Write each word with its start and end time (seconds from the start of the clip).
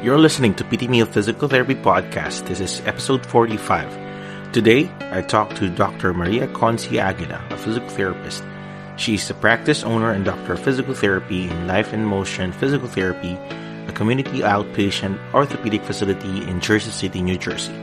You're 0.00 0.16
listening 0.16 0.54
to 0.54 0.64
PT 0.64 0.88
Meal 0.88 1.06
Physical 1.06 1.48
Therapy 1.48 1.74
Podcast. 1.74 2.46
This 2.46 2.60
is 2.60 2.80
episode 2.86 3.26
45. 3.26 4.52
Today, 4.52 4.88
I 5.10 5.22
talk 5.22 5.56
to 5.56 5.68
Dr. 5.68 6.14
Maria 6.14 6.46
Conci 6.46 7.02
Aguila, 7.02 7.42
a 7.50 7.56
physical 7.56 7.88
therapist. 7.88 8.44
She's 8.96 9.26
the 9.26 9.34
practice 9.34 9.82
owner 9.82 10.12
and 10.12 10.24
doctor 10.24 10.52
of 10.52 10.60
physical 10.60 10.94
therapy 10.94 11.50
in 11.50 11.66
Life 11.66 11.92
in 11.92 12.04
Motion 12.04 12.52
Physical 12.52 12.86
Therapy, 12.86 13.34
a 13.88 13.92
community 13.92 14.38
outpatient 14.38 15.18
orthopedic 15.34 15.82
facility 15.82 16.48
in 16.48 16.60
Jersey 16.60 16.92
City, 16.92 17.20
New 17.20 17.36
Jersey. 17.36 17.74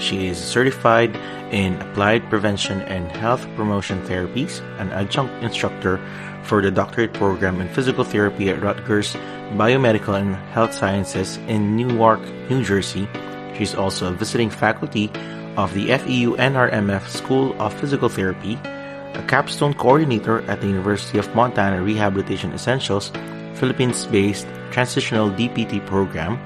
She 0.00 0.26
is 0.26 0.38
certified 0.38 1.14
in 1.54 1.80
applied 1.80 2.28
prevention 2.28 2.80
and 2.82 3.08
health 3.12 3.46
promotion 3.54 4.02
therapies, 4.02 4.60
an 4.80 4.90
adjunct 4.90 5.44
instructor 5.44 6.00
for 6.44 6.62
the 6.62 6.70
doctorate 6.70 7.12
program 7.12 7.60
in 7.60 7.68
physical 7.68 8.04
therapy 8.04 8.50
at 8.50 8.62
Rutgers 8.62 9.14
Biomedical 9.54 10.18
and 10.18 10.34
Health 10.52 10.74
Sciences 10.74 11.36
in 11.48 11.76
Newark, 11.76 12.20
New 12.48 12.64
Jersey. 12.64 13.08
She's 13.56 13.74
also 13.74 14.08
a 14.08 14.12
visiting 14.12 14.50
faculty 14.50 15.10
of 15.56 15.74
the 15.74 15.88
FEU 15.88 16.36
NRMF 16.36 17.06
School 17.08 17.54
of 17.60 17.74
Physical 17.74 18.08
Therapy, 18.08 18.54
a 19.14 19.24
capstone 19.28 19.74
coordinator 19.74 20.40
at 20.48 20.60
the 20.60 20.66
University 20.66 21.18
of 21.18 21.34
Montana 21.34 21.82
Rehabilitation 21.82 22.52
Essentials, 22.52 23.12
Philippines 23.54 24.06
based 24.06 24.46
transitional 24.70 25.30
DPT 25.30 25.84
program, 25.86 26.40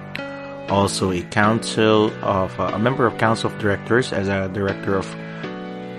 also 0.69 1.13
a 1.13 1.23
council 1.23 2.13
of 2.25 2.59
uh, 2.59 2.73
a 2.75 2.79
member 2.79 3.07
of 3.07 3.17
council 3.19 3.51
of 3.51 3.59
directors 3.59 4.13
as 4.13 4.29
a 4.29 4.49
director 4.49 4.97
of 4.97 5.07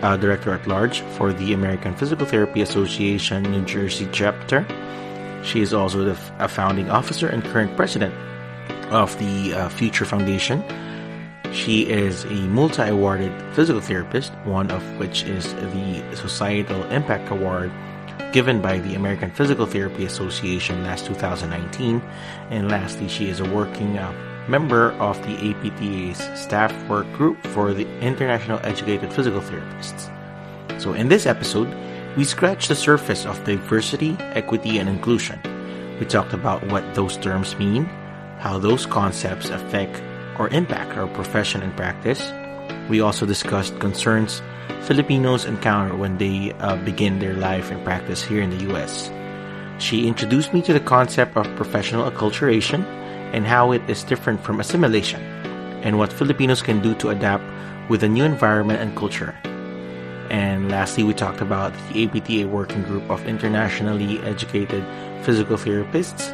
uh, 0.01 0.17
director 0.17 0.51
at 0.53 0.67
large 0.67 1.01
for 1.17 1.33
the 1.33 1.53
American 1.53 1.95
Physical 1.95 2.25
Therapy 2.25 2.61
Association 2.61 3.43
New 3.43 3.65
Jersey 3.65 4.07
chapter. 4.11 4.65
She 5.43 5.61
is 5.61 5.73
also 5.73 6.03
the, 6.03 6.20
a 6.39 6.47
founding 6.47 6.89
officer 6.89 7.27
and 7.27 7.43
current 7.43 7.75
president 7.75 8.13
of 8.91 9.17
the 9.20 9.53
uh, 9.53 9.70
Future 9.70 10.05
Foundation. 10.05 10.63
She 11.53 11.83
is 11.83 12.25
a 12.25 12.47
multi 12.47 12.84
awarded 12.84 13.31
physical 13.54 13.81
therapist, 13.81 14.34
one 14.43 14.70
of 14.71 14.84
which 14.98 15.23
is 15.23 15.54
the 15.54 16.04
Societal 16.15 16.84
Impact 16.91 17.32
Award 17.32 17.71
given 18.34 18.61
by 18.61 18.79
the 18.79 18.95
American 18.95 19.32
Physical 19.32 19.65
Therapy 19.65 20.05
Association 20.05 20.84
last 20.84 21.05
2019. 21.05 22.01
And 22.49 22.70
lastly, 22.70 23.07
she 23.07 23.29
is 23.29 23.39
a 23.39 23.49
working 23.49 23.98
uh, 23.98 24.11
member 24.48 24.91
of 24.93 25.21
the 25.23 25.51
APTA's 25.51 26.20
staff 26.40 26.73
work 26.87 27.12
group 27.13 27.41
for 27.48 27.73
the 27.73 27.87
International 27.99 28.59
Educated 28.63 29.12
Physical 29.12 29.41
Therapists. 29.41 30.12
So, 30.81 30.93
in 30.93 31.09
this 31.09 31.26
episode, 31.26 31.67
we 32.15 32.23
scratched 32.23 32.70
the 32.70 32.76
surface 32.76 33.26
of 33.26 33.43
diversity, 33.43 34.15
equity, 34.20 34.79
and 34.79 34.89
inclusion. 34.89 35.39
We 35.99 36.05
talked 36.05 36.34
about 36.34 36.65
what 36.67 36.95
those 36.95 37.17
terms 37.17 37.57
mean, 37.57 37.85
how 38.39 38.59
those 38.59 38.85
concepts 38.85 39.49
affect 39.49 40.01
or 40.39 40.49
impact 40.49 40.98
our 40.98 41.07
profession 41.07 41.61
and 41.61 41.76
practice. 41.76 42.32
We 42.89 43.01
also 43.01 43.26
discussed 43.26 43.79
concerns 43.79 44.41
Filipinos 44.82 45.45
encounter 45.45 45.95
when 45.95 46.17
they 46.17 46.54
uh, 46.59 46.77
begin 46.77 47.20
their 47.20 47.34
life 47.34 47.71
and 47.71 47.84
practice 47.84 48.23
here 48.23 48.41
in 48.41 48.51
the 48.51 48.73
US. 48.73 49.11
She 49.79 50.07
introduced 50.07 50.54
me 50.54 50.61
to 50.63 50.73
the 50.73 50.79
concept 50.79 51.35
of 51.35 51.45
professional 51.55 52.09
acculturation 52.09 52.85
and 53.33 53.45
how 53.45 53.71
it 53.71 53.81
is 53.89 54.03
different 54.03 54.41
from 54.43 54.59
assimilation, 54.59 55.21
and 55.83 55.97
what 55.97 56.11
Filipinos 56.11 56.61
can 56.61 56.81
do 56.81 56.93
to 56.95 57.09
adapt 57.09 57.43
with 57.89 58.03
a 58.03 58.09
new 58.09 58.23
environment 58.23 58.81
and 58.81 58.95
culture. 58.95 59.35
And 60.29 60.70
lastly, 60.70 61.03
we 61.03 61.13
talked 61.13 61.41
about 61.41 61.73
the 61.89 62.05
APTA 62.05 62.48
working 62.48 62.83
group 62.83 63.09
of 63.09 63.25
internationally 63.25 64.19
educated 64.23 64.83
physical 65.23 65.57
therapists 65.57 66.29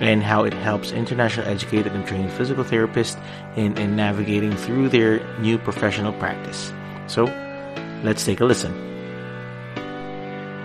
and 0.00 0.22
how 0.22 0.44
it 0.44 0.52
helps 0.52 0.92
international 0.92 1.46
educated 1.46 1.92
and 1.92 2.06
trained 2.06 2.32
physical 2.32 2.64
therapists 2.64 3.20
in, 3.56 3.76
in 3.78 3.96
navigating 3.96 4.56
through 4.56 4.88
their 4.88 5.20
new 5.38 5.58
professional 5.58 6.12
practice. 6.14 6.72
So, 7.06 7.24
let's 8.02 8.24
take 8.24 8.40
a 8.40 8.44
listen. 8.44 8.93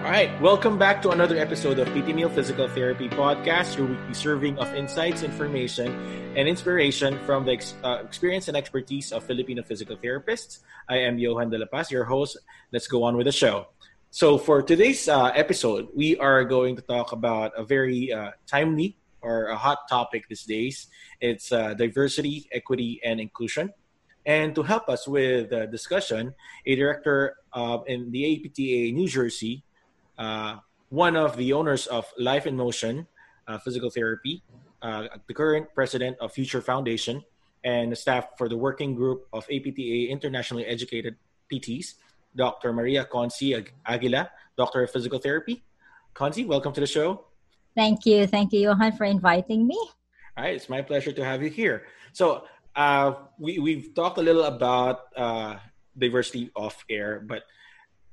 Right, 0.09 0.33
welcome 0.41 0.79
back 0.79 1.03
to 1.03 1.11
another 1.11 1.37
episode 1.37 1.77
of 1.77 1.87
PT 1.89 2.15
Meal 2.15 2.29
Physical 2.29 2.67
Therapy 2.67 3.07
Podcast, 3.09 3.77
your 3.77 3.85
weekly 3.85 4.15
serving 4.15 4.57
of 4.57 4.73
insights, 4.73 5.21
information, 5.21 5.93
and 6.35 6.49
inspiration 6.49 7.19
from 7.27 7.45
the 7.45 7.51
ex- 7.51 7.75
uh, 7.83 8.01
experience 8.03 8.47
and 8.47 8.57
expertise 8.57 9.11
of 9.11 9.23
Filipino 9.23 9.61
physical 9.61 9.95
therapists. 9.95 10.65
I 10.89 10.97
am 10.97 11.19
Johan 11.19 11.51
De 11.51 11.59
La 11.59 11.67
Paz, 11.67 11.91
your 11.91 12.05
host. 12.05 12.39
Let's 12.73 12.87
go 12.87 13.03
on 13.03 13.17
with 13.17 13.27
the 13.27 13.31
show. 13.31 13.67
So, 14.09 14.39
for 14.39 14.63
today's 14.63 15.07
uh, 15.07 15.25
episode, 15.35 15.89
we 15.93 16.17
are 16.17 16.43
going 16.43 16.75
to 16.77 16.81
talk 16.81 17.11
about 17.11 17.53
a 17.55 17.63
very 17.63 18.11
uh, 18.11 18.31
timely 18.47 18.97
or 19.21 19.53
a 19.53 19.55
hot 19.55 19.85
topic 19.87 20.25
these 20.27 20.43
days. 20.43 20.87
It's 21.21 21.51
uh, 21.51 21.75
diversity, 21.75 22.49
equity, 22.51 22.99
and 23.05 23.21
inclusion. 23.21 23.69
And 24.25 24.55
to 24.55 24.63
help 24.63 24.89
us 24.89 25.07
with 25.07 25.51
the 25.51 25.67
discussion, 25.67 26.33
a 26.65 26.75
director 26.75 27.35
in 27.85 28.09
the 28.09 28.25
APTA 28.25 28.91
New 28.97 29.07
Jersey, 29.07 29.63
one 30.89 31.15
of 31.15 31.37
the 31.37 31.53
owners 31.53 31.87
of 31.87 32.05
Life 32.17 32.47
in 32.47 32.57
Motion 32.57 33.07
uh, 33.47 33.57
Physical 33.57 33.89
Therapy, 33.89 34.43
uh, 34.81 35.07
the 35.27 35.33
current 35.33 35.67
president 35.73 36.17
of 36.19 36.31
Future 36.31 36.61
Foundation, 36.61 37.23
and 37.63 37.91
the 37.91 37.95
staff 37.95 38.37
for 38.37 38.47
the 38.47 38.57
working 38.57 38.95
group 38.95 39.27
of 39.33 39.45
APTA 39.51 40.07
Internationally 40.09 40.65
Educated 40.65 41.15
PTs, 41.51 41.95
Dr. 42.35 42.71
Maria 42.71 43.05
Conci 43.05 43.67
Aguila, 43.85 44.29
Doctor 44.57 44.83
of 44.83 44.91
Physical 44.91 45.19
Therapy. 45.19 45.63
Conci, 46.15 46.45
welcome 46.45 46.73
to 46.73 46.79
the 46.79 46.87
show. 46.87 47.25
Thank 47.75 48.05
you. 48.05 48.27
Thank 48.27 48.53
you, 48.53 48.61
Johan, 48.61 48.93
for 48.93 49.05
inviting 49.05 49.67
me. 49.67 49.77
All 50.37 50.43
right, 50.43 50.55
it's 50.55 50.69
my 50.69 50.81
pleasure 50.81 51.11
to 51.11 51.25
have 51.25 51.43
you 51.43 51.49
here. 51.49 51.85
So, 52.13 52.45
uh, 52.75 53.13
we, 53.37 53.59
we've 53.59 53.93
talked 53.93 54.17
a 54.19 54.21
little 54.21 54.45
about 54.45 55.09
uh, 55.17 55.55
diversity 55.97 56.51
off 56.55 56.85
air, 56.89 57.19
but 57.25 57.43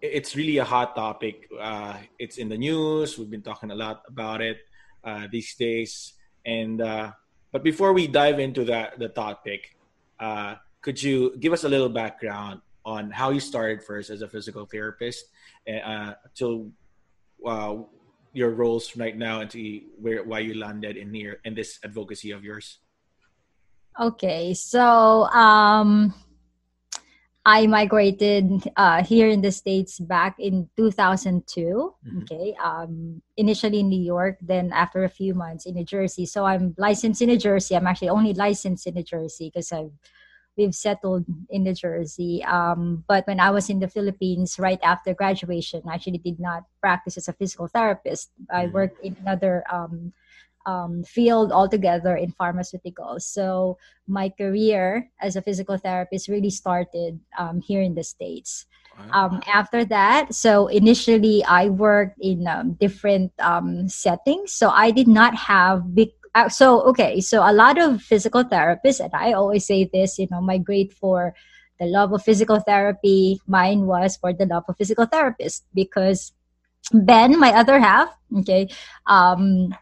it's 0.01 0.37
really 0.37 0.59
a 0.59 0.65
hot 0.65 0.95
topic. 0.95 1.49
Uh, 1.59 1.97
it's 2.19 2.37
in 2.37 2.49
the 2.49 2.59
news. 2.59 3.19
We've 3.19 3.31
been 3.31 3.43
talking 3.43 3.71
a 3.71 3.75
lot 3.75 4.03
about 4.09 4.41
it 4.43 4.59
uh, 5.05 5.27
these 5.31 5.55
days. 5.55 6.15
And 6.45 6.81
uh, 6.81 7.13
but 7.53 7.65
before 7.65 7.93
we 7.93 8.07
dive 8.07 8.39
into 8.39 8.65
that 8.65 8.99
the 8.99 9.09
topic, 9.09 9.77
uh, 10.21 10.57
could 10.81 11.03
you 11.03 11.37
give 11.39 11.53
us 11.53 11.65
a 11.65 11.69
little 11.69 11.89
background 11.89 12.61
on 12.85 13.11
how 13.11 13.31
you 13.31 13.41
started 13.41 13.83
first 13.83 14.11
as 14.11 14.23
a 14.23 14.29
physical 14.29 14.65
therapist 14.67 15.27
uh, 15.67 16.15
to 16.37 16.71
uh, 17.45 17.75
your 18.33 18.51
roles 18.51 18.97
right 18.97 19.17
now 19.17 19.41
and 19.41 19.51
to 19.51 19.81
where 19.99 20.23
why 20.23 20.39
you 20.39 20.55
landed 20.55 20.97
in 20.97 21.13
here 21.13 21.41
in 21.45 21.55
this 21.55 21.81
advocacy 21.83 22.31
of 22.31 22.45
yours? 22.45 22.79
Okay, 23.99 24.53
so 24.53 25.25
um, 25.33 26.13
I 27.47 27.69
migrated 27.69 28.51
uh, 28.75 29.05
here 29.05 29.29
in 29.29 29.41
the 29.41 29.53
States 29.53 30.01
back 30.01 30.35
in 30.41 30.69
2002. 30.77 31.47
Mm-hmm. 31.63 32.19
Okay. 32.23 32.57
Um, 32.59 33.23
initially 33.37 33.79
in 33.81 33.89
New 33.89 34.03
York, 34.03 34.39
then 34.43 34.73
after 34.75 35.05
a 35.05 35.09
few 35.09 35.33
months 35.33 35.65
in 35.65 35.77
New 35.77 35.85
Jersey. 35.85 36.27
So 36.27 36.45
I'm 36.45 36.75
licensed 36.77 37.23
in 37.23 37.29
New 37.29 37.39
Jersey. 37.39 37.77
I'm 37.77 37.87
actually 37.87 38.09
only 38.09 38.35
licensed 38.35 38.89
in 38.89 38.95
New 38.95 39.05
Jersey 39.05 39.53
because 39.55 39.71
I've 39.71 39.95
we've 40.57 40.75
settled 40.75 41.25
in 41.49 41.63
New 41.63 41.75
Jersey. 41.75 42.43
Um, 42.43 43.05
but 43.07 43.27
when 43.29 43.39
I 43.39 43.51
was 43.51 43.71
in 43.71 43.79
the 43.79 43.89
Philippines, 43.89 44.59
right 44.59 44.81
after 44.83 45.15
graduation, 45.15 45.83
I 45.87 45.95
actually 45.95 46.19
did 46.19 46.41
not 46.41 46.65
practice 46.81 47.17
as 47.17 47.29
a 47.29 47.33
physical 47.33 47.69
therapist. 47.69 48.31
I 48.51 48.65
mm-hmm. 48.65 48.75
worked 48.75 49.05
in 49.05 49.17
another 49.21 49.63
um, 49.71 50.13
um, 50.67 51.03
field 51.05 51.53
altogether 51.53 52.17
in 52.17 52.33
pharmaceuticals. 52.33 53.23
So 53.23 53.79
my 54.07 54.29
career 54.29 55.09
as 55.21 55.37
a 55.37 55.43
physical 55.43 55.79
therapist 55.79 56.29
really 56.29 56.51
started 56.51 57.19
um, 57.39 57.61
here 57.61 57.81
in 57.81 57.95
the 57.95 58.05
States. 58.05 58.67
Um, 59.13 59.43
after 59.47 59.85
that, 59.85 60.35
so 60.35 60.69
initially 60.69 61.45
I 61.45 61.69
worked 61.69 62.19
in 62.19 62.47
um, 62.49 62.73
different 62.81 63.31
um, 63.39 63.89
settings. 63.89 64.53
So 64.53 64.71
I 64.71 64.91
did 64.91 65.07
not 65.07 65.35
have 65.37 65.95
big. 65.95 66.11
Uh, 66.35 66.49
so 66.49 66.81
okay, 66.89 67.21
so 67.21 67.41
a 67.45 67.53
lot 67.53 67.77
of 67.77 68.01
physical 68.01 68.45
therapists, 68.45 69.01
and 69.01 69.13
I 69.15 69.33
always 69.33 69.67
say 69.67 69.85
this, 69.85 70.19
you 70.19 70.29
know, 70.31 70.41
migrate 70.41 70.93
for 70.93 71.35
the 71.79 71.87
love 71.87 72.13
of 72.13 72.25
physical 72.25 72.59
therapy. 72.59 73.39
Mine 73.47 73.85
was 73.85 74.17
for 74.17 74.33
the 74.33 74.47
love 74.47 74.65
of 74.69 74.77
physical 74.77 75.05
therapist 75.05 75.65
because 75.75 76.33
Ben, 76.93 77.39
my 77.39 77.53
other 77.53 77.79
half, 77.79 78.09
okay, 78.39 78.69
um, 79.07 79.75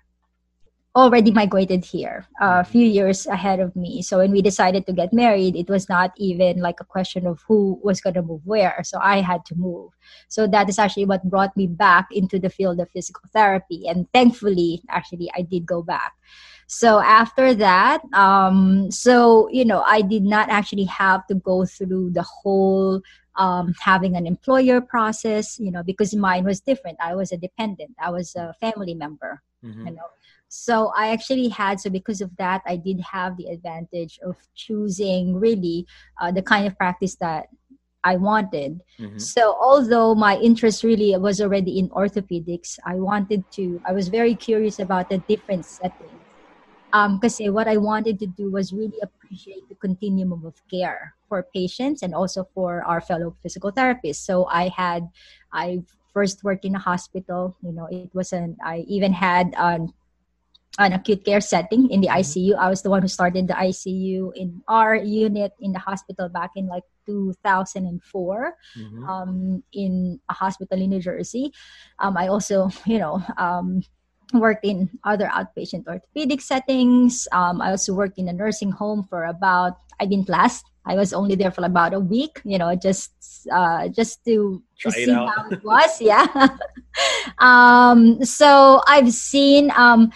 already 0.97 1.33
migrated 1.33 1.85
here 1.85 2.27
uh, 2.41 2.63
a 2.63 2.65
few 2.65 2.87
years 2.87 3.27
ahead 3.27 3.59
of 3.59 3.75
me. 3.75 4.01
So 4.01 4.19
when 4.19 4.31
we 4.31 4.43
decided 4.43 4.87
to 4.87 4.93
get 4.93 5.13
married, 5.13 5.57
it 5.57 5.69
was 5.69 5.89
not 5.89 6.13
even 6.17 6.59
like 6.61 6.79
a 6.81 6.85
question 6.85 7.27
of 7.27 7.43
who 7.49 7.81
was 7.83 8.01
going 8.01 8.15
to 8.15 8.23
move 8.23 8.43
where. 8.45 8.81
So 8.85 8.99
I 9.03 9.21
had 9.21 9.45
to 9.47 9.57
move. 9.57 9.91
So 10.29 10.47
that 10.47 10.69
is 10.69 10.79
actually 10.79 11.07
what 11.07 11.29
brought 11.29 11.57
me 11.57 11.67
back 11.67 12.07
into 12.13 12.39
the 12.39 12.49
field 12.49 12.79
of 12.79 12.91
physical 12.91 13.29
therapy. 13.33 13.89
And 13.89 14.07
thankfully, 14.13 14.83
actually, 14.89 15.31
I 15.37 15.43
did 15.43 15.67
go 15.67 15.83
back. 15.83 16.13
So 16.69 17.01
after 17.01 17.55
that, 17.55 18.03
um, 18.15 18.91
so 18.91 19.49
you 19.51 19.65
know, 19.65 19.83
I 19.83 20.01
did 20.01 20.23
not 20.23 20.49
actually 20.49 20.85
have 20.85 21.27
to 21.27 21.35
go 21.35 21.67
through 21.67 22.11
the 22.11 22.23
whole 22.23 23.03
um, 23.37 23.75
having 23.81 24.15
an 24.17 24.27
employer 24.27 24.81
process, 24.81 25.59
you 25.59 25.73
know, 25.73 25.83
because 25.83 26.15
mine 26.15 26.45
was 26.45 26.61
different. 26.61 26.99
I 27.03 27.17
was 27.17 27.33
a 27.33 27.37
dependent. 27.37 27.97
I 28.01 28.11
was 28.11 28.35
a 28.37 28.55
family 28.61 28.95
member, 28.95 29.43
mm-hmm. 29.63 29.89
you 29.89 29.95
know 29.95 30.07
So 30.55 30.93
I 30.97 31.11
actually 31.11 31.49
had, 31.49 31.81
so 31.81 31.91
because 31.91 32.21
of 32.21 32.31
that, 32.37 32.63
I 32.65 32.77
did 32.77 33.01
have 33.01 33.37
the 33.37 33.47
advantage 33.47 34.21
of 34.25 34.37
choosing 34.55 35.35
really 35.35 35.85
uh, 36.21 36.31
the 36.31 36.43
kind 36.43 36.65
of 36.67 36.79
practice 36.79 37.17
that 37.17 37.49
I 38.05 38.15
wanted. 38.17 38.81
Mm-hmm. 39.01 39.19
So 39.19 39.59
although 39.61 40.15
my 40.15 40.37
interest 40.39 40.85
really 40.85 41.17
was 41.19 41.41
already 41.41 41.79
in 41.81 41.89
orthopedics, 41.91 42.79
I 42.87 42.95
wanted 42.95 43.43
to, 43.53 43.81
I 43.85 43.93
was 43.93 44.07
very 44.09 44.37
curious 44.37 44.79
about 44.79 45.11
the 45.11 45.19
different 45.27 45.67
settings. 45.67 46.23
Because 46.93 47.41
um, 47.41 47.53
what 47.53 47.67
I 47.67 47.77
wanted 47.77 48.21
to 48.21 48.27
do 48.27 48.53
was 48.53 48.73
really 48.73 49.01
appreciate 49.03 49.69
the 49.69 49.75
continuum 49.75 50.47
of 50.47 50.55
care 50.71 51.15
for 51.29 51.43
patients 51.53 52.03
and 52.03 52.15
also 52.15 52.47
for 52.55 52.85
our 52.85 53.01
fellow 53.01 53.35
physical 53.43 53.73
therapists. 53.73 54.23
So 54.23 54.47
I 54.47 54.69
had, 54.69 55.09
I 55.53 55.83
first 56.13 56.45
worked 56.45 56.65
in 56.65 56.77
a 56.77 56.79
hospital. 56.79 57.57
You 57.61 57.73
know, 57.73 57.89
it 57.91 58.15
wasn't. 58.15 58.57
I 58.65 58.87
even 58.87 59.13
had 59.13 59.53
um, 59.57 59.93
an 60.79 60.93
acute 60.93 61.25
care 61.25 61.41
setting 61.41 61.91
in 61.91 62.01
the 62.01 62.09
mm-hmm. 62.09 62.21
ICU. 62.21 62.59
I 62.59 62.69
was 62.69 62.83
the 62.83 62.91
one 62.91 63.03
who 63.03 63.09
started 63.09 63.49
the 63.49 63.55
ICU 63.55 64.33
in 64.35 64.63
our 64.69 64.95
unit 64.97 65.53
in 65.61 65.73
the 65.73 65.79
hospital 65.79 66.29
back 66.29 66.51
in 66.57 66.67
like 66.67 66.83
2004 67.07 68.57
mm-hmm. 68.79 69.05
um, 69.09 69.63
in 69.73 70.21
a 70.29 70.35
hospital 70.35 70.81
in 70.81 70.91
New 70.91 71.01
Jersey. 71.01 71.53
Um, 71.99 72.17
I 72.17 72.29
also, 72.29 72.71
you 72.87 72.99
know, 72.99 73.23
um, 73.39 73.83
worked 74.33 74.65
in 74.65 74.91
other 75.05 75.27
outpatient 75.27 75.87
orthopedic 75.87 76.41
settings. 76.41 77.29
Um, 77.31 77.61
I 77.61 77.71
also 77.71 77.95
worked 77.95 78.19
in 78.19 78.29
a 78.29 78.33
nursing 78.33 78.73
home 78.73 79.05
for 79.05 79.25
about, 79.25 79.79
I 80.01 80.07
didn't 80.07 80.29
last. 80.29 80.65
I 80.87 80.97
was 80.97 81.15
only 81.15 81.35
there 81.35 81.51
for 81.51 81.65
about 81.65 81.95
a 81.95 82.01
week, 82.01 82.43
you 82.45 82.59
know, 82.59 82.75
just 82.77 83.49
uh, 83.51 83.89
just 83.89 84.23
to, 84.27 84.63
to 84.81 84.91
see 84.91 85.11
how 85.11 85.49
it 85.51 85.65
was. 85.65 85.97
Yeah. 86.01 86.27
um, 87.39 88.23
so 88.23 88.83
I've 88.87 89.11
seen 89.11 89.73
um, 89.77 90.13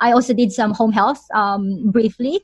I 0.00 0.12
also 0.12 0.34
did 0.34 0.52
some 0.52 0.72
home 0.72 0.92
health 0.92 1.24
um, 1.32 1.90
briefly. 1.90 2.40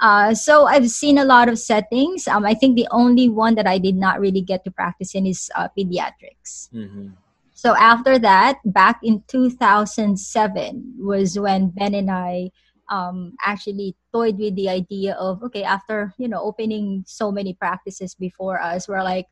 Uh, 0.00 0.34
so 0.34 0.66
I've 0.66 0.90
seen 0.90 1.18
a 1.18 1.24
lot 1.24 1.48
of 1.48 1.58
settings. 1.58 2.26
Um, 2.26 2.44
I 2.44 2.54
think 2.54 2.76
the 2.76 2.88
only 2.90 3.28
one 3.28 3.54
that 3.56 3.66
I 3.66 3.78
did 3.78 3.94
not 3.94 4.20
really 4.20 4.40
get 4.40 4.64
to 4.64 4.70
practice 4.70 5.14
in 5.14 5.26
is 5.26 5.50
uh, 5.54 5.68
pediatrics. 5.78 6.70
Mm-hmm. 6.74 7.08
So 7.52 7.76
after 7.76 8.18
that, 8.18 8.58
back 8.64 8.98
in 9.04 9.22
2007 9.28 10.94
was 10.98 11.38
when 11.38 11.68
Ben 11.68 11.94
and 11.94 12.10
I 12.10 12.50
um, 12.90 13.34
actually 13.40 13.94
toyed 14.12 14.38
with 14.38 14.56
the 14.56 14.68
idea 14.68 15.14
of 15.14 15.42
okay, 15.44 15.62
after 15.62 16.12
you 16.18 16.28
know 16.28 16.42
opening 16.42 17.04
so 17.06 17.30
many 17.30 17.54
practices 17.54 18.14
before 18.14 18.60
us, 18.60 18.88
we're 18.88 19.04
like, 19.04 19.26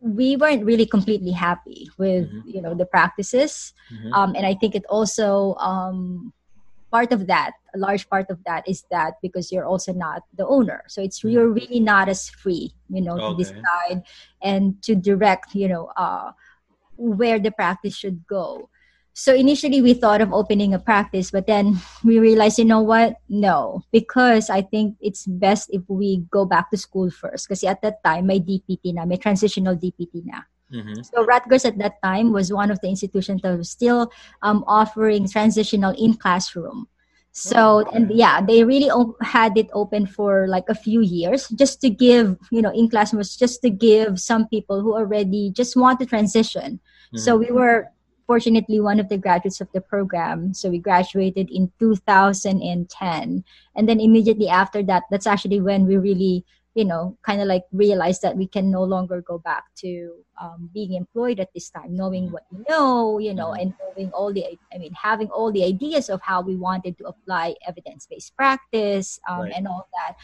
we 0.00 0.36
weren't 0.36 0.64
really 0.64 0.86
completely 0.86 1.32
happy 1.32 1.90
with 1.98 2.26
mm-hmm. 2.26 2.48
you 2.48 2.62
know 2.62 2.74
the 2.74 2.86
practices, 2.86 3.74
mm-hmm. 3.92 4.12
um, 4.14 4.34
and 4.34 4.46
I 4.46 4.54
think 4.54 4.74
it 4.74 4.84
also 4.88 5.54
um, 5.56 6.32
part 6.92 7.10
of 7.10 7.26
that 7.26 7.52
a 7.74 7.78
large 7.78 8.04
part 8.08 8.28
of 8.28 8.38
that 8.44 8.68
is 8.68 8.84
that 8.92 9.16
because 9.24 9.50
you're 9.50 9.64
also 9.64 9.92
not 9.92 10.22
the 10.36 10.46
owner 10.46 10.84
so 10.86 11.00
it's 11.00 11.24
mm. 11.24 11.32
you're 11.32 11.48
really 11.48 11.80
not 11.80 12.08
as 12.08 12.28
free 12.28 12.70
you 12.92 13.00
know 13.00 13.16
okay. 13.18 13.32
to 13.32 13.44
decide 13.44 13.98
and 14.42 14.76
to 14.82 14.94
direct 14.94 15.54
you 15.54 15.66
know 15.66 15.90
uh, 15.96 16.30
where 16.96 17.40
the 17.40 17.50
practice 17.50 17.96
should 17.96 18.26
go 18.26 18.68
so 19.14 19.34
initially 19.34 19.80
we 19.80 19.92
thought 19.92 20.20
of 20.20 20.32
opening 20.32 20.72
a 20.72 20.78
practice 20.78 21.30
but 21.30 21.46
then 21.46 21.80
we 22.04 22.18
realized 22.18 22.58
you 22.58 22.64
know 22.68 22.84
what 22.84 23.16
no 23.28 23.82
because 23.90 24.50
i 24.50 24.60
think 24.60 24.96
it's 25.00 25.26
best 25.26 25.72
if 25.72 25.82
we 25.88 26.24
go 26.30 26.44
back 26.44 26.70
to 26.70 26.76
school 26.76 27.10
first 27.10 27.48
because 27.48 27.64
at 27.64 27.80
that 27.80 28.04
time 28.04 28.26
my 28.26 28.38
dpt 28.38 28.92
na 28.92 29.08
my 29.08 29.16
transitional 29.16 29.76
dpt 29.76 30.24
na 30.28 30.44
Mm-hmm. 30.72 31.02
So 31.02 31.24
Rutgers 31.24 31.64
at 31.64 31.78
that 31.78 32.02
time 32.02 32.32
was 32.32 32.52
one 32.52 32.70
of 32.70 32.80
the 32.80 32.88
institutions 32.88 33.42
that 33.42 33.56
was 33.56 33.70
still 33.70 34.10
um, 34.42 34.64
offering 34.66 35.28
transitional 35.28 35.94
in 35.98 36.14
classroom. 36.14 36.88
So 37.32 37.86
oh, 37.86 37.90
and 37.92 38.12
yeah, 38.12 38.44
they 38.44 38.62
really 38.62 38.90
op- 38.90 39.16
had 39.22 39.56
it 39.56 39.68
open 39.72 40.06
for 40.06 40.46
like 40.48 40.68
a 40.68 40.74
few 40.74 41.00
years 41.00 41.48
just 41.48 41.80
to 41.80 41.88
give 41.88 42.36
you 42.50 42.60
know 42.60 42.70
in 42.72 42.90
classroom 42.90 43.18
was 43.18 43.34
just 43.34 43.62
to 43.62 43.70
give 43.70 44.20
some 44.20 44.46
people 44.48 44.82
who 44.82 44.92
already 44.92 45.50
just 45.50 45.74
want 45.74 45.98
to 46.00 46.06
transition. 46.06 46.76
Mm-hmm. 46.76 47.18
So 47.18 47.36
we 47.36 47.50
were 47.50 47.88
fortunately 48.26 48.80
one 48.80 49.00
of 49.00 49.08
the 49.08 49.16
graduates 49.16 49.62
of 49.62 49.72
the 49.72 49.80
program. 49.80 50.52
So 50.52 50.68
we 50.68 50.78
graduated 50.78 51.48
in 51.50 51.72
2010, 51.80 53.44
and 53.76 53.88
then 53.88 54.00
immediately 54.00 54.48
after 54.48 54.82
that, 54.84 55.04
that's 55.10 55.26
actually 55.26 55.62
when 55.62 55.86
we 55.86 55.96
really 55.96 56.44
you 56.74 56.84
know 56.84 57.16
kind 57.22 57.40
of 57.40 57.46
like 57.46 57.64
realize 57.72 58.20
that 58.20 58.36
we 58.36 58.46
can 58.46 58.70
no 58.70 58.82
longer 58.82 59.20
go 59.20 59.38
back 59.38 59.64
to 59.76 60.12
um, 60.40 60.70
being 60.72 60.94
employed 60.94 61.38
at 61.38 61.52
this 61.54 61.68
time 61.68 61.94
knowing 61.94 62.30
what 62.30 62.44
we 62.50 62.64
know 62.68 63.18
you 63.18 63.34
know 63.34 63.52
and 63.52 63.74
knowing 63.80 64.10
all 64.12 64.32
the 64.32 64.44
i 64.72 64.78
mean 64.78 64.92
having 64.94 65.28
all 65.28 65.52
the 65.52 65.64
ideas 65.64 66.08
of 66.08 66.20
how 66.22 66.40
we 66.40 66.56
wanted 66.56 66.96
to 66.96 67.04
apply 67.04 67.54
evidence-based 67.66 68.34
practice 68.36 69.20
um, 69.28 69.42
right. 69.42 69.52
and 69.54 69.68
all 69.68 69.86
that 69.92 70.16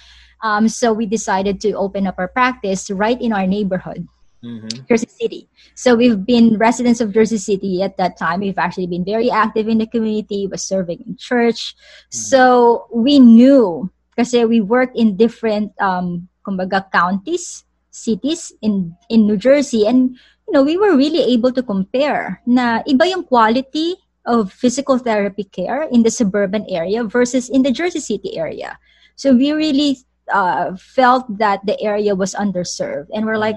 um, 0.43 0.69
so 0.69 0.93
we 0.93 1.07
decided 1.07 1.61
to 1.61 1.73
open 1.73 2.07
up 2.07 2.15
our 2.19 2.29
practice 2.29 2.91
right 2.91 3.21
in 3.21 3.33
our 3.33 3.47
neighborhood 3.47 4.07
Mm-hmm. 4.45 4.87
Jersey 4.89 5.09
City. 5.09 5.49
So 5.75 5.97
we've 5.97 6.25
been 6.25 6.59
residents 6.59 7.01
of 7.01 7.13
Jersey 7.13 7.39
City 7.39 7.83
at 7.83 7.97
that 7.97 8.17
time. 8.17 8.39
We've 8.39 8.57
actually 8.57 8.87
been 8.87 9.05
very 9.05 9.33
active 9.33 9.67
in 9.67 9.79
the 9.79 9.87
community, 9.87 10.47
was 10.47 10.63
serving 10.63 11.03
in 11.05 11.17
church. 11.17 11.75
Mm-hmm. 11.75 12.19
So 12.19 12.87
we 12.93 13.19
knew 13.19 13.91
because 14.19 14.33
we 14.33 14.61
worked 14.61 14.97
in 14.97 15.17
different 15.17 15.73
um, 15.81 16.29
kumbaga 16.49 16.89
counties, 16.89 17.69
cities 17.93 18.57
in 18.65 18.97
in 19.13 19.29
New 19.29 19.37
Jersey. 19.37 19.85
And 19.85 20.17
you 20.49 20.53
know, 20.57 20.65
we 20.65 20.81
were 20.81 20.97
really 20.97 21.29
able 21.37 21.53
to 21.53 21.61
compare 21.61 22.41
na 22.49 22.81
iba 22.89 23.05
yung 23.05 23.29
quality 23.29 24.01
of 24.25 24.49
physical 24.49 24.97
therapy 24.97 25.45
care 25.45 25.85
in 25.93 26.01
the 26.01 26.11
suburban 26.11 26.65
area 26.73 27.05
versus 27.05 27.53
in 27.53 27.61
the 27.61 27.73
Jersey 27.73 28.01
City 28.01 28.41
area. 28.41 28.81
So 29.17 29.37
we 29.37 29.53
really 29.53 30.01
uh, 30.33 30.77
felt 30.77 31.29
that 31.37 31.61
the 31.69 31.77
area 31.81 32.17
was 32.17 32.33
underserved. 32.33 33.13
And 33.13 33.27
we're 33.29 33.41
like 33.41 33.57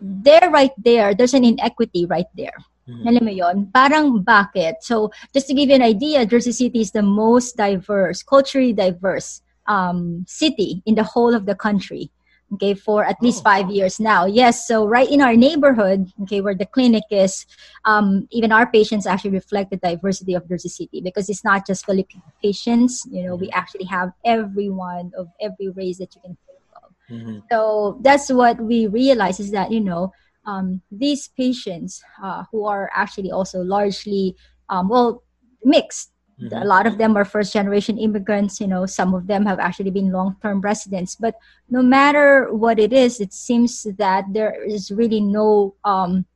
there 0.00 0.50
right 0.50 0.70
there 0.78 1.14
there's 1.14 1.34
an 1.34 1.44
inequity 1.44 2.06
right 2.06 2.30
there. 2.34 2.54
Mm-hmm. 2.88 3.04
alam 3.04 3.22
mo 3.28 3.32
yon 3.36 3.56
parang 3.68 4.24
bakit? 4.24 4.80
So 4.80 5.12
just 5.36 5.44
to 5.48 5.54
give 5.54 5.68
you 5.68 5.76
an 5.76 5.84
idea 5.84 6.24
jersey 6.24 6.56
city 6.56 6.80
is 6.80 6.88
the 6.88 7.04
most 7.04 7.52
diverse 7.52 8.24
culturally 8.24 8.72
diverse 8.72 9.44
um, 9.68 10.24
city 10.26 10.82
in 10.86 10.94
the 10.94 11.04
whole 11.04 11.34
of 11.34 11.46
the 11.46 11.54
country 11.54 12.10
okay 12.52 12.74
for 12.74 13.04
at 13.04 13.16
least 13.22 13.40
oh. 13.40 13.44
five 13.44 13.70
years 13.70 14.00
now 14.00 14.24
yes 14.24 14.66
so 14.66 14.86
right 14.86 15.10
in 15.10 15.20
our 15.20 15.36
neighborhood 15.36 16.10
okay 16.22 16.40
where 16.40 16.54
the 16.54 16.66
clinic 16.66 17.04
is 17.10 17.46
um, 17.84 18.26
even 18.30 18.52
our 18.52 18.70
patients 18.70 19.06
actually 19.06 19.30
reflect 19.30 19.70
the 19.70 19.76
diversity 19.76 20.34
of 20.34 20.48
jersey 20.48 20.68
city 20.68 21.00
because 21.00 21.28
it's 21.28 21.44
not 21.44 21.66
just 21.66 21.84
filipino 21.84 22.22
patients 22.42 23.06
you 23.10 23.22
know 23.22 23.34
we 23.34 23.50
actually 23.50 23.84
have 23.84 24.12
everyone 24.24 25.12
of 25.16 25.28
every 25.40 25.68
race 25.68 25.98
that 25.98 26.14
you 26.14 26.20
can 26.22 26.36
think 26.46 26.60
of 26.76 26.92
mm-hmm. 27.10 27.38
so 27.50 27.98
that's 28.02 28.30
what 28.30 28.58
we 28.60 28.86
realize 28.86 29.38
is 29.40 29.50
that 29.50 29.70
you 29.70 29.80
know 29.80 30.12
um, 30.46 30.80
these 30.90 31.28
patients 31.28 32.02
uh, 32.22 32.44
who 32.50 32.64
are 32.64 32.90
actually 32.94 33.30
also 33.30 33.60
largely 33.60 34.34
um, 34.70 34.88
well 34.88 35.22
mixed 35.62 36.12
Mm-hmm. 36.40 36.62
A 36.62 36.64
lot 36.64 36.86
of 36.86 36.98
them 36.98 37.16
are 37.16 37.24
first 37.24 37.52
generation 37.52 37.98
immigrants. 37.98 38.60
You 38.60 38.68
know, 38.68 38.86
some 38.86 39.14
of 39.14 39.26
them 39.26 39.44
have 39.46 39.58
actually 39.58 39.90
been 39.90 40.12
long 40.12 40.36
term 40.42 40.60
residents. 40.60 41.16
But 41.16 41.34
no 41.68 41.82
matter 41.82 42.52
what 42.52 42.78
it 42.78 42.92
is, 42.92 43.20
it 43.20 43.32
seems 43.32 43.82
that 43.98 44.24
there 44.32 44.62
is 44.62 44.90
really 44.90 45.20
no, 45.20 45.74
um, 45.84 46.26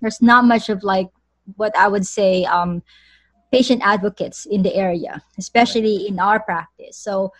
there's 0.00 0.22
not 0.22 0.44
much 0.44 0.68
of 0.68 0.82
like 0.82 1.08
what 1.56 1.76
I 1.76 1.88
would 1.88 2.06
say 2.06 2.44
um, 2.44 2.82
patient 3.52 3.82
advocates 3.84 4.46
in 4.46 4.62
the 4.62 4.74
area, 4.74 5.22
especially 5.38 6.08
in 6.08 6.18
our 6.18 6.40
practice. 6.40 6.96
So, 6.96 7.32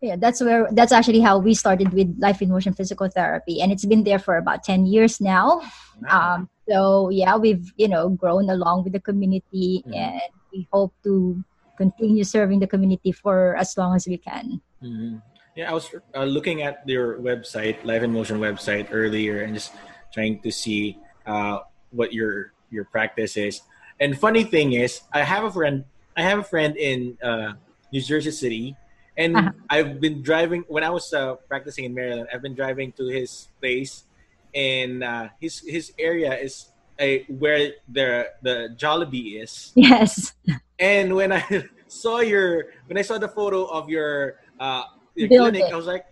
yeah, 0.00 0.16
that's 0.16 0.40
where 0.40 0.68
that's 0.70 0.92
actually 0.92 1.20
how 1.20 1.38
we 1.38 1.54
started 1.54 1.92
with 1.92 2.14
Life 2.18 2.42
in 2.42 2.50
Motion 2.50 2.74
Physical 2.74 3.08
Therapy, 3.08 3.62
and 3.62 3.72
it's 3.72 3.86
been 3.86 4.04
there 4.04 4.18
for 4.18 4.36
about 4.36 4.62
ten 4.62 4.84
years 4.86 5.20
now. 5.20 5.62
Um, 6.10 6.50
so 6.68 7.08
yeah, 7.08 7.36
we've 7.36 7.72
you 7.76 7.88
know 7.88 8.10
grown 8.10 8.50
along 8.50 8.84
with 8.84 8.92
the 8.92 9.00
community 9.00 9.82
mm-hmm. 9.86 9.94
and 9.94 10.20
we 10.54 10.68
hope 10.70 10.94
to 11.02 11.42
continue 11.76 12.22
serving 12.22 12.62
the 12.62 12.70
community 12.70 13.10
for 13.10 13.58
as 13.58 13.74
long 13.76 13.98
as 13.98 14.06
we 14.06 14.16
can. 14.16 14.62
Mm-hmm. 14.78 15.18
Yeah, 15.58 15.70
I 15.70 15.74
was 15.74 15.90
uh, 16.14 16.24
looking 16.24 16.62
at 16.62 16.86
your 16.86 17.18
website, 17.18 17.82
Life 17.84 18.02
in 18.02 18.14
Motion 18.14 18.38
website 18.38 18.88
earlier, 18.90 19.42
and 19.42 19.54
just 19.54 19.74
trying 20.14 20.38
to 20.42 20.50
see 20.50 20.98
uh, 21.26 21.66
what 21.90 22.14
your 22.14 22.54
your 22.70 22.86
practice 22.86 23.36
is. 23.36 23.62
And 23.98 24.18
funny 24.18 24.42
thing 24.42 24.74
is, 24.74 25.02
I 25.12 25.22
have 25.22 25.44
a 25.44 25.50
friend. 25.50 25.84
I 26.16 26.22
have 26.22 26.38
a 26.38 26.46
friend 26.46 26.74
in 26.76 27.18
uh, 27.22 27.54
New 27.94 28.02
Jersey 28.02 28.34
City, 28.34 28.74
and 29.14 29.36
uh-huh. 29.36 29.50
I've 29.70 30.00
been 30.02 30.22
driving 30.22 30.66
when 30.66 30.82
I 30.82 30.90
was 30.90 31.12
uh, 31.14 31.38
practicing 31.46 31.86
in 31.86 31.94
Maryland. 31.94 32.26
I've 32.34 32.42
been 32.42 32.58
driving 32.58 32.90
to 32.98 33.06
his 33.06 33.46
place, 33.62 34.10
and 34.54 35.06
uh, 35.06 35.30
his 35.38 35.62
his 35.62 35.94
area 36.02 36.34
is 36.34 36.73
a, 36.98 37.24
where 37.24 37.72
the 37.88 38.28
the 38.42 38.74
Jollibee 38.76 39.42
is. 39.42 39.72
Yes. 39.74 40.34
And 40.78 41.14
when 41.14 41.32
I 41.32 41.42
saw 41.88 42.20
your 42.20 42.66
when 42.86 42.98
I 42.98 43.02
saw 43.02 43.18
the 43.18 43.28
photo 43.28 43.64
of 43.66 43.88
your 43.88 44.40
uh 44.60 44.84
your 45.14 45.28
clinic, 45.28 45.64
I 45.72 45.76
was 45.76 45.86
like, 45.86 46.06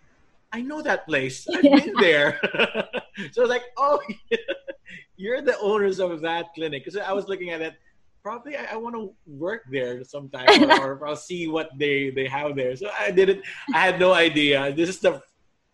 I 0.53 0.63
know 0.63 0.83
that 0.83 1.07
place. 1.07 1.47
I've 1.49 1.63
been 1.63 1.95
there. 1.99 2.39
so 3.33 3.39
I 3.39 3.41
was 3.41 3.51
like, 3.51 3.65
oh, 3.77 4.01
you're 5.17 5.43
the 5.43 5.59
owners 5.59 5.99
of 5.99 6.21
that 6.21 6.55
clinic. 6.55 6.85
Because 6.85 7.01
I 7.01 7.13
was 7.13 7.27
looking 7.27 7.51
at 7.51 7.61
it, 7.61 7.75
probably 8.23 8.57
I, 8.57 8.75
I 8.75 8.77
want 8.77 8.95
to 8.95 9.13
work 9.27 9.65
there 9.71 10.05
sometime 10.05 10.47
or, 10.71 10.95
or, 10.95 11.07
I'll 11.07 11.17
see 11.17 11.49
what 11.49 11.71
they 11.77 12.11
they 12.11 12.27
have 12.29 12.55
there. 12.55 12.77
So 12.77 12.91
I 12.99 13.11
didn't. 13.11 13.43
I 13.75 13.81
had 13.81 13.99
no 13.99 14.13
idea. 14.13 14.73
This 14.73 14.89
is 14.89 15.01
the 15.01 15.23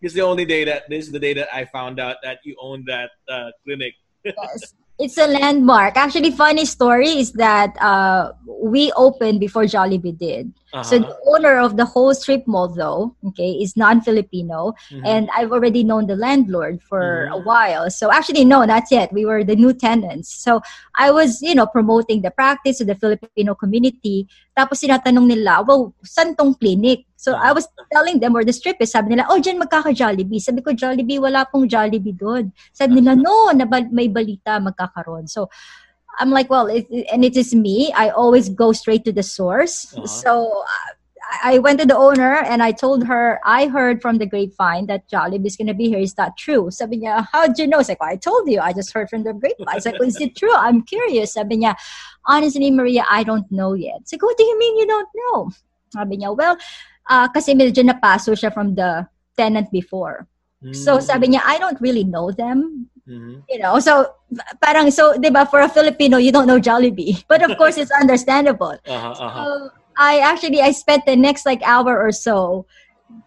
this 0.01 0.11
is 0.11 0.13
the 0.13 0.21
only 0.21 0.45
day 0.45 0.63
that 0.63 0.89
this 0.89 1.05
is 1.05 1.11
the 1.11 1.19
day 1.19 1.33
that 1.33 1.53
I 1.53 1.65
found 1.65 1.99
out 1.99 2.17
that 2.23 2.39
you 2.43 2.55
own 2.59 2.85
that 2.87 3.11
uh, 3.27 3.51
clinic. 3.63 3.93
yes 4.23 4.73
it's 4.99 5.17
a 5.17 5.27
landmark. 5.27 5.95
Actually, 5.95 6.31
funny 6.31 6.65
story 6.65 7.07
is 7.07 7.31
that 7.33 7.75
uh, 7.81 8.33
we 8.45 8.91
opened 8.97 9.39
before 9.39 9.63
Jollibee 9.63 10.17
did. 10.17 10.53
Uh-huh. 10.71 10.83
So 10.83 10.99
the 10.99 11.17
owner 11.25 11.57
of 11.57 11.77
the 11.77 11.85
whole 11.85 12.13
strip 12.13 12.45
mall, 12.45 12.67
though, 12.69 13.15
okay, 13.33 13.57
is 13.57 13.75
non-Filipino, 13.75 14.77
mm-hmm. 14.93 15.05
and 15.05 15.29
I've 15.35 15.51
already 15.51 15.83
known 15.83 16.05
the 16.05 16.15
landlord 16.15 16.81
for 16.83 17.25
mm-hmm. 17.25 17.33
a 17.33 17.39
while. 17.41 17.89
So 17.89 18.11
actually, 18.11 18.45
no, 18.45 18.63
not 18.65 18.83
yet. 18.91 19.11
We 19.11 19.25
were 19.25 19.43
the 19.43 19.55
new 19.55 19.73
tenants. 19.73 20.29
So 20.29 20.61
I 20.95 21.09
was, 21.09 21.41
you 21.41 21.55
know, 21.55 21.65
promoting 21.65 22.21
the 22.21 22.29
practice 22.29 22.77
to 22.77 22.85
the 22.85 22.93
Filipino 22.93 23.55
community. 23.55 24.27
Tapos 24.53 24.85
sinatanong 24.85 25.25
nila, 25.25 25.63
well, 25.65 25.93
saan 26.05 26.37
tong 26.37 26.53
clinic? 26.53 27.05
So 27.15 27.35
I 27.35 27.51
was 27.51 27.67
telling 27.91 28.19
them 28.19 28.31
where 28.31 28.45
the 28.45 28.53
strip 28.53 28.77
is. 28.79 28.91
Sabi 28.91 29.11
nila, 29.15 29.27
oh, 29.27 29.41
dyan 29.41 29.59
magkaka-Jollibee. 29.59 30.39
Sabi 30.39 30.61
ko, 30.61 30.71
Jollibee, 30.71 31.19
wala 31.19 31.43
pong 31.49 31.67
Jollibee 31.67 32.15
doon. 32.15 32.53
Sabi 32.71 33.01
nila, 33.01 33.15
no, 33.15 33.51
nabal- 33.51 33.91
may 33.91 34.07
balita 34.07 34.61
magkakaroon. 34.61 35.27
So 35.27 35.49
I'm 36.19 36.29
like, 36.31 36.49
well, 36.49 36.67
it, 36.67 36.85
and 37.11 37.23
it 37.23 37.35
is 37.37 37.55
me. 37.55 37.91
I 37.95 38.09
always 38.09 38.49
go 38.49 38.71
straight 38.73 39.05
to 39.05 39.11
the 39.11 39.23
source. 39.23 39.95
Uh-huh. 39.95 40.05
So 40.05 40.63
I 41.43 41.59
went 41.59 41.79
to 41.79 41.85
the 41.85 41.95
owner 41.95 42.35
and 42.35 42.61
I 42.61 42.71
told 42.71 43.05
her, 43.05 43.39
I 43.45 43.67
heard 43.67 44.01
from 44.01 44.17
the 44.17 44.25
grapevine 44.25 44.87
that 44.87 45.09
Jollibee 45.09 45.45
is 45.47 45.55
going 45.55 45.67
to 45.67 45.73
be 45.73 45.87
here. 45.87 45.99
Is 45.99 46.15
that 46.15 46.37
true? 46.37 46.71
Sabi 46.71 46.99
niya, 46.99 47.27
how'd 47.31 47.57
you 47.57 47.67
know? 47.67 47.81
Sabi 47.81 47.97
well, 48.01 48.09
I 48.09 48.15
told 48.15 48.49
you. 48.49 48.59
I 48.59 48.73
just 48.73 48.91
heard 48.93 49.09
from 49.09 49.23
the 49.23 49.33
grapevine. 49.33 49.79
Sabi 49.79 49.97
ko, 49.97 50.03
is 50.05 50.19
it 50.19 50.35
true? 50.35 50.53
I'm 50.55 50.81
curious. 50.81 51.33
Sabi 51.33 51.57
niya, 51.57 51.75
honestly, 52.25 52.71
Maria, 52.71 53.05
I 53.09 53.23
don't 53.23 53.49
know 53.51 53.73
yet. 53.73 54.07
Sabi 54.09 54.19
ko, 54.19 54.27
what 54.27 54.37
do 54.37 54.43
you 54.43 54.59
mean 54.59 54.77
you 54.77 54.87
don't 54.87 55.09
know? 55.15 55.51
Sabi 55.93 56.17
niya, 56.17 56.35
well, 56.35 56.57
uh, 57.09 57.27
kasi 57.29 57.53
medyo 57.53 57.85
napaso 57.85 58.33
siya 58.33 58.53
from 58.53 58.75
the 58.75 59.07
tenant 59.37 59.71
before. 59.71 60.27
Mm. 60.63 60.75
So 60.75 60.99
sabi 60.99 61.27
niya, 61.27 61.41
I 61.45 61.59
don't 61.59 61.79
really 61.79 62.03
know 62.03 62.31
them. 62.31 62.89
Mm-hmm. 63.09 63.49
You 63.49 63.59
know, 63.59 63.79
so 63.79 64.13
parang 64.61 64.93
so, 64.93 65.17
'di 65.17 65.33
ba, 65.33 65.49
for 65.49 65.65
a 65.65 65.69
Filipino, 65.69 66.21
you 66.21 66.31
don't 66.31 66.45
know 66.45 66.61
Jollibee. 66.61 67.25
But 67.31 67.41
of 67.41 67.57
course, 67.57 67.81
it's 67.81 67.91
understandable. 67.91 68.77
Uh-huh, 68.85 69.17
uh-huh. 69.17 69.45
So 69.45 69.69
I 69.97 70.21
actually 70.21 70.61
I 70.61 70.71
spent 70.71 71.09
the 71.09 71.17
next 71.17 71.49
like 71.49 71.65
hour 71.65 71.97
or 71.97 72.13
so 72.13 72.69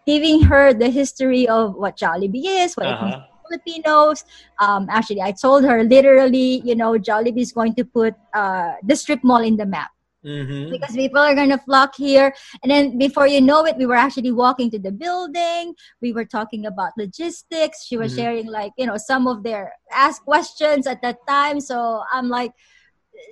giving 0.06 0.46
her 0.46 0.72
the 0.72 0.88
history 0.88 1.50
of 1.50 1.74
what 1.74 1.98
Jollibee 1.98 2.62
is, 2.62 2.78
what 2.78 2.86
uh-huh. 2.86 3.02
it 3.02 3.10
means 3.10 3.32
Filipinos. 3.52 4.24
Um, 4.60 4.86
actually, 4.88 5.20
I 5.20 5.32
told 5.32 5.64
her 5.64 5.84
literally, 5.84 6.62
you 6.64 6.74
know, 6.74 6.98
Jollibee 6.98 7.42
is 7.42 7.52
going 7.52 7.74
to 7.74 7.84
put 7.84 8.14
uh, 8.32 8.74
the 8.82 8.96
strip 8.96 9.22
mall 9.22 9.42
in 9.42 9.56
the 9.56 9.66
map. 9.66 9.90
Mm-hmm. 10.24 10.70
Because 10.70 10.94
people 10.94 11.20
are 11.20 11.34
going 11.34 11.50
to 11.50 11.58
flock 11.58 11.94
here. 11.96 12.32
And 12.62 12.70
then 12.70 12.98
before 12.98 13.26
you 13.26 13.40
know 13.40 13.66
it, 13.66 13.76
we 13.76 13.86
were 13.86 13.96
actually 13.96 14.32
walking 14.32 14.70
to 14.70 14.78
the 14.78 14.92
building. 14.92 15.74
We 16.00 16.12
were 16.12 16.24
talking 16.24 16.66
about 16.66 16.92
logistics. 16.96 17.84
She 17.84 17.96
was 17.96 18.12
mm-hmm. 18.12 18.22
sharing, 18.22 18.46
like, 18.46 18.72
you 18.78 18.86
know, 18.86 18.96
some 18.96 19.26
of 19.26 19.42
their 19.42 19.72
ask 19.92 20.22
questions 20.22 20.86
at 20.86 21.02
that 21.02 21.18
time. 21.26 21.60
So 21.60 22.02
I'm 22.12 22.28
like, 22.28 22.52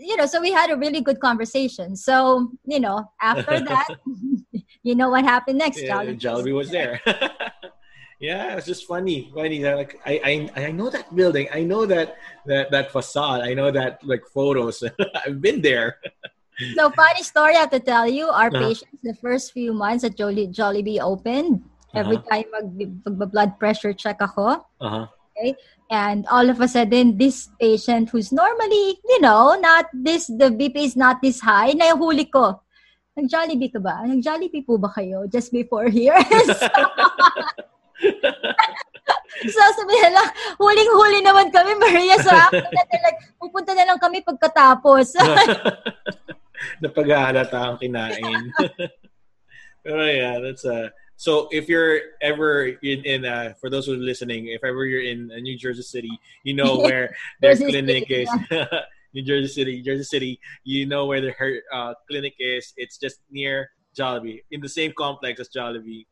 you 0.00 0.16
know, 0.16 0.26
so 0.26 0.40
we 0.40 0.52
had 0.52 0.70
a 0.70 0.76
really 0.76 1.00
good 1.00 1.20
conversation. 1.20 1.96
So, 1.96 2.50
you 2.64 2.80
know, 2.80 3.10
after 3.20 3.60
that, 3.70 3.88
you 4.82 4.94
know 4.94 5.10
what 5.10 5.24
happened 5.24 5.58
next? 5.58 5.82
Yeah, 5.82 5.96
Jollibee, 5.96 6.20
Jollibee 6.20 6.54
was 6.54 6.70
there. 6.70 7.00
yeah, 8.20 8.56
it's 8.56 8.66
just 8.66 8.86
funny. 8.86 9.30
Funny 9.34 9.62
that 9.62 9.76
like 9.76 10.00
I, 10.04 10.50
I 10.56 10.64
I 10.66 10.72
know 10.72 10.90
that 10.90 11.14
building. 11.14 11.48
I 11.52 11.62
know 11.62 11.86
that 11.86 12.16
that 12.46 12.70
that 12.70 12.92
facade. 12.92 13.42
I 13.42 13.54
know 13.54 13.70
that 13.70 14.02
like 14.04 14.22
photos. 14.32 14.82
I've 15.26 15.40
been 15.40 15.60
there 15.60 15.98
so 16.76 16.90
funny 16.90 17.22
story 17.22 17.54
I 17.56 17.60
have 17.66 17.70
to 17.70 17.80
tell 17.80 18.06
you. 18.06 18.28
Our 18.28 18.48
uh-huh. 18.48 18.60
patients, 18.60 19.00
the 19.02 19.14
first 19.14 19.52
few 19.52 19.72
months 19.72 20.04
at 20.04 20.16
Jolly, 20.16 20.48
Jollibee 20.48 21.00
opened, 21.00 21.62
every 21.94 22.16
uh-huh. 22.16 22.30
time 22.30 22.48
mag, 22.52 23.30
blood 23.32 23.58
pressure 23.58 23.92
check 23.92 24.20
ako. 24.20 24.64
Uh-huh. 24.80 25.06
Okay? 25.36 25.56
And 25.90 26.26
all 26.30 26.48
of 26.48 26.60
a 26.60 26.68
sudden, 26.68 27.18
this 27.18 27.48
patient 27.60 28.10
who's 28.10 28.30
normally, 28.30 29.00
you 29.08 29.20
know, 29.20 29.58
not 29.58 29.86
this, 29.92 30.26
the 30.26 30.54
BP 30.54 30.76
is 30.76 30.96
not 30.96 31.20
this 31.22 31.40
high, 31.40 31.72
nahuli 31.72 32.30
ko. 32.30 32.62
Nag-Jollibee 33.18 33.72
ka 33.74 33.80
ba? 33.82 34.06
Nag-Jollibee 34.06 34.62
po 34.62 34.78
ba 34.78 34.88
kayo 34.94 35.26
just 35.26 35.50
before 35.50 35.90
here? 35.90 36.14
so 39.50 39.60
sabihin 39.78 40.12
lang, 40.14 40.30
huling-huli 40.56 41.20
naman 41.24 41.50
kami, 41.52 41.74
Maria. 41.76 42.16
So 42.22 42.30
after 42.32 42.62
that, 42.62 42.88
like, 43.02 43.18
pupunta 43.36 43.74
na 43.76 43.84
lang 43.92 43.98
kami 44.00 44.22
pagkatapos. 44.24 45.16
Napaghahalata 46.82 47.54
ang 47.54 47.78
kinain. 47.78 48.52
Pero 49.84 50.04
yeah, 50.04 50.38
that's 50.40 50.64
uh 50.64 50.90
so 51.20 51.52
if 51.52 51.68
you're 51.68 52.16
ever 52.22 52.80
in, 52.80 53.04
in 53.04 53.26
uh, 53.28 53.52
for 53.60 53.68
those 53.68 53.84
who 53.84 53.92
are 53.92 54.00
listening, 54.00 54.48
if 54.48 54.64
ever 54.64 54.86
you're 54.86 55.04
in 55.04 55.28
uh, 55.28 55.36
New 55.36 55.52
Jersey 55.52 55.82
City, 55.82 56.08
you 56.44 56.56
know 56.56 56.78
where 56.84 57.14
their 57.42 57.54
clinic 57.56 58.08
City, 58.08 58.24
is. 58.24 58.30
Yeah. 58.50 58.64
New 59.12 59.22
Jersey 59.22 59.52
City, 59.52 59.72
New 59.76 59.84
Jersey 59.84 60.04
City, 60.04 60.40
you 60.64 60.86
know 60.86 61.04
where 61.04 61.20
the 61.20 61.32
her 61.32 61.60
uh, 61.74 61.92
clinic 62.08 62.32
is. 62.38 62.72
It's 62.78 62.96
just 62.96 63.20
near 63.28 63.68
Jollibee, 63.92 64.40
in 64.50 64.62
the 64.62 64.68
same 64.68 64.94
complex 64.96 65.40
as 65.40 65.50
Jollibee. 65.52 66.06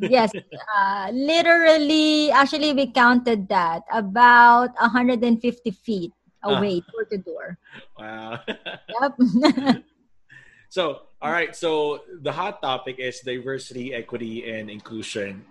yes, 0.00 0.32
uh, 0.32 1.10
literally, 1.12 2.30
actually, 2.30 2.72
we 2.72 2.90
counted 2.90 3.46
that 3.48 3.82
about 3.92 4.72
150 4.80 5.70
feet 5.72 6.12
away, 6.42 6.80
uh, 6.80 6.90
door 6.90 7.04
to 7.10 7.18
door. 7.18 7.58
Wow. 7.98 8.40
Yep. 8.48 9.84
So, 10.74 11.06
all 11.22 11.30
right. 11.30 11.54
So 11.54 12.02
the 12.10 12.34
hot 12.34 12.58
topic 12.58 12.98
is 12.98 13.22
diversity, 13.22 13.94
equity, 13.94 14.42
and 14.42 14.66
inclusion. 14.66 15.46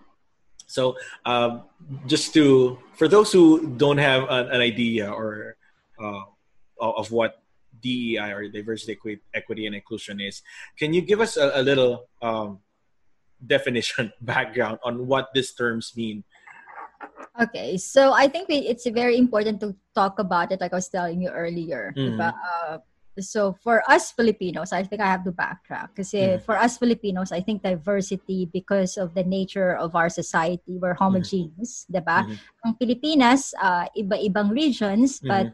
So, 0.67 0.99
um, 1.23 1.63
just 2.11 2.35
to 2.35 2.75
for 2.99 3.07
those 3.07 3.31
who 3.31 3.71
don't 3.79 4.03
have 4.03 4.27
an, 4.27 4.51
an 4.51 4.59
idea 4.59 5.07
or 5.07 5.55
uh, 5.95 6.27
of 6.75 7.07
what 7.15 7.39
DEI 7.79 8.35
or 8.35 8.51
diversity, 8.51 8.99
equity, 9.31 9.63
and 9.63 9.71
inclusion 9.71 10.19
is, 10.19 10.43
can 10.75 10.91
you 10.91 10.99
give 10.99 11.23
us 11.23 11.39
a, 11.39 11.55
a 11.55 11.63
little 11.63 12.11
um, 12.21 12.59
definition 13.39 14.11
background 14.21 14.79
on 14.83 15.07
what 15.07 15.31
these 15.31 15.55
terms 15.55 15.95
mean? 15.95 16.27
Okay, 17.39 17.77
so 17.77 18.11
I 18.11 18.27
think 18.27 18.49
we, 18.49 18.67
it's 18.67 18.83
very 18.91 19.15
important 19.15 19.61
to 19.61 19.73
talk 19.95 20.19
about 20.19 20.51
it, 20.51 20.59
like 20.59 20.73
I 20.73 20.83
was 20.83 20.89
telling 20.89 21.21
you 21.21 21.29
earlier. 21.29 21.93
Mm-hmm. 21.95 22.19
Uh, 22.19 22.83
so 23.19 23.53
for 23.61 23.83
us 23.89 24.11
Filipinos, 24.11 24.73
I 24.73 24.83
think 24.83 25.01
I 25.01 25.07
have 25.07 25.23
to 25.25 25.31
backtrack 25.31 25.93
because 25.93 26.11
mm. 26.11 26.41
for 26.41 26.57
us 26.57 26.77
Filipinos, 26.77 27.31
I 27.31 27.41
think 27.41 27.63
diversity 27.63 28.49
because 28.51 28.97
of 28.97 29.13
the 29.13 29.23
nature 29.23 29.75
of 29.75 29.95
our 29.95 30.09
society, 30.09 30.77
we're 30.81 30.93
mm-hmm. 30.93 31.03
homogeneous, 31.03 31.85
mm. 31.85 31.99
diba? 31.99 32.25
Mm-hmm. 32.25 32.67
Ang 32.67 32.73
Pilipinas, 32.75 33.53
uh, 33.61 33.85
iba-ibang 33.97 34.49
regions, 34.49 35.19
but 35.19 35.53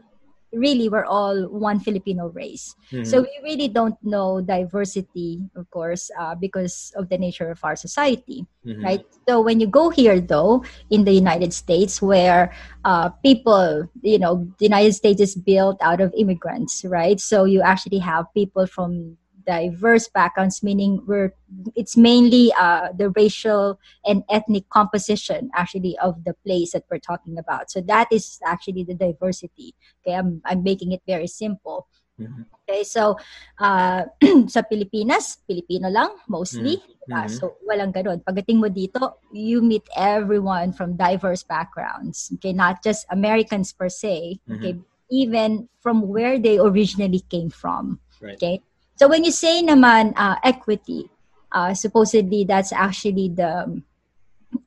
really 0.52 0.88
we're 0.88 1.04
all 1.04 1.48
one 1.48 1.80
Filipino 1.80 2.28
race. 2.28 2.74
Mm-hmm. 2.92 3.04
So 3.04 3.22
we 3.22 3.30
really 3.42 3.68
don't 3.68 3.96
know 4.02 4.40
diversity, 4.40 5.42
of 5.56 5.70
course, 5.70 6.10
uh, 6.18 6.34
because 6.34 6.92
of 6.96 7.08
the 7.08 7.18
nature 7.18 7.50
of 7.50 7.60
our 7.62 7.76
society, 7.76 8.46
mm-hmm. 8.66 8.84
right? 8.84 9.04
So 9.28 9.40
when 9.40 9.60
you 9.60 9.66
go 9.66 9.90
here, 9.90 10.20
though, 10.20 10.64
in 10.90 11.04
the 11.04 11.12
United 11.12 11.52
States, 11.52 12.02
where 12.02 12.52
uh, 12.84 13.10
people, 13.22 13.88
you 14.02 14.18
know, 14.18 14.48
the 14.58 14.66
United 14.66 14.94
States 14.94 15.20
is 15.20 15.34
built 15.34 15.78
out 15.82 16.00
of 16.00 16.12
immigrants, 16.16 16.84
right? 16.84 17.20
So 17.20 17.44
you 17.44 17.62
actually 17.62 17.98
have 17.98 18.26
people 18.34 18.66
from 18.66 19.16
diverse 19.46 20.08
backgrounds, 20.08 20.62
meaning 20.62 21.02
we're 21.06 21.34
it's 21.74 21.96
mainly 21.96 22.52
uh, 22.58 22.88
the 22.96 23.10
racial 23.10 23.78
and 24.04 24.22
ethnic 24.30 24.68
composition 24.70 25.50
actually 25.54 25.96
of 25.98 26.22
the 26.24 26.34
place 26.44 26.72
that 26.72 26.84
we're 26.90 26.98
talking 26.98 27.38
about. 27.38 27.70
So 27.70 27.80
that 27.82 28.08
is 28.10 28.38
actually 28.44 28.84
the 28.84 28.94
diversity. 28.94 29.74
Okay, 30.02 30.16
I'm 30.16 30.40
I'm 30.44 30.62
making 30.62 30.92
it 30.92 31.02
very 31.06 31.26
simple. 31.26 31.86
Mm-hmm. 32.20 32.42
Okay, 32.68 32.84
so 32.84 33.16
uh, 33.58 34.04
sa 34.52 34.62
Pilipinas, 34.62 35.40
Pilipino 35.48 35.88
lang 35.88 36.12
mostly. 36.28 36.76
Mm-hmm. 36.76 37.10
Uh, 37.10 37.28
so 37.28 37.56
walang 37.64 37.90
ganun. 37.90 38.22
Pagdating 38.22 38.60
mo 38.60 38.68
dito, 38.68 39.18
you 39.32 39.64
meet 39.64 39.88
everyone 39.96 40.70
from 40.70 40.94
diverse 40.94 41.42
backgrounds. 41.42 42.30
Okay, 42.38 42.52
not 42.52 42.84
just 42.84 43.08
Americans 43.10 43.72
per 43.72 43.88
se. 43.88 44.38
Okay, 44.46 44.76
mm-hmm. 44.76 45.10
even 45.10 45.66
from 45.80 46.06
where 46.06 46.38
they 46.38 46.60
originally 46.60 47.24
came 47.32 47.50
from. 47.50 47.98
Right. 48.20 48.36
Okay, 48.36 48.60
so 49.00 49.08
when 49.08 49.24
you 49.24 49.32
say 49.32 49.64
naman 49.64 50.12
uh, 50.12 50.36
equity, 50.44 51.08
uh, 51.56 51.72
supposedly 51.72 52.44
that's 52.44 52.68
actually 52.68 53.32
the, 53.32 53.80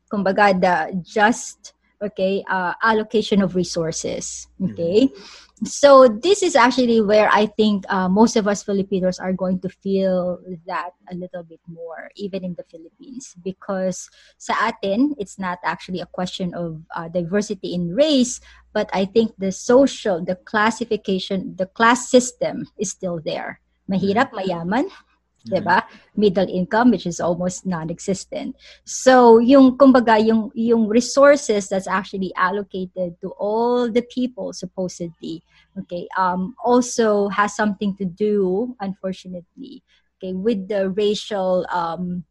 kumbaga, 0.09 0.57
the 0.57 0.97
just, 1.05 1.77
okay, 2.01 2.43
uh, 2.49 2.73
allocation 2.81 3.45
of 3.45 3.53
resources, 3.53 4.49
okay? 4.57 5.05
Mm-hmm. 5.05 5.65
so 5.69 6.07
this 6.09 6.41
is 6.41 6.55
actually 6.55 6.99
where 6.99 7.29
I 7.31 7.45
think 7.45 7.85
uh, 7.93 8.09
most 8.09 8.35
of 8.35 8.47
us 8.47 8.63
Filipinos 8.63 9.19
are 9.19 9.33
going 9.33 9.59
to 9.59 9.69
feel 9.69 10.41
that 10.65 10.97
a 11.11 11.13
little 11.13 11.43
bit 11.43 11.61
more, 11.69 12.09
even 12.15 12.43
in 12.43 12.55
the 12.57 12.65
Philippines, 12.65 13.37
because 13.45 14.09
sa 14.41 14.57
atin, 14.65 15.13
it's 15.19 15.37
not 15.37 15.59
actually 15.63 16.01
a 16.01 16.09
question 16.09 16.57
of 16.57 16.81
uh, 16.97 17.07
diversity 17.07 17.75
in 17.77 17.93
race, 17.93 18.41
but 18.73 18.89
I 18.97 19.05
think 19.05 19.37
the 19.37 19.51
social, 19.51 20.25
the 20.25 20.41
classification, 20.41 21.53
the 21.55 21.67
class 21.67 22.09
system 22.09 22.65
is 22.81 22.89
still 22.89 23.21
there. 23.23 23.61
Mahirap, 23.89 24.31
mayaman, 24.31 24.87
mm-hmm. 24.87 25.51
'di 25.51 25.61
ba? 25.63 25.83
Middle 26.15 26.47
income 26.47 26.91
which 26.91 27.05
is 27.05 27.19
almost 27.19 27.67
non-existent. 27.67 28.55
So 28.87 29.39
yung 29.43 29.75
kumbaga 29.75 30.15
yung 30.19 30.51
yung 30.55 30.87
resources 30.87 31.67
that's 31.67 31.87
actually 31.87 32.31
allocated 32.39 33.19
to 33.19 33.35
all 33.35 33.91
the 33.91 34.03
people 34.07 34.55
supposedly, 34.55 35.43
okay, 35.75 36.07
um 36.15 36.55
also 36.63 37.27
has 37.27 37.55
something 37.55 37.95
to 37.99 38.05
do 38.07 38.71
unfortunately, 38.79 39.83
okay, 40.19 40.31
with 40.31 40.71
the 40.71 40.89
racial 40.95 41.67
um 41.67 42.23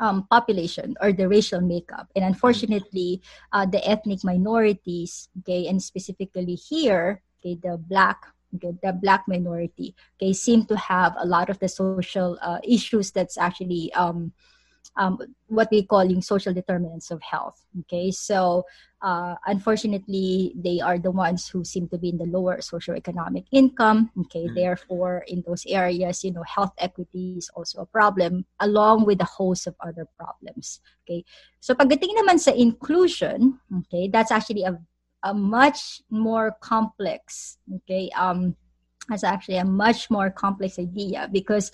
um, 0.00 0.26
population 0.28 0.96
or 1.00 1.12
the 1.12 1.28
racial 1.28 1.60
makeup. 1.60 2.08
And 2.14 2.24
unfortunately, 2.24 3.22
uh, 3.52 3.64
the 3.64 3.80
ethnic 3.88 4.20
minorities, 4.22 5.28
okay, 5.40 5.66
and 5.66 5.82
specifically 5.82 6.54
here, 6.56 7.22
okay, 7.40 7.56
the 7.56 7.78
black 7.80 8.20
okay, 8.54 8.72
the 8.82 8.92
black 8.92 9.24
minority 9.28 9.94
okay 10.16 10.32
seem 10.32 10.64
to 10.64 10.76
have 10.76 11.14
a 11.18 11.26
lot 11.26 11.50
of 11.50 11.58
the 11.58 11.68
social 11.68 12.38
uh, 12.42 12.58
issues 12.64 13.10
that's 13.10 13.38
actually 13.38 13.92
um, 13.94 14.32
um, 14.96 15.18
what 15.46 15.68
we 15.70 15.82
calling 15.82 16.20
social 16.20 16.52
determinants 16.52 17.10
of 17.10 17.22
health 17.22 17.62
okay? 17.80 18.10
So 18.10 18.64
uh, 19.00 19.36
unfortunately 19.46 20.52
they 20.56 20.80
are 20.80 20.98
the 20.98 21.10
ones 21.10 21.48
who 21.48 21.64
seem 21.64 21.88
to 21.88 21.98
be 21.98 22.10
in 22.10 22.18
the 22.18 22.26
lower 22.26 22.58
socioeconomic 22.58 23.46
income 23.52 24.10
okay? 24.26 24.46
Mm-hmm. 24.46 24.54
therefore 24.54 25.24
in 25.28 25.44
those 25.46 25.64
areas 25.66 26.24
you 26.24 26.32
know 26.32 26.42
health 26.42 26.72
equity 26.78 27.36
is 27.38 27.50
also 27.54 27.82
a 27.82 27.86
problem 27.86 28.44
along 28.60 29.06
with 29.06 29.20
a 29.20 29.30
host 29.38 29.66
of 29.66 29.76
other 29.80 30.06
problems 30.18 30.80
okay? 31.06 31.24
So 31.60 31.74
pagdating 31.74 32.18
naman 32.18 32.38
sa 32.40 32.50
inclusion 32.50 33.60
okay 33.86 34.08
that's 34.08 34.32
actually 34.32 34.64
a 34.64 34.78
a 35.24 35.34
much 35.34 36.02
more 36.10 36.56
complex 36.60 37.58
okay 37.82 38.10
um 38.16 38.54
that's 39.08 39.24
actually 39.24 39.56
a 39.56 39.64
much 39.64 40.10
more 40.10 40.30
complex 40.30 40.78
idea 40.78 41.28
because 41.32 41.72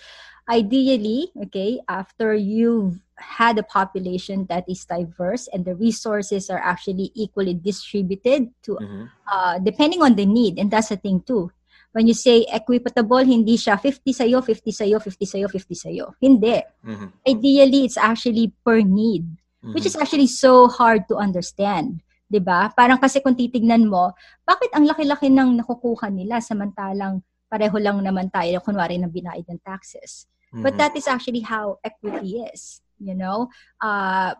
ideally 0.48 1.32
okay 1.42 1.80
after 1.88 2.34
you've 2.34 3.00
had 3.16 3.58
a 3.58 3.62
population 3.62 4.46
that 4.48 4.64
is 4.68 4.84
diverse 4.84 5.48
and 5.52 5.64
the 5.64 5.74
resources 5.74 6.50
are 6.50 6.58
actually 6.58 7.10
equally 7.14 7.54
distributed 7.54 8.50
to 8.62 8.76
mm-hmm. 8.76 9.04
uh, 9.30 9.58
depending 9.60 10.02
on 10.02 10.14
the 10.14 10.26
need 10.26 10.58
and 10.58 10.70
that's 10.70 10.88
the 10.88 10.96
thing 10.96 11.22
too 11.26 11.50
when 11.92 12.06
you 12.06 12.14
say 12.14 12.44
equitable 12.50 13.22
hindi 13.22 13.56
siya 13.56 13.78
50 13.78 14.12
sa'yo 14.12 14.42
50 14.42 14.72
sa'yo 14.74 14.98
50 14.98 15.24
sa'yo 15.24 15.46
50 15.48 15.74
sa'yo 15.74 16.06
hindi 16.20 16.58
mm-hmm. 16.84 17.08
ideally 17.26 17.86
it's 17.86 17.96
actually 17.96 18.52
per 18.66 18.82
need 18.82 19.24
mm-hmm. 19.24 19.72
which 19.72 19.86
is 19.86 19.96
actually 19.96 20.26
so 20.28 20.68
hard 20.68 21.06
to 21.08 21.16
understand 21.16 22.02
'di 22.28 22.40
ba? 22.40 22.72
Parang 22.72 22.98
kasi 23.00 23.20
kung 23.20 23.36
titignan 23.36 23.88
mo, 23.88 24.12
bakit 24.44 24.72
ang 24.72 24.88
laki-laki 24.88 25.28
ng 25.28 25.60
nakukuha 25.60 26.08
nila 26.10 26.40
samantalang 26.40 27.20
pareho 27.48 27.76
lang 27.78 28.02
naman 28.02 28.32
tayo 28.34 28.58
kunwari 28.64 28.98
ng 28.98 29.12
binayad 29.12 29.46
ng 29.46 29.62
taxes. 29.62 30.26
Mm-hmm. 30.50 30.62
But 30.66 30.74
that 30.80 30.94
is 30.98 31.06
actually 31.06 31.44
how 31.46 31.78
equity 31.86 32.42
is, 32.50 32.82
you 32.98 33.14
know? 33.14 33.46
Uh, 33.78 34.34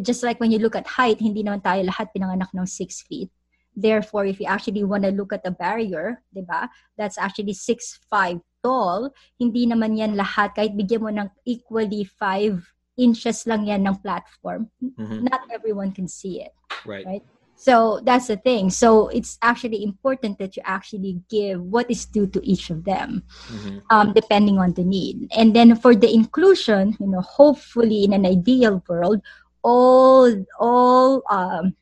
just 0.00 0.24
like 0.24 0.40
when 0.40 0.52
you 0.52 0.60
look 0.60 0.76
at 0.76 0.88
height, 0.88 1.20
hindi 1.20 1.44
naman 1.44 1.60
tayo 1.60 1.84
lahat 1.84 2.12
pinanganak 2.16 2.48
ng 2.52 2.64
6 2.64 3.08
feet. 3.08 3.28
Therefore, 3.74 4.24
if 4.24 4.38
you 4.38 4.46
actually 4.46 4.86
want 4.86 5.02
to 5.02 5.10
look 5.10 5.34
at 5.34 5.44
a 5.44 5.50
barrier, 5.50 6.22
'di 6.30 6.46
ba? 6.46 6.70
That's 6.94 7.18
actually 7.18 7.58
6'5 7.58 8.40
tall, 8.64 9.12
hindi 9.36 9.68
naman 9.68 9.98
yan 10.00 10.16
lahat 10.16 10.56
kahit 10.56 10.72
bigyan 10.72 11.04
mo 11.04 11.10
ng 11.12 11.28
equally 11.44 12.08
5 12.08 12.73
inches 12.96 13.46
lang 13.46 13.66
yan 13.66 13.86
ng 13.86 13.96
platform. 13.98 14.70
Mm-hmm. 14.82 15.24
Not 15.30 15.40
everyone 15.52 15.92
can 15.92 16.08
see 16.08 16.42
it. 16.42 16.54
Right. 16.86 17.06
Right. 17.06 17.22
So 17.56 18.00
that's 18.02 18.26
the 18.26 18.36
thing. 18.36 18.70
So 18.70 19.08
it's 19.08 19.38
actually 19.40 19.84
important 19.84 20.38
that 20.38 20.56
you 20.56 20.62
actually 20.66 21.22
give 21.30 21.62
what 21.62 21.90
is 21.90 22.04
due 22.04 22.26
to 22.26 22.40
each 22.42 22.70
of 22.70 22.84
them, 22.84 23.22
mm-hmm. 23.46 23.78
um, 23.90 24.12
depending 24.12 24.58
on 24.58 24.74
the 24.74 24.84
need. 24.84 25.30
And 25.36 25.54
then 25.54 25.76
for 25.76 25.94
the 25.94 26.12
inclusion, 26.12 26.96
you 26.98 27.06
know, 27.06 27.20
hopefully 27.20 28.04
in 28.04 28.12
an 28.12 28.26
ideal 28.26 28.82
world, 28.88 29.22
all 29.62 30.34
all 30.58 31.22
um, 31.30 31.74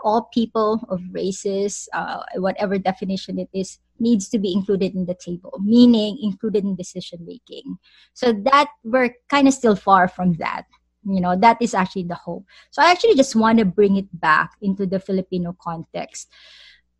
all 0.00 0.28
people 0.32 0.84
of 0.88 1.00
races, 1.12 1.88
uh, 1.92 2.22
whatever 2.36 2.78
definition 2.78 3.38
it 3.38 3.48
is, 3.52 3.78
needs 3.98 4.28
to 4.28 4.38
be 4.38 4.52
included 4.52 4.94
in 4.94 5.06
the 5.06 5.14
table, 5.14 5.58
meaning 5.62 6.18
included 6.22 6.64
in 6.64 6.76
decision 6.76 7.24
making. 7.26 7.78
So 8.14 8.32
that 8.32 8.68
we're 8.84 9.14
kind 9.28 9.48
of 9.48 9.54
still 9.54 9.76
far 9.76 10.08
from 10.08 10.34
that. 10.34 10.64
You 11.04 11.20
know, 11.20 11.36
that 11.36 11.58
is 11.60 11.74
actually 11.74 12.04
the 12.04 12.16
hope. 12.16 12.44
So 12.70 12.82
I 12.82 12.90
actually 12.90 13.14
just 13.14 13.36
want 13.36 13.58
to 13.58 13.64
bring 13.64 13.96
it 13.96 14.08
back 14.20 14.52
into 14.60 14.86
the 14.86 14.98
Filipino 14.98 15.56
context. 15.62 16.28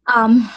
Um, 0.07 0.49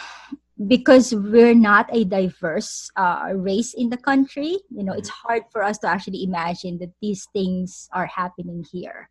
because 0.66 1.14
we're 1.14 1.54
not 1.54 1.88
a 1.92 2.04
diverse 2.04 2.90
uh, 2.96 3.32
race 3.34 3.74
in 3.74 3.88
the 3.88 3.96
country, 3.96 4.58
you 4.70 4.84
know, 4.84 4.92
it's 4.92 5.08
hard 5.08 5.42
for 5.50 5.62
us 5.62 5.78
to 5.78 5.88
actually 5.88 6.22
imagine 6.22 6.78
that 6.78 6.92
these 7.00 7.26
things 7.32 7.88
are 7.92 8.06
happening 8.06 8.64
here. 8.70 9.08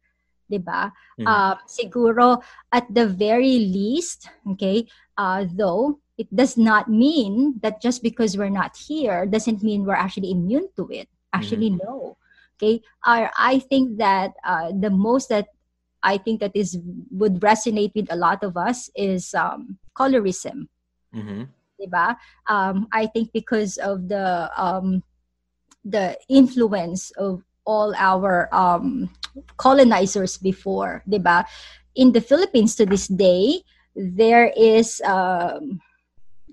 'Di 0.49 0.59
ba? 0.59 0.89
Mm-hmm. 1.15 1.27
Uh, 1.29 1.55
siguro 1.69 2.41
at 2.73 2.89
the 2.89 3.05
very 3.05 3.69
least, 3.69 4.27
okay, 4.57 4.89
uh, 5.15 5.45
though 5.45 6.01
it 6.19 6.27
does 6.35 6.59
not 6.59 6.91
mean 6.91 7.55
that 7.63 7.81
just 7.81 8.03
because 8.03 8.35
we're 8.35 8.51
not 8.51 8.75
here 8.75 9.25
doesn't 9.25 9.63
mean 9.63 9.88
we're 9.88 9.95
actually 9.95 10.31
immune 10.31 10.67
to 10.75 10.83
it 10.91 11.07
actually 11.31 11.71
mm-hmm. 11.71 11.88
no 11.88 12.17
okay 12.59 12.83
I, 13.05 13.31
I 13.38 13.59
think 13.59 13.97
that 13.97 14.35
uh, 14.43 14.75
the 14.75 14.91
most 14.91 15.29
that 15.29 15.47
i 16.03 16.17
think 16.19 16.41
that 16.41 16.51
is 16.53 16.77
would 17.12 17.39
resonate 17.39 17.95
with 17.95 18.12
a 18.12 18.19
lot 18.19 18.43
of 18.43 18.57
us 18.57 18.91
is 18.95 19.33
um, 19.33 19.79
colorism 19.95 20.67
mm-hmm. 21.15 21.47
um, 22.51 22.88
i 22.91 23.07
think 23.07 23.31
because 23.31 23.77
of 23.77 24.09
the 24.09 24.51
um, 24.59 25.03
the 25.85 26.19
influence 26.27 27.12
of 27.12 27.41
all 27.69 27.93
our 27.93 28.49
um, 28.49 29.05
colonizers 29.62 30.41
before 30.41 31.05
diba 31.05 31.45
in 31.93 32.10
the 32.10 32.21
philippines 32.21 32.73
to 32.73 32.89
this 32.89 33.05
day 33.05 33.62
there 33.93 34.49
is 34.58 34.97
um, 35.05 35.77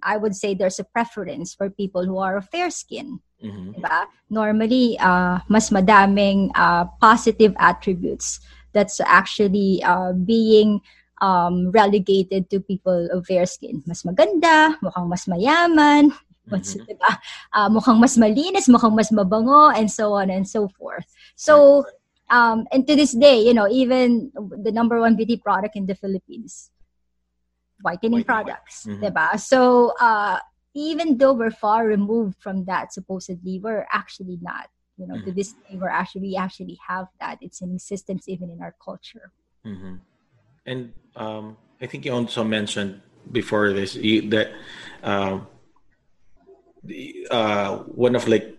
I 0.02 0.16
would 0.16 0.36
say 0.36 0.54
there's 0.54 0.78
a 0.78 0.86
preference 0.86 1.54
for 1.54 1.70
people 1.70 2.04
who 2.04 2.18
are 2.18 2.36
of 2.36 2.48
fair 2.48 2.70
skin. 2.70 3.20
Mm-hmm. 3.42 3.82
Diba? 3.82 4.06
Normally, 4.30 4.98
uh, 4.98 5.40
mas 5.48 5.70
madaming 5.70 6.50
uh, 6.54 6.86
positive 7.00 7.54
attributes 7.58 8.40
that's 8.72 9.00
actually 9.00 9.82
uh, 9.82 10.12
being 10.12 10.80
um, 11.20 11.70
relegated 11.70 12.48
to 12.50 12.60
people 12.60 13.08
of 13.12 13.26
fair 13.26 13.46
skin. 13.46 13.82
Mas 13.86 14.02
maganda, 14.02 14.76
mukhang 14.78 15.08
mas 15.08 15.26
mayaman, 15.26 16.12
mm-hmm. 16.50 16.86
diba? 16.86 17.10
uh, 17.52 17.68
mukhang 17.68 17.98
mas 17.98 18.16
malinis, 18.16 18.68
mukhang 18.68 18.94
mas 18.94 19.10
mabango, 19.10 19.74
and 19.74 19.90
so 19.90 20.12
on 20.12 20.30
and 20.30 20.46
so 20.46 20.68
forth. 20.68 21.06
So, 21.34 21.84
um, 22.30 22.66
and 22.72 22.86
to 22.86 22.94
this 22.94 23.12
day, 23.12 23.40
you 23.40 23.54
know, 23.54 23.68
even 23.68 24.32
the 24.34 24.72
number 24.72 25.00
one 25.00 25.16
beauty 25.16 25.36
product 25.36 25.76
in 25.76 25.86
the 25.86 25.94
Philippines 25.94 26.70
whitening, 27.82 28.24
products, 28.24 28.86
mm-hmm. 28.86 29.04
diba? 29.04 29.38
So, 29.40 29.92
uh, 30.00 30.38
even 30.74 31.16
though 31.18 31.32
we're 31.32 31.50
far 31.50 31.86
removed 31.86 32.36
from 32.40 32.64
that, 32.66 32.92
supposedly, 32.92 33.58
we're 33.58 33.86
actually 33.92 34.38
not. 34.40 34.68
You 34.96 35.06
know, 35.06 35.14
mm-hmm. 35.16 35.26
to 35.26 35.32
this 35.32 35.52
day, 35.52 35.76
we're 35.76 35.92
actually 35.92 36.22
we 36.22 36.36
actually 36.36 36.78
have 36.86 37.08
that. 37.20 37.38
It's 37.40 37.60
in 37.60 37.74
existence 37.74 38.28
even 38.28 38.50
in 38.50 38.62
our 38.62 38.74
culture. 38.82 39.32
Mm-hmm. 39.66 39.96
And 40.64 40.92
um, 41.16 41.56
I 41.80 41.86
think 41.86 42.04
you 42.04 42.12
also 42.12 42.44
mentioned 42.44 43.00
before 43.30 43.72
this 43.72 43.94
that 43.94 44.52
um, 45.02 45.46
uh, 47.30 47.78
one 47.90 48.16
of 48.16 48.28
like 48.28 48.56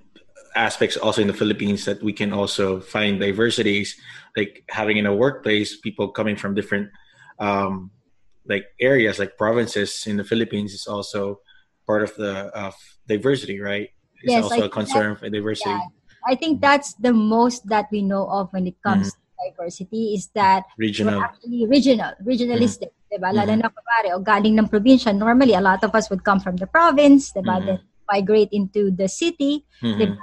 aspects 0.56 0.98
also 0.98 1.22
in 1.22 1.28
the 1.28 1.34
Philippines 1.34 1.86
that 1.86 2.02
we 2.02 2.13
can 2.13 2.34
also 2.34 2.80
find 2.80 3.20
diversities, 3.20 3.96
like 4.36 4.63
having 4.70 4.98
in 4.98 5.06
a 5.06 5.13
workplace 5.13 5.78
people 5.78 6.10
coming 6.10 6.36
from 6.36 6.56
different 6.56 6.90
um, 7.40 7.92
like 8.48 8.66
areas 8.80 9.20
like 9.20 9.38
provinces 9.38 10.08
in 10.08 10.18
the 10.18 10.24
Philippines 10.24 10.74
is 10.74 10.88
also 10.88 11.40
part 11.86 12.04
of 12.04 12.16
the 12.16 12.50
of 12.56 12.76
diversity, 13.08 13.60
right? 13.60 13.90
It's 14.24 14.34
yes, 14.34 14.44
also 14.44 14.66
a 14.66 14.70
concern 14.70 15.16
for 15.16 15.30
diversity. 15.30 15.70
Yeah. 15.70 15.94
I 16.28 16.36
think 16.36 16.60
that's 16.60 16.94
the 16.96 17.13
most 17.13 17.68
that 17.70 17.88
we 17.92 18.02
know 18.02 18.28
of 18.28 18.52
when 18.52 18.68
it 18.68 18.76
comes 18.82 19.13
mm-hmm. 19.13 19.48
to 19.48 19.52
diversity 19.52 20.16
is 20.18 20.28
that 20.34 20.66
regional 20.78 21.24
actually 21.24 21.68
regional, 21.68 22.12
regionalistic, 22.26 22.92
mm-hmm. 22.92 23.24
diba? 23.24 23.30
Lalo 23.32 23.54
mm-hmm. 23.56 24.10
na 24.10 24.16
o 24.18 24.20
galing 24.20 24.60
ng 24.60 24.68
probinsya, 24.68 25.16
normally 25.16 25.54
a 25.54 25.62
lot 25.62 25.84
of 25.84 25.94
us 25.94 26.10
would 26.10 26.24
come 26.24 26.40
from 26.40 26.58
the 26.58 26.68
province, 26.68 27.32
diba? 27.32 27.62
Mm-hmm. 27.62 27.68
Then 27.68 27.80
migrate 28.12 28.50
into 28.52 28.91
the 28.91 29.08
city, 29.08 29.65
mm-hmm. 29.82 30.13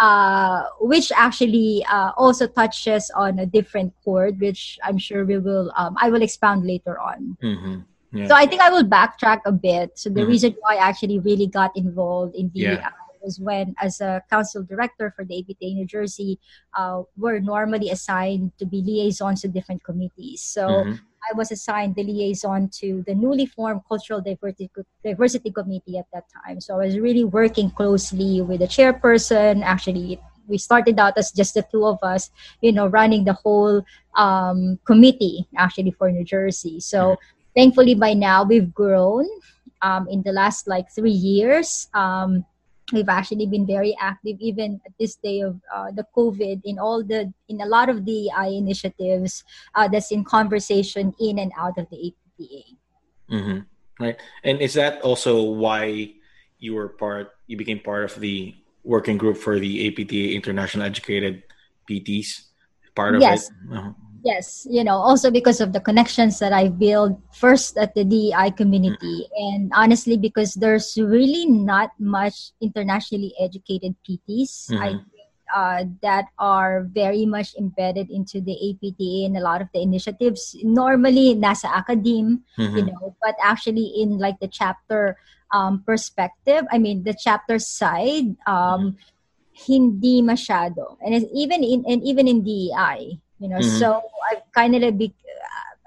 uh, 0.00 0.64
which 0.80 1.12
actually 1.14 1.84
uh, 1.90 2.12
also 2.16 2.46
touches 2.46 3.10
on 3.14 3.38
a 3.38 3.46
different 3.46 3.92
chord, 4.04 4.40
which 4.40 4.78
I'm 4.82 4.98
sure 4.98 5.24
we 5.24 5.38
will 5.38 5.72
um, 5.76 5.96
I 6.00 6.10
will 6.10 6.22
expound 6.22 6.66
later 6.66 6.98
on. 6.98 7.36
Mm-hmm. 7.42 7.76
Yeah. 8.14 8.28
So 8.28 8.34
I 8.34 8.46
think 8.46 8.62
I 8.62 8.70
will 8.70 8.84
backtrack 8.84 9.40
a 9.44 9.50
bit. 9.52 9.98
So 9.98 10.08
the 10.08 10.22
Mhm. 10.22 10.28
reason 10.28 10.54
why 10.62 10.76
I 10.76 10.86
actually 10.86 11.18
really 11.18 11.48
got 11.48 11.76
involved 11.76 12.36
in 12.36 12.48
DEI 12.48 12.78
Yeah. 12.78 12.90
Was 13.24 13.40
when, 13.40 13.74
as 13.80 14.00
a 14.00 14.22
council 14.30 14.62
director 14.62 15.12
for 15.16 15.24
the 15.24 15.38
APTA 15.40 15.72
New 15.74 15.86
Jersey, 15.86 16.38
uh, 16.76 17.02
we're 17.16 17.40
normally 17.40 17.90
assigned 17.90 18.52
to 18.58 18.66
be 18.66 18.82
liaisons 18.82 19.40
to 19.42 19.48
different 19.48 19.82
committees. 19.82 20.42
So 20.42 20.84
Mhm. 20.84 21.00
I 21.24 21.32
was 21.34 21.50
assigned 21.50 21.96
the 21.96 22.04
liaison 22.04 22.68
to 22.80 23.02
the 23.06 23.14
newly 23.14 23.46
formed 23.46 23.80
Cultural 23.88 24.20
Diversity, 24.20 24.70
Diversity 25.02 25.50
Committee 25.50 25.96
at 25.96 26.06
that 26.12 26.24
time. 26.28 26.60
So 26.60 26.74
I 26.76 26.84
was 26.86 26.98
really 27.00 27.24
working 27.24 27.70
closely 27.70 28.42
with 28.42 28.60
the 28.60 28.68
chairperson. 28.68 29.62
Actually, 29.64 30.20
we 30.46 30.58
started 30.58 31.00
out 31.00 31.16
as 31.16 31.32
just 31.32 31.54
the 31.54 31.64
two 31.72 31.86
of 31.86 31.98
us, 32.02 32.28
you 32.60 32.72
know, 32.72 32.86
running 32.86 33.24
the 33.24 33.32
whole 33.32 33.80
um, 34.16 34.78
committee 34.84 35.48
actually 35.56 35.92
for 35.96 36.12
New 36.12 36.24
Jersey. 36.24 36.78
So 36.80 37.16
thankfully, 37.56 37.94
by 37.94 38.12
now 38.12 38.44
we've 38.44 38.72
grown. 38.74 39.24
Um, 39.82 40.08
in 40.08 40.22
the 40.22 40.32
last 40.32 40.66
like 40.66 40.88
three 40.90 41.12
years, 41.12 41.88
um, 41.92 42.44
we've 42.92 43.08
actually 43.08 43.46
been 43.46 43.66
very 43.66 43.96
active 44.00 44.36
even 44.40 44.80
at 44.86 44.92
this 45.00 45.16
day 45.16 45.40
of 45.40 45.60
uh, 45.74 45.90
the 45.92 46.04
covid 46.16 46.60
in 46.64 46.78
all 46.78 47.02
the 47.02 47.32
in 47.48 47.60
a 47.60 47.66
lot 47.66 47.88
of 47.88 48.04
the 48.04 48.28
initiatives 48.52 49.44
uh, 49.74 49.88
that's 49.88 50.12
in 50.12 50.22
conversation 50.24 51.14
in 51.18 51.38
and 51.38 51.52
out 51.56 51.78
of 51.78 51.88
the 51.90 52.12
apta 52.12 52.76
hmm 53.28 53.58
Right. 53.98 54.18
And 54.42 54.60
is 54.60 54.74
that 54.74 55.02
also 55.02 55.42
why 55.42 56.14
you 56.58 56.74
were 56.74 56.88
part, 56.88 57.30
you 57.46 57.56
became 57.56 57.78
part 57.78 58.04
of 58.04 58.18
the 58.20 58.54
working 58.82 59.18
group 59.18 59.36
for 59.36 59.58
the 59.58 59.86
APTA 59.86 60.34
International 60.34 60.84
Educated 60.84 61.44
PTs? 61.88 62.50
Part 62.94 63.14
of 63.14 63.22
Yes. 63.22 63.50
it? 63.50 63.54
Uh-huh. 63.72 63.92
Yes 64.24 64.66
you 64.70 64.82
know 64.82 64.96
also 64.96 65.30
because 65.30 65.60
of 65.60 65.72
the 65.72 65.80
connections 65.80 66.38
that 66.40 66.52
i 66.52 66.68
built 66.68 67.12
first 67.32 67.76
at 67.76 67.94
the 67.94 68.04
dei 68.04 68.32
community. 68.56 69.28
And 69.36 69.70
honestly 69.76 70.16
because 70.16 70.54
there's 70.54 70.96
really 70.98 71.46
not 71.46 71.92
much 72.00 72.52
internationally 72.60 73.34
educated 73.38 73.94
pts 74.02 74.72
i 74.80 74.96
Mhm. 74.96 75.04
think 75.12 75.28
uh, 75.54 75.84
that 76.02 76.26
are 76.40 76.88
very 76.90 77.26
much 77.28 77.54
embedded 77.60 78.10
into 78.10 78.40
the 78.40 78.56
apta 78.64 79.26
and 79.28 79.36
a 79.36 79.44
lot 79.44 79.60
of 79.60 79.68
the 79.76 79.80
initiatives. 79.82 80.56
Normally 80.64 81.36
nasa 81.36 81.68
academe 81.70 82.42
Mhm. 82.58 82.74
you 82.76 82.84
know 82.88 83.14
but 83.22 83.36
actually 83.44 83.92
in 84.00 84.18
like 84.18 84.40
the 84.40 84.48
chapter 84.48 85.16
um, 85.52 85.84
perspective 85.86 86.64
i 86.72 86.78
mean 86.80 87.04
the 87.04 87.14
chapter 87.14 87.58
side 87.60 88.34
um, 88.48 88.96
hindi 89.54 90.18
masyado. 90.22 90.98
And 91.04 91.14
it's 91.14 91.30
even 91.30 91.62
in 91.62 91.84
and 91.86 92.02
even 92.02 92.26
in 92.26 92.42
DEI 92.42 93.20
you 93.44 93.48
know 93.52 93.60
Mhm. 93.60 93.78
so 93.80 94.00
I 94.30 94.40
kind 94.56 94.72
of 94.80 94.96
be 94.98 95.14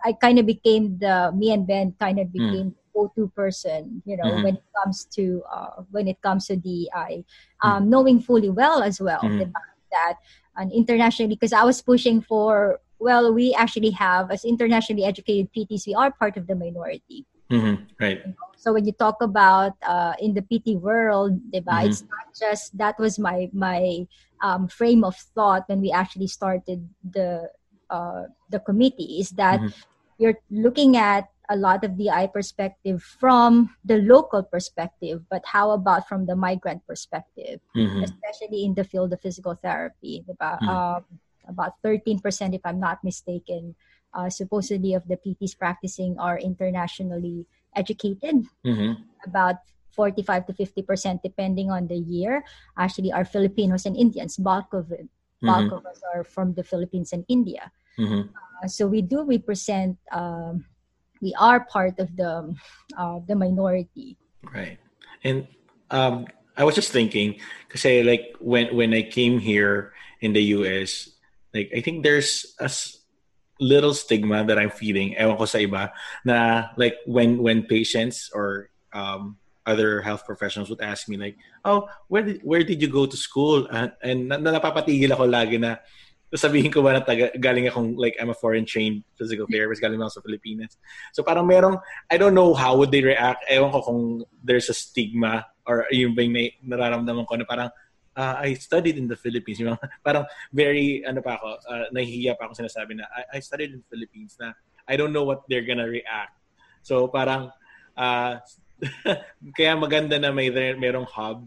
I 0.06 0.14
kind 0.14 0.38
of 0.40 0.46
became 0.46 0.98
the 1.00 1.34
me 1.36 1.52
and 1.52 1.66
Ben 1.66 1.94
kind 2.00 2.20
of 2.20 2.32
became 2.32 2.70
the 2.78 2.84
go-to 2.94 3.28
person 3.36 4.02
you 4.06 4.16
know 4.18 4.30
Mhm. 4.30 4.44
when 4.44 4.56
it 4.56 4.68
comes 4.78 5.06
to 5.18 5.44
uh, 5.52 5.82
when 5.92 6.08
it 6.08 6.22
comes 6.22 6.48
to 6.48 6.56
DEI 6.56 7.26
um, 7.66 7.90
knowing 7.90 8.20
fully 8.22 8.50
well 8.50 8.84
as 8.84 9.02
well 9.02 9.24
Mhm. 9.30 9.52
that 9.92 10.16
and 10.58 10.72
internationally 10.72 11.34
because 11.34 11.54
I 11.54 11.64
was 11.64 11.82
pushing 11.82 12.22
for 12.22 12.80
well 13.00 13.34
we 13.34 13.54
actually 13.54 13.92
have 13.92 14.32
as 14.32 14.46
internationally 14.46 15.06
educated 15.06 15.50
PTs 15.54 15.88
we 15.88 15.96
are 15.96 16.12
part 16.12 16.38
of 16.38 16.48
the 16.48 16.56
minority 16.56 17.26
Mhm. 17.50 17.88
Right. 18.00 18.20
so 18.58 18.74
when 18.74 18.84
you 18.86 18.92
talk 18.92 19.22
about 19.22 19.74
uh, 19.86 20.14
in 20.20 20.34
the 20.34 20.42
PT 20.42 20.76
world, 20.76 21.38
diba, 21.54 21.86
Mhm. 21.86 21.86
it's 21.88 22.04
not 22.04 22.28
just 22.36 22.76
that 22.78 22.98
was 23.00 23.16
my 23.18 23.48
my 23.54 24.04
um, 24.44 24.68
frame 24.68 25.06
of 25.06 25.16
thought 25.34 25.64
when 25.70 25.80
we 25.80 25.92
actually 25.94 26.28
started 26.28 26.84
the 27.06 27.48
uh, 27.90 28.28
the 28.52 28.60
committee 28.60 29.22
is 29.24 29.32
that 29.40 29.62
Mhm. 29.62 29.72
you're 30.20 30.38
looking 30.52 30.98
at 30.98 31.30
a 31.48 31.56
lot 31.56 31.86
of 31.88 31.96
the 31.96 32.12
eye 32.12 32.28
perspective 32.28 33.00
from 33.00 33.72
the 33.88 34.04
local 34.04 34.44
perspective, 34.44 35.24
but 35.32 35.46
how 35.48 35.72
about 35.72 36.04
from 36.10 36.26
the 36.28 36.36
migrant 36.36 36.84
perspective, 36.84 37.64
Mhm. 37.72 38.04
especially 38.04 38.68
in 38.68 38.76
the 38.76 38.84
field 38.84 39.14
of 39.16 39.22
physical 39.24 39.56
therapy? 39.56 40.26
Diba? 40.28 40.60
Mhm. 40.60 40.68
Um, 40.68 41.02
about 41.48 41.80
13%, 41.80 42.52
if 42.52 42.60
I'm 42.68 42.80
not 42.84 43.00
mistaken, 43.08 43.72
uh, 44.18 44.30
supposedly 44.30 44.98
of 44.98 45.06
the 45.08 45.16
PTs 45.16 45.54
practicing 45.54 46.18
are 46.18 46.42
internationally 46.42 47.46
educated 47.78 48.50
Mhm. 48.66 49.06
about 49.24 49.62
45 49.94 50.46
to 50.50 50.54
50 50.54 50.82
percent 50.82 51.22
depending 51.22 51.70
on 51.70 51.88
the 51.88 51.98
year 51.98 52.46
actually 52.78 53.12
are 53.14 53.26
filipinos 53.26 53.86
and 53.86 53.98
indians 53.98 54.38
bulk 54.38 54.74
of 54.74 54.92
it 54.94 55.10
bulk 55.42 55.70
Mhm. 55.70 55.78
of 55.78 55.86
us 55.86 56.02
are 56.14 56.24
from 56.24 56.54
the 56.54 56.66
philippines 56.66 57.14
and 57.14 57.26
india 57.30 57.70
Mhm. 57.98 58.30
Uh, 58.58 58.66
so 58.66 58.90
we 58.90 59.06
do 59.06 59.22
represent 59.22 59.98
um, 60.10 60.66
we 61.22 61.34
are 61.38 61.66
part 61.66 61.98
of 62.02 62.10
the 62.18 62.54
uh, 62.98 63.18
the 63.26 63.38
minority 63.38 64.18
Right. 64.54 64.80
And 65.24 65.48
um, 65.92 66.28
I 66.56 66.64
was 66.64 66.76
just 66.76 66.92
thinking, 66.92 67.40
because 67.68 67.86
like 68.06 68.36
when 68.40 68.74
when 68.76 68.94
I 68.94 69.04
came 69.04 69.40
here 69.40 69.94
in 70.22 70.34
the 70.34 70.42
US, 70.58 71.10
like 71.54 71.70
I 71.76 71.82
think 71.82 72.04
there's 72.04 72.46
a 72.60 72.70
little 73.60 73.94
stigma 73.94 74.46
that 74.46 74.58
I'm 74.58 74.70
feeling. 74.70 75.16
Ewan 75.18 75.38
ko 75.38 75.46
sa 75.46 75.58
iba 75.58 75.92
na 76.26 76.70
like 76.78 76.98
when 77.06 77.42
when 77.42 77.64
patients 77.64 78.30
or 78.34 78.70
um, 78.94 79.38
other 79.68 80.02
health 80.02 80.26
professionals 80.26 80.70
would 80.70 80.82
ask 80.82 81.10
me 81.10 81.18
like, 81.18 81.36
oh, 81.66 81.90
where 82.08 82.24
did 82.24 82.42
where 82.42 82.64
did 82.64 82.82
you 82.82 82.88
go 82.88 83.06
to 83.06 83.18
school? 83.18 83.68
Uh, 83.70 83.92
and 84.02 84.30
na, 84.30 84.38
na 84.38 84.56
napapatigil 84.56 85.12
ako 85.12 85.28
lagi 85.28 85.60
na 85.60 85.78
sabihin 86.36 86.72
ko 86.72 86.84
ba 86.84 86.92
na 86.92 87.04
taga, 87.04 87.32
galing 87.40 87.72
akong 87.72 87.96
like 87.96 88.16
I'm 88.20 88.32
a 88.32 88.36
foreign 88.36 88.68
trained 88.68 89.04
physical 89.16 89.48
therapist 89.48 89.80
galing 89.80 90.00
ako 90.04 90.20
sa 90.20 90.24
Pilipinas. 90.24 90.76
So 91.16 91.24
parang 91.24 91.48
merong 91.48 91.80
I 92.12 92.20
don't 92.20 92.36
know 92.36 92.52
how 92.52 92.76
would 92.76 92.92
they 92.92 93.04
react. 93.04 93.48
Ewan 93.48 93.72
ko 93.72 93.80
kung 93.84 94.02
there's 94.44 94.68
a 94.68 94.76
stigma 94.76 95.48
or 95.68 95.88
yung 95.92 96.16
ba 96.16 96.24
yung 96.24 96.36
na, 96.36 96.52
nararamdaman 96.64 97.28
ko 97.28 97.36
na 97.36 97.48
parang 97.48 97.70
uh, 98.18 98.36
I 98.42 98.58
studied 98.58 98.98
in 98.98 99.06
the 99.08 99.16
Philippines. 99.16 99.62
Yung 99.62 99.78
mga- 99.78 99.90
parang 100.08 100.26
very, 100.50 101.06
ano 101.06 101.22
pa 101.22 101.38
ako, 101.38 101.48
uh, 101.70 101.86
nahihiya 101.94 102.34
pa 102.34 102.50
ako 102.50 102.66
sinasabi 102.66 102.98
na 102.98 103.06
I, 103.14 103.38
I 103.38 103.40
studied 103.40 103.78
in 103.78 103.80
the 103.86 103.90
Philippines 103.94 104.36
na 104.42 104.58
I 104.90 104.98
don't 104.98 105.14
know 105.14 105.24
what 105.24 105.46
they're 105.46 105.68
gonna 105.68 105.88
react. 105.88 106.34
So 106.82 107.08
parang, 107.08 107.54
uh, 107.94 108.42
kaya 109.58 109.78
maganda 109.78 110.18
na 110.18 110.34
may 110.34 110.50
merong 110.50 111.06
hub 111.06 111.46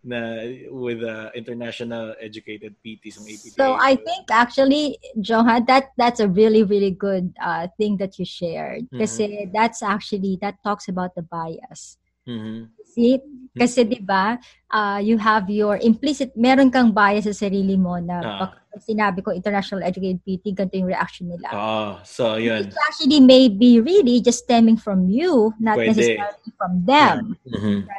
na 0.00 0.40
with 0.72 1.04
uh, 1.04 1.28
international 1.36 2.16
educated 2.20 2.72
PTs 2.80 3.20
ng 3.20 3.28
APTA. 3.28 3.52
so 3.60 3.76
i 3.76 3.92
think 4.00 4.24
actually 4.32 4.96
johan 5.20 5.60
that 5.68 5.92
that's 6.00 6.24
a 6.24 6.28
really 6.28 6.64
really 6.64 6.88
good 6.88 7.28
uh, 7.36 7.68
thing 7.76 8.00
that 8.00 8.16
you 8.16 8.24
shared 8.24 8.88
Mhm. 8.88 9.52
that's 9.52 9.84
actually 9.84 10.40
that 10.40 10.56
talks 10.64 10.88
about 10.88 11.12
the 11.12 11.20
bias 11.20 12.00
Mhm. 12.24 12.72
See? 12.90 13.22
Kasi 13.50 13.82
'di 13.82 14.02
ba, 14.02 14.38
uh, 14.70 14.98
you 15.02 15.18
have 15.18 15.50
your 15.50 15.74
implicit 15.82 16.30
meron 16.38 16.70
kang 16.70 16.94
bias 16.94 17.26
sa 17.26 17.34
sarili 17.34 17.74
mo 17.74 17.98
na 17.98 18.22
Ah. 18.22 18.38
pag 18.46 18.50
sinabi 18.86 19.18
ko 19.26 19.34
international 19.34 19.82
educated 19.82 20.22
PT 20.22 20.54
ganito 20.54 20.78
yung 20.78 20.90
reaction 20.90 21.26
nila. 21.26 21.50
Oh, 21.50 21.98
so 22.06 22.38
yun. 22.38 22.70
It 22.70 22.74
actually 22.86 23.18
may 23.18 23.50
be 23.50 23.82
really 23.82 24.22
just 24.22 24.46
stemming 24.46 24.78
from 24.78 25.10
you, 25.10 25.50
not 25.58 25.82
Pwede. 25.82 25.90
necessarily 25.98 26.50
from 26.54 26.86
them. 26.86 27.34
Mhm. 27.46 27.90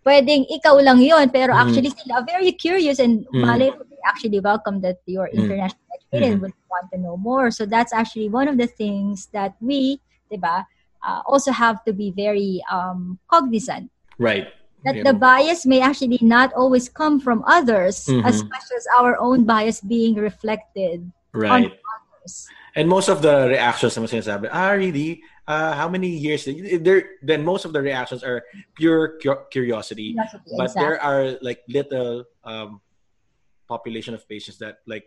Pwedeng 0.00 0.48
ikaw 0.48 0.80
lang 0.80 1.04
yon 1.04 1.28
pero 1.28 1.52
Mhm. 1.52 1.60
actually 1.60 1.92
sila 1.92 2.24
very 2.24 2.56
curious 2.56 2.96
and 2.96 3.28
Mhm. 3.28 3.44
malay 3.44 3.68
mo, 3.68 3.84
they 3.84 4.00
actually 4.08 4.40
welcome 4.40 4.80
that 4.80 4.96
you're 5.04 5.28
Mhm. 5.28 5.44
international 5.44 5.84
educated 5.92 6.24
Mhm. 6.24 6.28
and 6.32 6.36
would 6.40 6.56
want 6.72 6.88
to 6.88 6.96
know 6.96 7.20
more. 7.20 7.52
So 7.52 7.68
that's 7.68 7.92
actually 7.92 8.32
one 8.32 8.48
of 8.48 8.56
the 8.56 8.64
things 8.66 9.28
that 9.36 9.60
we, 9.60 10.00
'di 10.32 10.40
ba, 10.40 10.64
uh, 11.04 11.20
also 11.28 11.52
have 11.52 11.84
to 11.84 11.92
be 11.92 12.08
very 12.16 12.64
um, 12.72 13.20
cognizant 13.28 13.92
Right. 14.20 14.52
that 14.84 14.96
the 15.04 15.12
bias 15.12 15.66
may 15.68 15.80
actually 15.84 16.16
not 16.24 16.52
always 16.56 16.88
come 16.88 17.20
from 17.20 17.44
others 17.44 18.08
Mhm. 18.08 18.24
as 18.24 18.40
much 18.48 18.64
as 18.72 18.84
our 18.96 19.12
own 19.20 19.44
bias 19.44 19.80
being 19.84 20.16
reflected 20.16 21.04
Right. 21.36 21.68
on 21.68 21.76
others. 21.76 22.48
And 22.72 22.88
most 22.88 23.12
of 23.12 23.20
the 23.20 23.44
reactions 23.52 23.92
naman 23.92 24.08
sinasabi, 24.08 24.48
ah, 24.48 24.72
really? 24.72 25.20
Uh, 25.44 25.76
how 25.76 25.84
many 25.92 26.08
years? 26.08 26.48
There, 26.48 27.20
then 27.20 27.44
most 27.44 27.68
of 27.68 27.76
the 27.76 27.82
reactions 27.84 28.24
are 28.24 28.40
pure 28.72 29.20
curiosity. 29.52 30.16
Curiosity, 30.16 30.16
But 30.56 30.72
exactly. 30.72 30.80
there 30.80 30.96
are 31.02 31.22
like 31.44 31.60
little 31.68 32.24
um, 32.40 32.80
population 33.68 34.16
of 34.16 34.24
patients 34.24 34.56
that 34.64 34.80
like 34.88 35.04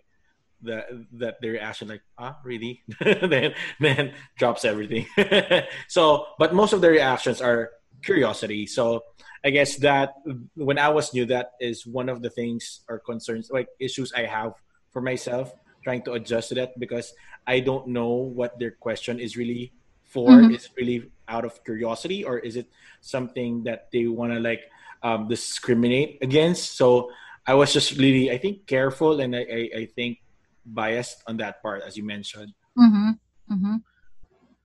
that 0.63 0.85
that 1.19 1.41
their 1.43 1.59
reaction 1.59 1.91
like 1.91 1.99
ah 2.15 2.39
really 2.47 2.79
then 3.27 3.51
then 3.83 4.15
drops 4.39 4.63
everything 4.63 5.03
so 5.91 6.23
but 6.39 6.55
most 6.55 6.71
of 6.71 6.79
the 6.79 6.87
reactions 6.87 7.43
are 7.43 7.67
curiosity 8.03 8.65
so 8.67 9.01
i 9.43 9.49
guess 9.49 9.77
that 9.77 10.13
when 10.55 10.77
i 10.77 10.89
was 10.89 11.13
new 11.13 11.25
that 11.25 11.51
is 11.59 11.87
one 11.87 12.09
of 12.09 12.21
the 12.21 12.29
things 12.29 12.81
or 12.89 12.99
concerns 12.99 13.49
like 13.51 13.67
issues 13.79 14.11
i 14.13 14.23
have 14.23 14.53
for 14.91 15.01
myself 15.01 15.51
trying 15.83 16.01
to 16.03 16.13
adjust 16.13 16.49
to 16.49 16.55
that 16.55 16.77
because 16.79 17.13
i 17.47 17.59
don't 17.59 17.87
know 17.87 18.11
what 18.11 18.57
their 18.59 18.71
question 18.79 19.19
is 19.19 19.35
really 19.37 19.71
for 20.03 20.43
Mhm. 20.43 20.53
is 20.53 20.69
really 20.77 21.09
out 21.27 21.45
of 21.45 21.63
curiosity 21.63 22.23
or 22.23 22.37
is 22.39 22.55
it 22.55 22.67
something 23.01 23.63
that 23.63 23.87
they 23.91 24.05
want 24.07 24.31
to 24.33 24.39
like 24.39 24.61
um, 25.01 25.27
discriminate 25.27 26.19
against 26.21 26.77
so 26.77 27.09
i 27.47 27.53
was 27.53 27.73
just 27.73 27.97
really 27.97 28.31
i 28.31 28.37
think 28.37 28.67
careful 28.67 29.19
and 29.19 29.35
i, 29.35 29.43
I, 29.43 29.61
I 29.81 29.85
think 29.95 30.19
biased 30.65 31.23
on 31.27 31.37
that 31.43 31.61
part 31.63 31.83
as 31.83 31.97
you 31.97 32.03
mentioned 32.05 32.53
Mm-hmm. 32.77 33.09
Mm-hmm. 33.53 33.75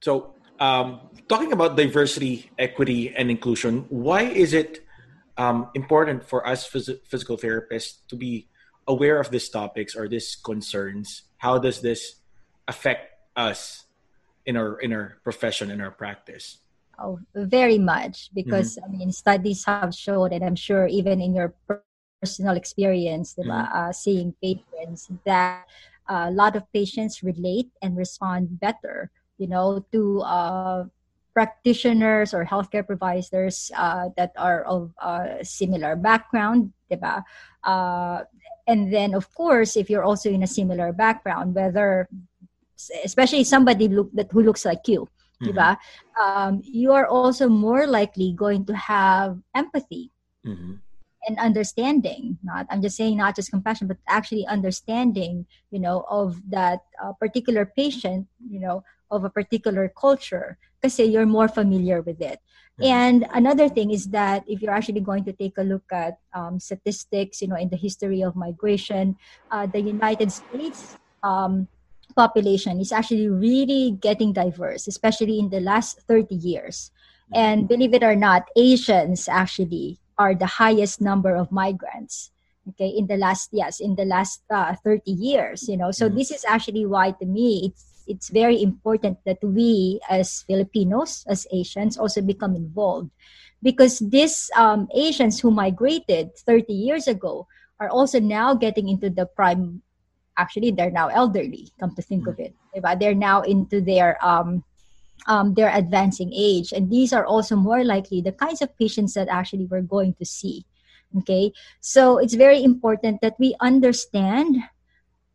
so 0.01 0.38
um, 0.59 1.01
talking 1.29 1.53
about 1.53 1.77
diversity, 1.77 2.51
equity, 2.59 3.15
and 3.15 3.31
inclusion, 3.31 3.87
why 3.89 4.23
is 4.23 4.55
it 4.55 4.85
um, 5.37 5.71
important 5.75 6.25
for 6.25 6.47
us 6.47 6.69
phys- 6.69 6.99
physical 7.07 7.37
therapists 7.37 7.99
to 8.09 8.17
be 8.17 8.49
aware 8.87 9.21
of 9.21 9.31
these 9.31 9.49
topics 9.49 9.95
or 9.95 10.09
these 10.09 10.37
concerns? 10.37 11.23
How 11.39 11.59
does 11.59 11.81
this 11.81 12.17
affect 12.67 13.15
us 13.37 13.87
in 14.47 14.57
our 14.57 14.81
in 14.81 14.93
our 14.93 15.19
profession 15.23 15.71
in 15.71 15.81
our 15.81 15.93
practice? 15.93 16.59
Oh, 16.99 17.21
very 17.35 17.79
much 17.79 18.31
because 18.35 18.77
mm-hmm. 18.77 18.95
I 18.95 18.97
mean 18.97 19.13
studies 19.13 19.65
have 19.65 19.95
shown, 19.95 20.33
and 20.33 20.43
I'm 20.43 20.57
sure 20.57 20.87
even 20.89 21.21
in 21.21 21.35
your 21.35 21.55
personal 22.21 22.57
experience, 22.57 23.35
mm-hmm. 23.39 23.51
uh, 23.51 23.93
seeing 23.93 24.35
patients 24.43 25.09
that 25.25 25.69
a 26.09 26.31
lot 26.31 26.57
of 26.57 26.65
patients 26.73 27.23
relate 27.23 27.71
and 27.83 27.97
respond 27.97 28.59
better, 28.59 29.11
you 29.39 29.47
know, 29.47 29.85
to 29.93 30.21
uh, 30.23 30.85
practitioners 31.33 32.35
or 32.35 32.45
healthcare 32.45 32.87
providers 32.87 33.71
uh, 33.77 34.11
that 34.17 34.33
are 34.37 34.63
of 34.65 34.93
uh, 35.01 35.43
similar 35.43 35.97
background, 35.97 36.73
diba? 36.91 37.23
Uh, 37.65 38.23
and 38.67 38.93
then, 38.93 39.15
of 39.15 39.33
course, 39.35 39.77
if 39.77 39.89
you're 39.89 40.05
also 40.05 40.29
in 40.29 40.43
a 40.43 40.51
similar 40.51 40.93
background, 40.93 41.55
whether 41.55 42.09
especially 43.05 43.43
somebody 43.43 43.89
look 43.89 44.11
that 44.13 44.31
who 44.31 44.43
looks 44.43 44.65
like 44.65 44.87
you, 44.87 45.09
mm-hmm. 45.41 45.51
diba? 45.51 45.79
Um, 46.21 46.61
you 46.63 46.93
are 46.93 47.07
also 47.07 47.49
more 47.49 47.87
likely 47.87 48.33
going 48.33 48.67
to 48.67 48.77
have 48.77 49.39
empathy. 49.55 50.11
Mm-hmm 50.45 50.83
and 51.27 51.39
understanding 51.39 52.39
not 52.43 52.67
i'm 52.71 52.81
just 52.81 52.97
saying 52.97 53.17
not 53.17 53.37
just 53.37 53.51
compassion 53.51 53.87
but 53.87 53.97
actually 54.09 54.47
understanding 54.47 55.47
you 55.71 55.79
know 55.79 56.05
of 56.09 56.41
that 56.49 56.81
uh, 57.03 57.13
particular 57.13 57.67
patient 57.67 58.27
you 58.49 58.61
know 58.61 58.83
of 59.11 59.25
a 59.25 59.31
particular 59.31 59.89
culture 59.89 60.59
because 60.81 60.99
you're 60.99 61.27
more 61.27 61.49
familiar 61.49 62.03
with 62.03 62.21
it 62.21 62.41
mm-hmm. 62.81 62.85
and 62.85 63.27
another 63.35 63.69
thing 63.69 63.91
is 63.91 64.07
that 64.07 64.45
if 64.47 64.63
you're 64.63 64.75
actually 64.75 65.01
going 65.01 65.25
to 65.25 65.33
take 65.33 65.57
a 65.59 65.63
look 65.63 65.85
at 65.93 66.19
um, 66.35 66.59
statistics 66.59 67.43
you 67.43 67.49
know 67.49 67.57
in 67.57 67.69
the 67.69 67.77
history 67.77 68.23
of 68.23 68.37
migration 68.37 69.17
uh, 69.51 69.67
the 69.67 69.81
united 69.81 70.31
states 70.31 70.97
um, 71.23 71.67
population 72.17 72.81
is 72.81 72.93
actually 72.93 73.29
really 73.29 73.97
getting 74.01 74.33
diverse 74.33 74.87
especially 74.87 75.39
in 75.39 75.51
the 75.51 75.61
last 75.61 76.01
30 76.03 76.35
years 76.35 76.91
mm-hmm. 77.33 77.41
and 77.41 77.69
believe 77.69 77.95
it 77.95 78.03
or 78.03 78.17
not 78.17 78.49
asians 78.57 79.29
actually 79.29 79.99
are 80.19 80.35
the 80.35 80.59
highest 80.59 81.01
number 81.01 81.37
of 81.37 81.53
migrants 81.53 82.31
okay 82.69 82.89
in 82.89 83.07
the 83.07 83.17
last 83.17 83.49
yes 83.53 83.81
in 83.81 83.97
the 83.97 84.05
last 84.05 84.43
uh, 84.51 84.75
30 84.85 85.11
years 85.11 85.69
you 85.69 85.77
know 85.77 85.91
so 85.91 86.07
mm-hmm. 86.07 86.19
this 86.19 86.31
is 86.31 86.45
actually 86.45 86.85
why 86.85 87.11
to 87.13 87.25
me 87.25 87.71
it's 87.71 87.88
it's 88.09 88.29
very 88.29 88.63
important 88.63 89.19
that 89.25 89.39
we 89.43 90.01
as 90.09 90.43
filipinos 90.49 91.25
as 91.29 91.47
asians 91.53 91.97
also 91.97 92.21
become 92.21 92.57
involved 92.57 93.11
because 93.63 93.99
these 94.01 94.51
um, 94.57 94.89
asians 94.95 95.39
who 95.39 95.51
migrated 95.51 96.35
30 96.39 96.73
years 96.73 97.07
ago 97.07 97.47
are 97.81 97.91
also 97.91 98.19
now 98.19 98.55
getting 98.55 98.89
into 98.89 99.11
the 99.11 99.27
prime 99.27 99.83
actually 100.37 100.71
they're 100.71 100.91
now 100.91 101.09
elderly 101.09 101.69
come 101.79 101.95
to 101.95 102.03
think 102.03 102.23
mm-hmm. 102.27 102.31
of 102.31 102.41
it 102.41 102.55
they're 102.99 103.15
now 103.15 103.43
into 103.43 103.81
their 103.81 104.17
um, 104.25 104.65
um, 105.27 105.55
their 105.55 105.75
advancing 105.75 106.33
age. 106.35 106.73
And 106.73 106.91
these 106.91 107.13
are 107.13 107.25
also 107.25 107.57
more 107.57 107.85
likely 107.85 108.21
the 108.21 108.33
kinds 108.33 108.63
of 108.63 108.77
patients 108.79 109.15
that 109.15 109.29
actually 109.29 109.67
we're 109.67 109.83
going 109.83 110.15
to 110.15 110.25
see. 110.25 110.65
Okay, 111.17 111.53
so 111.81 112.19
it's 112.19 112.35
very 112.35 112.63
important 112.63 113.23
that 113.23 113.37
we 113.39 113.57
understand 113.61 114.57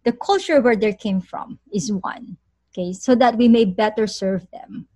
the 0.03 0.11
culture 0.11 0.61
where 0.61 0.75
they 0.75 0.93
came 0.93 1.19
from 1.19 1.57
is 1.73 1.91
one. 1.91 2.37
Okay, 2.73 2.93
so 2.93 3.13
that 3.15 3.37
we 3.37 3.47
may 3.47 3.65
better 3.65 4.07
serve 4.07 4.49
them. 4.49 4.87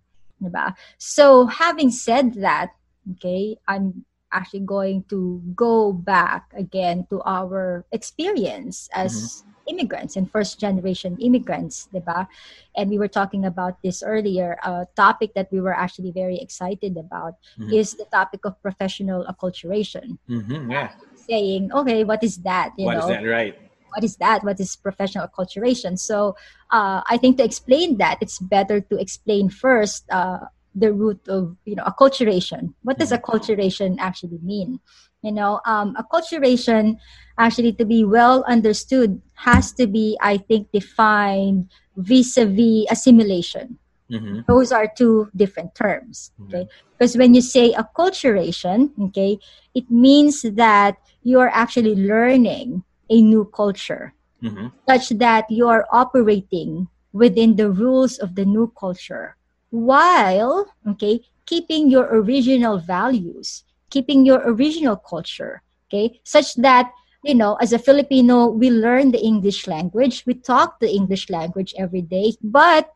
Diba? 0.41 0.73
So 0.97 1.45
having 1.45 1.91
said 1.91 2.33
that, 2.41 2.73
okay, 3.13 3.57
I'm 3.67 4.05
actually 4.33 4.65
going 4.65 5.05
to 5.09 5.41
go 5.55 5.93
back 5.93 6.51
again 6.57 7.05
to 7.09 7.21
our 7.21 7.85
experience 7.93 8.89
as 8.93 9.13
mm-hmm 9.13 9.47
immigrants 9.67 10.15
and 10.15 10.31
first 10.31 10.59
generation 10.59 11.17
immigrants, 11.19 11.87
diba? 11.93 12.27
And 12.75 12.89
we 12.89 12.97
were 12.97 13.07
talking 13.07 13.45
about 13.45 13.81
this 13.83 14.01
earlier. 14.01 14.57
A 14.63 14.87
topic 14.95 15.33
that 15.35 15.51
we 15.51 15.61
were 15.61 15.75
actually 15.75 16.11
very 16.11 16.39
excited 16.39 16.97
about 16.97 17.35
mm-hmm. 17.59 17.73
is 17.73 17.93
the 17.93 18.05
topic 18.05 18.45
of 18.45 18.59
professional 18.61 19.25
acculturation. 19.27 20.17
Mm-hmm, 20.29 20.71
yeah. 20.71 20.91
Saying, 21.15 21.71
okay, 21.71 22.03
what 22.03 22.23
is 22.23 22.37
that? 22.47 22.73
You 22.77 22.85
what 22.85 22.97
know? 22.97 22.99
is 22.99 23.07
that, 23.07 23.23
right? 23.23 23.59
What 23.97 24.03
is 24.03 24.17
that? 24.17 24.43
What 24.43 24.59
is 24.59 24.75
professional 24.75 25.25
acculturation? 25.25 25.97
So 25.97 26.37
uh, 26.69 27.01
I 27.09 27.17
think 27.17 27.37
to 27.37 27.43
explain 27.43 27.97
that, 27.97 28.19
it's 28.21 28.37
better 28.37 28.79
to 28.79 28.95
explain 29.01 29.49
first 29.49 30.05
uh, 30.11 30.53
the 30.75 30.93
root 30.93 31.17
of 31.25 31.57
you 31.65 31.73
know 31.73 31.81
acculturation. 31.81 32.77
What 32.83 33.01
does 33.01 33.09
mm-hmm. 33.09 33.25
acculturation 33.25 33.97
actually 33.97 34.37
mean? 34.45 34.77
You 35.23 35.31
know, 35.31 35.61
um, 35.65 35.97
acculturation 35.97 37.01
actually 37.39 37.73
to 37.73 37.85
be 37.85 38.05
well 38.05 38.45
understood 38.45 39.19
has 39.33 39.73
to 39.81 39.87
be, 39.87 40.15
I 40.21 40.37
think, 40.37 40.69
defined 40.71 41.73
vis-a-vis 41.97 42.85
assimilation. 42.93 43.81
Mm-hmm. 44.13 44.45
Those 44.45 44.71
are 44.71 44.85
two 44.85 45.31
different 45.35 45.73
terms. 45.73 46.29
Mm-hmm. 46.37 46.53
Okay, 46.53 46.69
because 46.93 47.17
when 47.17 47.33
you 47.33 47.41
say 47.41 47.73
acculturation, 47.73 48.93
okay, 49.09 49.41
it 49.73 49.89
means 49.89 50.45
that 50.53 51.01
you 51.23 51.39
are 51.41 51.49
actually 51.49 51.95
learning 51.97 52.85
a 53.09 53.21
new 53.21 53.45
culture, 53.45 54.13
mm-hmm. 54.43 54.67
such 54.87 55.09
that 55.17 55.49
you 55.49 55.67
are 55.67 55.85
operating 55.91 56.87
within 57.13 57.55
the 57.55 57.69
rules 57.69 58.17
of 58.19 58.35
the 58.35 58.45
new 58.45 58.71
culture, 58.77 59.37
while 59.69 60.65
okay 60.87 61.19
keeping 61.45 61.89
your 61.89 62.07
original 62.07 62.77
values 62.77 63.63
keeping 63.89 64.25
your 64.25 64.39
original 64.47 64.95
culture 64.95 65.61
okay 65.87 66.19
such 66.23 66.55
that 66.55 66.91
you 67.23 67.35
know 67.35 67.55
as 67.55 67.73
a 67.73 67.79
filipino 67.79 68.47
we 68.47 68.69
learn 68.69 69.11
the 69.11 69.19
english 69.19 69.67
language 69.67 70.23
we 70.25 70.33
talk 70.33 70.79
the 70.79 70.89
english 70.89 71.29
language 71.29 71.73
every 71.77 72.01
day 72.01 72.31
but 72.41 72.91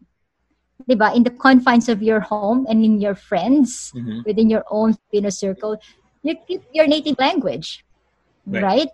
diba, 0.89 1.15
in 1.15 1.23
the 1.23 1.29
confines 1.29 1.89
of 1.89 2.01
your 2.01 2.19
home 2.19 2.65
and 2.69 2.83
in 2.83 2.99
your 2.99 3.15
friends 3.15 3.91
mm-hmm. 3.95 4.21
within 4.25 4.49
your 4.49 4.63
own 4.71 4.93
Filipino 4.93 5.29
circle 5.29 5.77
you 6.23 6.35
keep 6.47 6.63
your 6.73 6.87
native 6.87 7.17
language 7.19 7.85
right, 8.47 8.63
right? 8.63 8.89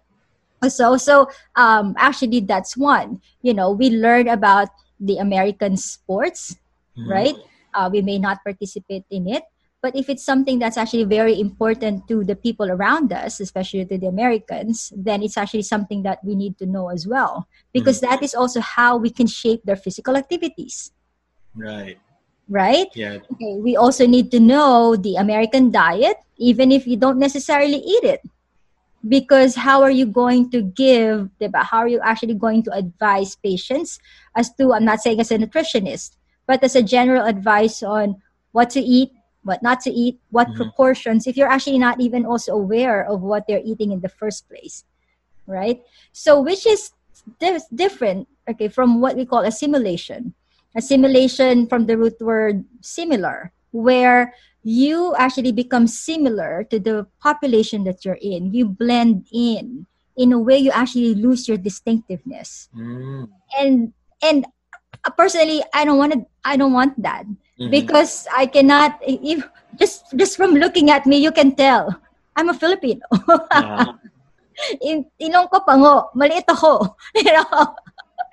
So 0.68 0.98
so 0.98 1.30
um 1.56 1.94
actually 1.98 2.40
that's 2.40 2.76
one 2.76 3.22
you 3.42 3.54
know 3.54 3.72
we 3.72 3.90
learn 3.90 4.28
about 4.28 4.70
the 5.00 5.18
american 5.18 5.78
sports 5.78 6.58
mm-hmm. 6.98 7.12
right 7.12 7.36
uh, 7.74 7.90
we 7.92 8.02
may 8.02 8.18
not 8.18 8.42
participate 8.44 9.06
in 9.12 9.28
it 9.28 9.44
but 9.82 9.96
if 9.96 10.10
it's 10.10 10.26
something 10.26 10.58
that's 10.58 10.78
actually 10.78 11.06
very 11.06 11.40
important 11.40 12.08
to 12.08 12.24
the 12.24 12.36
people 12.36 12.72
around 12.72 13.14
us, 13.14 13.40
especially 13.40 13.86
to 13.86 13.98
the 13.98 14.08
Americans, 14.08 14.92
then 14.96 15.22
it's 15.22 15.38
actually 15.38 15.62
something 15.62 16.02
that 16.04 16.24
we 16.24 16.36
need 16.36 16.58
to 16.58 16.66
know 16.66 16.90
as 16.90 17.08
well. 17.08 17.48
Because 17.74 18.02
mm-hmm. 18.02 18.10
that 18.12 18.24
is 18.24 18.34
also 18.34 18.60
how 18.60 18.98
we 18.98 19.12
can 19.12 19.28
shape 19.28 19.62
their 19.64 19.76
physical 19.76 20.18
activities. 20.18 20.92
Right. 21.56 21.98
Right? 22.50 22.88
Yeah. 22.96 23.20
Okay. 23.32 23.54
We 23.62 23.78
also 23.78 24.08
need 24.08 24.32
to 24.32 24.40
know 24.40 24.96
the 24.96 25.16
American 25.16 25.70
diet, 25.70 26.18
even 26.38 26.72
if 26.72 26.88
you 26.88 26.98
don't 26.98 27.20
necessarily 27.20 27.78
eat 27.78 28.04
it. 28.04 28.22
Because 29.08 29.56
how 29.56 29.82
are 29.84 29.92
you 29.92 30.06
going 30.06 30.50
to 30.52 30.62
give, 30.62 31.30
how 31.54 31.80
are 31.80 31.88
you 31.88 32.00
actually 32.04 32.34
going 32.34 32.64
to 32.64 32.72
advise 32.72 33.36
patients 33.36 34.00
as 34.36 34.54
to, 34.56 34.74
I'm 34.74 34.86
not 34.86 35.00
saying 35.00 35.20
as 35.20 35.32
a 35.32 35.38
nutritionist, 35.38 36.18
but 36.46 36.64
as 36.64 36.76
a 36.76 36.84
general 36.84 37.26
advice 37.26 37.84
on 37.84 38.22
what 38.52 38.70
to 38.72 38.82
eat, 38.82 39.12
what 39.44 39.64
not 39.64 39.80
to 39.82 39.92
eat, 39.92 40.20
what 40.32 40.48
mm-hmm. 40.48 40.58
proportions, 40.58 41.28
if 41.28 41.38
you're 41.38 41.48
actually 41.48 41.80
not 41.80 42.02
even 42.02 42.26
also 42.26 42.54
aware 42.54 43.06
of 43.06 43.22
what 43.22 43.46
they're 43.48 43.62
eating 43.64 43.92
in 43.92 44.02
the 44.02 44.10
first 44.10 44.50
place, 44.50 44.84
right? 45.46 45.82
So, 46.12 46.42
which 46.42 46.66
is 46.68 46.92
di- 47.40 47.60
different, 47.74 48.28
okay, 48.50 48.68
from 48.68 49.00
what 49.00 49.16
we 49.16 49.26
call 49.26 49.44
assimilation. 49.44 50.34
Assimilation 50.76 51.68
from 51.68 51.86
the 51.86 51.98
root 51.98 52.20
word 52.20 52.66
similar, 52.82 53.52
where 53.72 54.34
you 54.68 55.16
actually 55.16 55.56
become 55.56 55.88
similar 55.88 56.68
to 56.68 56.76
the 56.76 57.08
population 57.24 57.88
that 57.88 58.04
you're 58.04 58.20
in. 58.20 58.52
You 58.52 58.68
blend 58.68 59.24
in. 59.32 59.88
In 60.20 60.34
a 60.34 60.40
way, 60.40 60.58
you 60.58 60.72
actually 60.76 61.16
lose 61.16 61.48
your 61.48 61.56
distinctiveness. 61.56 62.68
Mm. 62.76 63.30
And 63.56 63.94
and 64.20 64.44
personally, 65.16 65.64
I 65.72 65.86
don't 65.86 65.96
want 65.96 66.20
to. 66.20 66.26
I 66.44 66.58
don't 66.58 66.74
want 66.74 67.00
that 67.00 67.24
mm-hmm. 67.24 67.72
because 67.72 68.28
I 68.36 68.48
cannot. 68.48 69.00
If, 69.00 69.48
just 69.80 70.12
just 70.20 70.36
from 70.36 70.60
looking 70.60 70.92
at 70.92 71.06
me, 71.06 71.16
you 71.24 71.32
can 71.32 71.56
tell 71.56 71.96
I'm 72.36 72.50
a 72.50 72.54
Filipino. 72.58 73.08
In, 74.82 75.06
ilong 75.22 75.48
ko 75.54 75.62
pango, 75.64 76.12
maliit 76.18 76.50
ako. 76.50 76.98
You 77.16 77.30
know, 77.30 77.78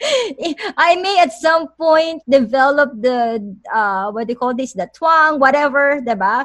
I 0.76 0.96
may 0.96 1.18
at 1.20 1.32
some 1.32 1.68
point 1.68 2.22
develop 2.28 2.92
the 3.00 3.56
uh, 3.72 4.10
what 4.10 4.26
do 4.26 4.32
you 4.32 4.38
call 4.38 4.54
this, 4.54 4.72
the 4.72 4.88
twang, 4.94 5.38
whatever, 5.38 6.00
diba? 6.00 6.44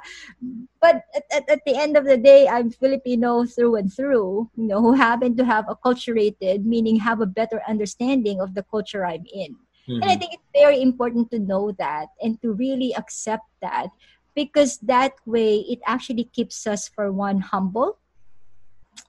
But 0.81 1.03
at, 1.15 1.23
at, 1.31 1.49
at, 1.49 1.59
the 1.65 1.75
end 1.75 1.97
of 1.97 2.05
the 2.05 2.17
day, 2.17 2.47
I'm 2.47 2.71
Filipino 2.71 3.45
through 3.45 3.75
and 3.75 3.91
through. 3.91 4.49
You 4.55 4.67
know, 4.67 4.81
who 4.81 4.93
happen 4.93 5.35
to 5.37 5.45
have 5.45 5.65
acculturated, 5.65 6.63
meaning 6.63 6.97
have 6.99 7.21
a 7.21 7.25
better 7.25 7.61
understanding 7.67 8.39
of 8.39 8.55
the 8.55 8.63
culture 8.63 9.05
I'm 9.05 9.25
in. 9.33 9.55
Mm-hmm. 9.89 10.03
And 10.03 10.11
I 10.11 10.15
think 10.15 10.33
it's 10.33 10.51
very 10.53 10.81
important 10.81 11.31
to 11.31 11.39
know 11.39 11.71
that 11.79 12.07
and 12.21 12.39
to 12.41 12.53
really 12.53 12.93
accept 12.95 13.45
that 13.61 13.89
because 14.35 14.77
that 14.85 15.13
way 15.25 15.65
it 15.67 15.79
actually 15.85 16.25
keeps 16.25 16.67
us 16.67 16.87
for 16.87 17.11
one 17.11 17.39
humble. 17.41 17.97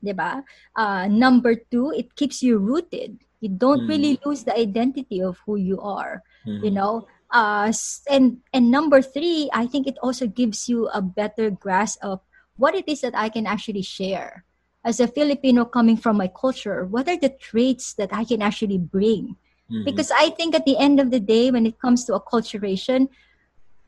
Diba? 0.03 0.43
Uh, 0.75 1.07
number 1.09 1.55
two, 1.55 1.93
it 1.93 2.17
keeps 2.17 2.43
you 2.43 2.59
rooted. 2.59 3.19
You 3.41 3.49
don't 3.49 3.81
mm-hmm. 3.81 3.89
really 3.89 4.21
lose 4.25 4.45
the 4.45 4.57
identity 4.57 5.23
of 5.23 5.39
who 5.47 5.57
you 5.57 5.81
are. 5.81 6.23
Mm-hmm. 6.47 6.65
You 6.65 6.71
know, 6.71 7.07
uh, 7.31 7.73
and 8.09 8.39
and 8.53 8.71
number 8.71 9.01
three 9.03 9.49
i 9.53 9.67
think 9.67 9.87
it 9.87 9.99
also 10.03 10.27
gives 10.27 10.69
you 10.69 10.89
a 10.89 11.01
better 11.01 11.51
grasp 11.51 11.99
of 12.03 12.21
what 12.57 12.75
it 12.75 12.89
is 12.89 13.01
that 13.01 13.15
i 13.15 13.29
can 13.29 13.47
actually 13.47 13.83
share 13.83 14.45
as 14.85 15.01
a 15.01 15.07
filipino 15.07 15.65
coming 15.65 15.97
from 15.97 16.17
my 16.17 16.29
culture 16.29 16.85
what 16.85 17.09
are 17.09 17.19
the 17.19 17.29
traits 17.29 17.95
that 17.95 18.11
i 18.13 18.25
can 18.25 18.43
actually 18.43 18.79
bring 18.79 19.37
mm-hmm. 19.71 19.85
because 19.85 20.11
i 20.11 20.31
think 20.31 20.55
at 20.55 20.65
the 20.65 20.77
end 20.79 21.01
of 21.01 21.11
the 21.11 21.21
day 21.21 21.51
when 21.51 21.67
it 21.67 21.79
comes 21.79 22.05
to 22.05 22.13
acculturation 22.13 23.09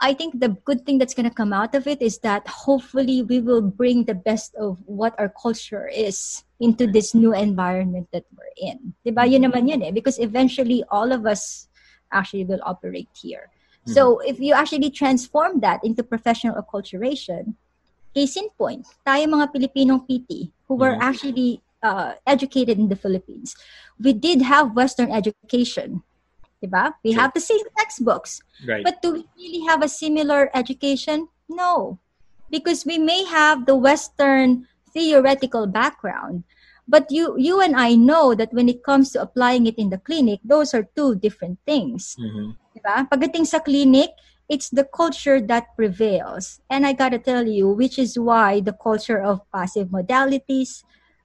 i 0.00 0.14
think 0.14 0.38
the 0.38 0.50
good 0.64 0.86
thing 0.86 0.98
that's 0.98 1.14
going 1.14 1.28
to 1.28 1.34
come 1.34 1.52
out 1.52 1.74
of 1.74 1.86
it 1.86 2.00
is 2.00 2.18
that 2.18 2.46
hopefully 2.46 3.22
we 3.22 3.40
will 3.40 3.62
bring 3.62 4.04
the 4.04 4.14
best 4.14 4.54
of 4.54 4.78
what 4.86 5.14
our 5.18 5.28
culture 5.28 5.88
is 5.88 6.44
into 6.62 6.86
this 6.86 7.10
new 7.12 7.34
environment 7.34 8.06
that 8.14 8.22
we're 8.38 8.54
in 8.56 8.94
diba 9.02 9.26
yun 9.26 9.42
naman 9.42 9.66
yun 9.66 9.82
eh 9.82 9.90
because 9.90 10.22
eventually 10.22 10.86
all 10.94 11.10
of 11.10 11.26
us 11.26 11.66
actually 12.12 12.44
will 12.44 12.60
operate 12.62 13.08
here. 13.16 13.48
Mm-hmm. 13.82 13.92
So 13.92 14.20
if 14.20 14.38
you 14.38 14.54
actually 14.54 14.90
transform 14.90 15.60
that 15.60 15.80
into 15.82 16.04
professional 16.04 16.54
acculturation, 16.60 17.56
case 18.14 18.36
in 18.36 18.48
point, 18.54 18.86
tayo 19.06 19.26
mga 19.26 19.50
Pilipinong 19.50 20.04
PT 20.04 20.52
who 20.68 20.76
were 20.76 20.92
mm-hmm. 20.92 21.08
actually 21.08 21.62
uh, 21.82 22.14
educated 22.26 22.78
in 22.78 22.88
the 22.88 22.96
Philippines, 22.96 23.56
we 23.98 24.12
did 24.12 24.42
have 24.42 24.76
Western 24.76 25.10
education. 25.10 26.04
Diba? 26.62 26.94
We 27.02 27.10
sure. 27.10 27.20
have 27.20 27.34
the 27.34 27.42
same 27.42 27.66
textbooks. 27.76 28.38
Right. 28.62 28.84
But 28.84 29.02
do 29.02 29.18
we 29.18 29.26
really 29.34 29.66
have 29.66 29.82
a 29.82 29.90
similar 29.90 30.46
education? 30.54 31.26
No. 31.48 31.98
Because 32.54 32.86
we 32.86 32.98
may 33.02 33.24
have 33.24 33.66
the 33.66 33.74
Western 33.74 34.68
theoretical 34.92 35.66
background, 35.66 36.44
but 36.88 37.10
you 37.10 37.34
you 37.38 37.60
and 37.60 37.76
I 37.76 37.94
know 37.94 38.34
that 38.34 38.52
when 38.52 38.68
it 38.68 38.84
comes 38.84 39.12
to 39.12 39.22
applying 39.22 39.66
it 39.66 39.78
in 39.78 39.90
the 39.90 39.98
clinic, 39.98 40.40
those 40.44 40.74
are 40.74 40.88
two 40.96 41.16
different 41.16 41.58
things. 41.66 42.16
Mm-hmm. 42.18 42.58
Diba? 42.76 43.08
Pagdating 43.08 43.46
sa 43.46 43.60
clinic, 43.60 44.10
it's 44.48 44.70
the 44.70 44.84
culture 44.84 45.40
that 45.40 45.76
prevails. 45.76 46.60
And 46.70 46.86
I 46.86 46.92
gotta 46.92 47.18
tell 47.18 47.46
you, 47.46 47.68
which 47.68 47.98
is 47.98 48.18
why 48.18 48.60
the 48.60 48.74
culture 48.74 49.20
of 49.20 49.40
passive 49.52 49.88
modalities, 49.88 50.84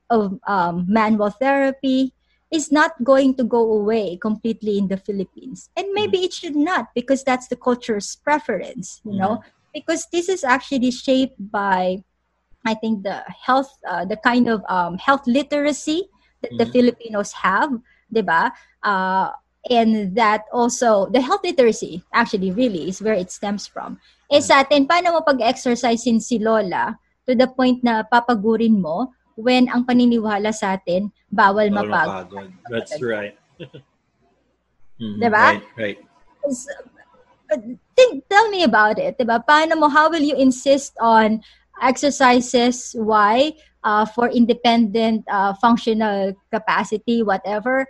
of 0.10 0.40
um, 0.48 0.86
manual 0.88 1.32
therapy, 1.32 2.14
is 2.52 2.72
not 2.72 2.96
going 3.04 3.36
to 3.36 3.44
go 3.44 3.60
away 3.74 4.18
completely 4.18 4.78
in 4.78 4.88
the 4.88 4.98
Philippines. 4.98 5.70
And 5.76 5.92
maybe 5.92 6.18
mm-hmm. 6.18 6.32
it 6.32 6.34
should 6.34 6.56
not 6.56 6.94
because 6.96 7.24
that's 7.24 7.48
the 7.48 7.58
culture's 7.58 8.16
preference, 8.16 9.02
you 9.04 9.12
mm-hmm. 9.12 9.20
know, 9.20 9.44
because 9.74 10.08
this 10.12 10.30
is 10.30 10.44
actually 10.44 10.92
shaped 10.92 11.36
by 11.40 12.04
I 12.66 12.74
think 12.74 13.04
the 13.04 13.24
health, 13.28 13.72
uh, 13.88 14.06
the 14.06 14.18
kind 14.18 14.48
of 14.48 14.64
um, 14.70 14.98
health 14.98 15.28
literacy 15.28 16.10
that 16.42 16.52
mm-hmm. 16.52 16.58
the 16.58 16.66
Filipinos 16.72 17.32
have, 17.34 17.72
diba? 18.14 18.52
Uh, 18.84 19.32
and 19.70 20.16
that 20.16 20.46
also, 20.52 21.08
the 21.12 21.22
health 21.22 21.42
literacy 21.44 22.04
actually 22.14 22.52
really 22.52 22.90
is 22.90 23.02
where 23.02 23.14
it 23.14 23.32
stems 23.32 23.68
from. 23.68 24.00
Eh 24.32 24.40
mm-hmm. 24.40 24.48
sa 24.48 24.64
atin, 24.64 24.88
paano 24.88 25.16
mo 25.16 25.22
pag-exercisein 25.24 26.20
si 26.20 26.40
Lola 26.40 26.96
to 27.28 27.36
the 27.36 27.48
point 27.48 27.84
na 27.84 28.04
papagurin 28.08 28.80
mo 28.80 29.12
when 29.38 29.70
ang 29.70 29.86
paniniwala 29.86 30.50
sa 30.50 30.76
atin, 30.76 31.14
bawal 31.30 31.70
mapagod. 31.70 32.50
That's 32.72 32.98
right. 33.00 33.38
mm-hmm. 33.62 35.22
Diba? 35.22 35.62
Right, 35.62 35.68
right. 35.78 36.00
Uh, 37.48 37.62
think, 37.96 38.28
tell 38.28 38.50
me 38.50 38.64
about 38.64 39.00
it. 39.00 39.16
Diba? 39.16 39.40
Paano 39.46 39.78
mo, 39.78 39.88
how 39.88 40.10
will 40.10 40.24
you 40.24 40.36
insist 40.36 40.98
on 41.00 41.44
exercises 41.82 42.96
why 42.98 43.54
uh, 43.84 44.06
for 44.06 44.30
independent 44.30 45.24
uh, 45.30 45.54
functional 45.62 46.34
capacity 46.52 47.24
whatever 47.24 47.86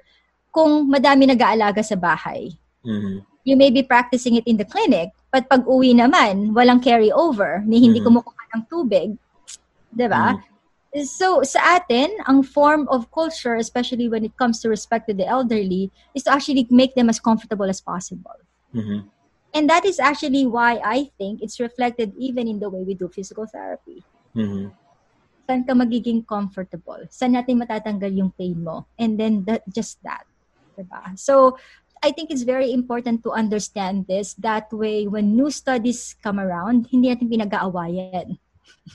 kung 0.52 0.90
madami 0.90 1.30
nag-aalaga 1.30 1.84
sa 1.86 1.96
bahay 1.96 2.54
mm-hmm. 2.86 3.22
you 3.44 3.56
may 3.56 3.70
be 3.70 3.84
practicing 3.84 4.36
it 4.36 4.46
in 4.46 4.58
the 4.58 4.68
clinic 4.68 5.14
but 5.32 5.46
pag 5.50 5.64
uwi 5.66 5.94
naman 5.94 6.54
walang 6.54 6.82
carry 6.82 7.12
over 7.12 7.64
ni 7.66 7.82
hindi 7.82 8.00
mm-hmm. 8.00 8.22
kumukuha 8.22 8.44
ng 8.58 8.64
tubig 8.70 9.10
'di 9.94 10.08
ba 10.10 10.36
mm-hmm. 10.36 11.06
so 11.06 11.42
sa 11.46 11.78
atin 11.78 12.10
ang 12.26 12.42
form 12.42 12.90
of 12.90 13.10
culture 13.14 13.56
especially 13.58 14.10
when 14.10 14.26
it 14.26 14.34
comes 14.36 14.60
to 14.62 14.68
respect 14.68 15.06
to 15.06 15.14
the 15.14 15.26
elderly 15.26 15.94
is 16.18 16.26
to 16.26 16.32
actually 16.32 16.66
make 16.74 16.96
them 16.96 17.08
as 17.08 17.22
comfortable 17.22 17.68
as 17.70 17.82
possible 17.82 18.36
mm-hmm. 18.74 19.06
And 19.58 19.66
that 19.66 19.90
is 19.90 19.98
actually 19.98 20.46
why 20.46 20.78
I 20.86 21.10
think 21.18 21.42
it's 21.42 21.58
reflected 21.58 22.14
even 22.14 22.46
in 22.46 22.62
the 22.62 22.70
way 22.70 22.86
we 22.86 22.94
do 22.94 23.10
physical 23.10 23.50
therapy. 23.50 24.06
Mm-hmm. 24.38 24.70
Saan 25.50 25.66
ka 25.66 25.74
magiging 25.74 26.22
comfortable? 26.30 27.02
Saan 27.10 27.34
natin 27.34 27.58
matatanggal 27.58 28.14
yung 28.14 28.30
pain 28.38 28.62
mo? 28.62 28.86
And 29.02 29.18
then 29.18 29.42
that, 29.50 29.66
just 29.74 29.98
that. 30.06 30.30
Diba? 30.78 31.18
So, 31.18 31.58
I 32.06 32.14
think 32.14 32.30
it's 32.30 32.46
very 32.46 32.70
important 32.70 33.26
to 33.26 33.34
understand 33.34 34.06
this. 34.06 34.38
That 34.38 34.70
way, 34.70 35.10
when 35.10 35.34
new 35.34 35.50
studies 35.50 36.14
come 36.22 36.38
around, 36.38 36.94
hindi 36.94 37.10
natin 37.10 37.26
pinag-aawayan. 37.26 38.38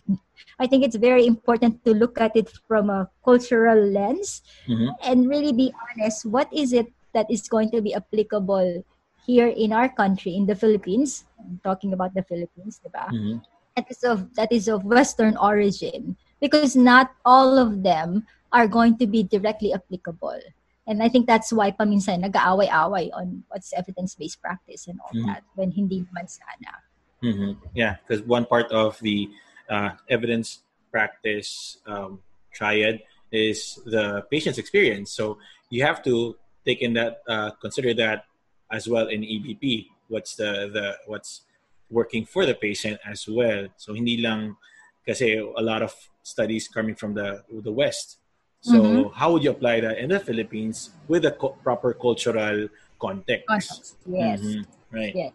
I 0.63 0.71
think 0.71 0.87
it's 0.87 0.95
very 0.95 1.27
important 1.27 1.83
to 1.83 1.91
look 1.91 2.21
at 2.23 2.39
it 2.39 2.55
from 2.71 2.87
a 2.87 3.11
cultural 3.25 3.83
lens 3.83 4.47
mm-hmm. 4.71 4.95
and 5.03 5.27
really 5.27 5.51
be 5.51 5.75
honest. 5.75 6.23
What 6.23 6.47
is 6.55 6.71
it 6.71 6.87
that 7.15 7.27
is 7.27 7.49
going 7.49 7.75
to 7.75 7.83
be 7.83 7.95
applicable 7.95 8.85
here 9.27 9.49
in 9.49 9.73
our 9.73 9.89
country, 9.89 10.37
in 10.37 10.47
the 10.47 10.55
Philippines, 10.55 11.25
I'm 11.39 11.61
talking 11.63 11.93
about 11.93 12.15
the 12.15 12.23
Philippines, 12.23 12.81
diba? 12.85 13.09
Mm-hmm. 13.09 13.39
That 13.77 13.87
is 13.89 14.05
of 14.05 14.35
that 14.35 14.53
is 14.53 14.69
of 14.69 14.85
Western 14.85 15.37
origin 15.39 16.17
because 16.41 16.77
not 16.77 17.15
all 17.25 17.57
of 17.57 17.83
them 17.83 18.27
are 18.53 18.69
going 18.69 18.99
to 18.99 19.07
be 19.07 19.23
directly 19.23 19.73
applicable. 19.73 20.41
And 20.87 21.03
I 21.03 21.09
think 21.09 21.27
that's 21.27 21.53
why 21.53 21.71
paminsan 21.71 22.21
nag-aaway-away 22.21 23.13
on 23.15 23.45
what's 23.49 23.73
evidence-based 23.73 24.43
practice 24.43 24.89
and 24.89 24.99
all 25.01 25.15
mm-hmm. 25.15 25.31
that 25.31 25.43
when 25.55 25.71
hindi 25.71 26.05
man 26.13 26.29
sana. 26.29 26.75
Mm-hmm. 27.23 27.65
Yeah, 27.73 27.97
because 28.03 28.27
one 28.27 28.45
part 28.45 28.71
of 28.73 28.99
the 28.99 29.31
uh, 29.71 29.91
evidence 30.11 30.67
practice 30.91 31.79
um, 31.87 32.21
triad 32.53 33.01
is 33.31 33.79
the 33.87 34.27
patient's 34.29 34.59
experience. 34.59 35.13
So 35.13 35.39
you 35.71 35.87
have 35.87 36.03
to 36.05 36.37
take 36.67 36.83
in 36.83 36.93
that, 36.95 37.23
uh, 37.27 37.51
consider 37.63 37.95
that 37.95 38.27
as 38.73 38.89
well 38.89 39.09
in 39.09 39.21
EBP 39.21 39.87
what's 40.09 40.35
the 40.35 40.69
the 40.73 40.97
what's 41.07 41.43
working 41.91 42.25
for 42.25 42.47
the 42.47 42.55
patient 42.55 42.99
as 43.07 43.29
well 43.29 43.69
so 43.77 43.93
hindi 43.93 44.19
lang 44.21 44.57
kasi 45.07 45.37
a 45.37 45.63
lot 45.63 45.83
of 45.85 45.93
studies 46.23 46.67
coming 46.67 46.97
from 46.97 47.15
the 47.15 47.45
the 47.63 47.71
west 47.71 48.19
so 48.63 48.79
mm-hmm. 48.79 49.03
how 49.15 49.33
would 49.33 49.43
you 49.43 49.51
apply 49.51 49.81
that 49.81 49.99
in 49.99 50.09
the 50.09 50.21
Philippines 50.21 50.91
with 51.09 51.27
a 51.27 51.33
co- 51.35 51.59
proper 51.67 51.93
cultural 51.93 52.69
context, 52.99 53.47
context. 53.47 53.97
yes 54.09 54.41
mm-hmm. 54.41 54.63
right 54.95 55.15
yeah. 55.15 55.33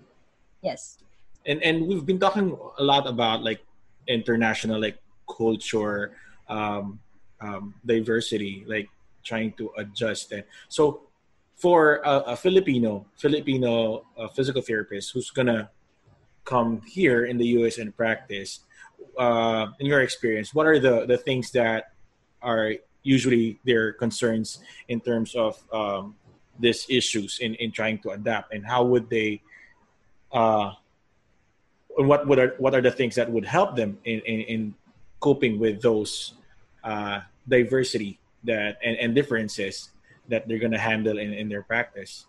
yes 0.64 0.98
and 1.46 1.62
and 1.62 1.86
we've 1.86 2.06
been 2.06 2.20
talking 2.20 2.58
a 2.80 2.84
lot 2.84 3.06
about 3.06 3.44
like 3.44 3.62
international 4.08 4.80
like 4.80 4.98
culture 5.28 6.16
um, 6.48 7.00
um, 7.42 7.76
diversity 7.86 8.64
like 8.66 8.90
trying 9.24 9.52
to 9.60 9.70
adjust 9.78 10.32
and 10.32 10.44
so 10.70 11.07
for 11.58 12.02
a, 12.06 12.34
a 12.34 12.36
Filipino 12.38 13.06
Filipino 13.18 14.06
uh, 14.18 14.28
physical 14.30 14.62
therapist 14.62 15.12
who's 15.12 15.32
gonna 15.32 15.70
come 16.46 16.82
here 16.86 17.26
in 17.26 17.38
the 17.38 17.48
U.S. 17.60 17.78
and 17.78 17.96
practice, 17.98 18.62
uh, 19.18 19.68
in 19.80 19.88
your 19.88 20.02
experience, 20.02 20.54
what 20.54 20.66
are 20.66 20.80
the 20.80 21.06
the 21.06 21.18
things 21.18 21.52
that 21.52 21.92
are 22.42 22.74
usually 23.02 23.60
their 23.66 23.92
concerns 23.92 24.60
in 24.88 25.02
terms 25.02 25.34
of 25.34 25.58
um, 25.74 26.16
these 26.60 26.86
issues 26.90 27.40
in, 27.40 27.56
in 27.56 27.72
trying 27.72 27.98
to 28.00 28.12
adapt, 28.12 28.54
and 28.54 28.66
how 28.66 28.86
would 28.86 29.10
they? 29.10 29.42
Uh, 30.32 30.72
what 31.98 32.28
would 32.28 32.38
are 32.38 32.54
what 32.60 32.76
are 32.76 32.82
the 32.82 32.92
things 32.92 33.16
that 33.16 33.30
would 33.30 33.46
help 33.46 33.76
them 33.76 33.98
in, 34.06 34.22
in, 34.22 34.42
in 34.42 34.76
coping 35.20 35.58
with 35.58 35.82
those 35.82 36.34
uh, 36.84 37.22
diversity 37.50 38.20
that 38.44 38.78
and, 38.86 38.96
and 38.98 39.16
differences 39.16 39.90
that 40.30 40.48
they're 40.48 40.60
going 40.60 40.76
to 40.76 40.82
handle 40.82 41.18
in, 41.18 41.34
in 41.34 41.50
their 41.50 41.64
practice? 41.64 42.28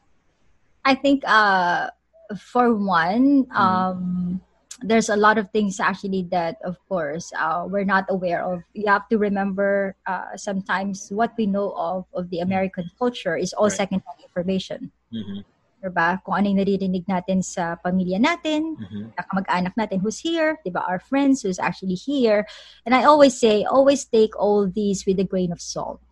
I 0.85 0.95
think 0.95 1.23
uh, 1.27 1.91
for 2.37 2.75
one, 2.75 3.45
mm-hmm. 3.45 3.57
um, 3.57 4.41
there's 4.83 5.09
a 5.09 5.17
lot 5.17 5.39
of 5.39 5.51
things 5.51 5.81
actually 5.81 6.29
that, 6.31 6.57
of 6.65 6.77
course, 6.89 7.33
uh, 7.39 7.67
we're 7.67 7.85
not 7.85 8.07
aware 8.09 8.45
of. 8.45 8.63
You 8.75 8.87
have 8.87 9.09
to 9.09 9.19
remember 9.19 9.97
uh, 10.07 10.37
sometimes 10.37 11.11
what 11.11 11.35
we 11.37 11.47
know 11.47 11.73
of 11.77 12.07
of 12.15 12.31
the 12.31 12.41
American 12.41 12.91
culture 12.99 13.37
is 13.37 13.53
all 13.53 13.69
right. 13.69 13.77
secondhand 13.77 14.23
information. 14.23 14.93
Mm-hmm. 15.13 15.41
Diba? 15.79 16.19
Kung 16.27 16.35
ano 16.35 16.51
yung 16.51 16.59
naririnig 16.59 17.07
natin 17.07 17.39
sa 17.39 17.79
pamilya 17.79 18.19
natin, 18.19 18.75
mm-hmm. 18.75 19.15
anak 19.47 19.79
natin 19.79 20.03
who's 20.03 20.19
here, 20.19 20.59
diba? 20.67 20.83
Our 20.83 20.99
friends 20.99 21.43
who's 21.43 21.63
actually 21.63 21.95
here. 21.95 22.47
And 22.83 22.99
I 22.99 23.05
always 23.05 23.39
say, 23.39 23.63
always 23.63 24.05
take 24.05 24.35
all 24.35 24.67
these 24.67 25.07
with 25.07 25.23
a 25.23 25.27
grain 25.27 25.53
of 25.55 25.63
salt 25.63 26.03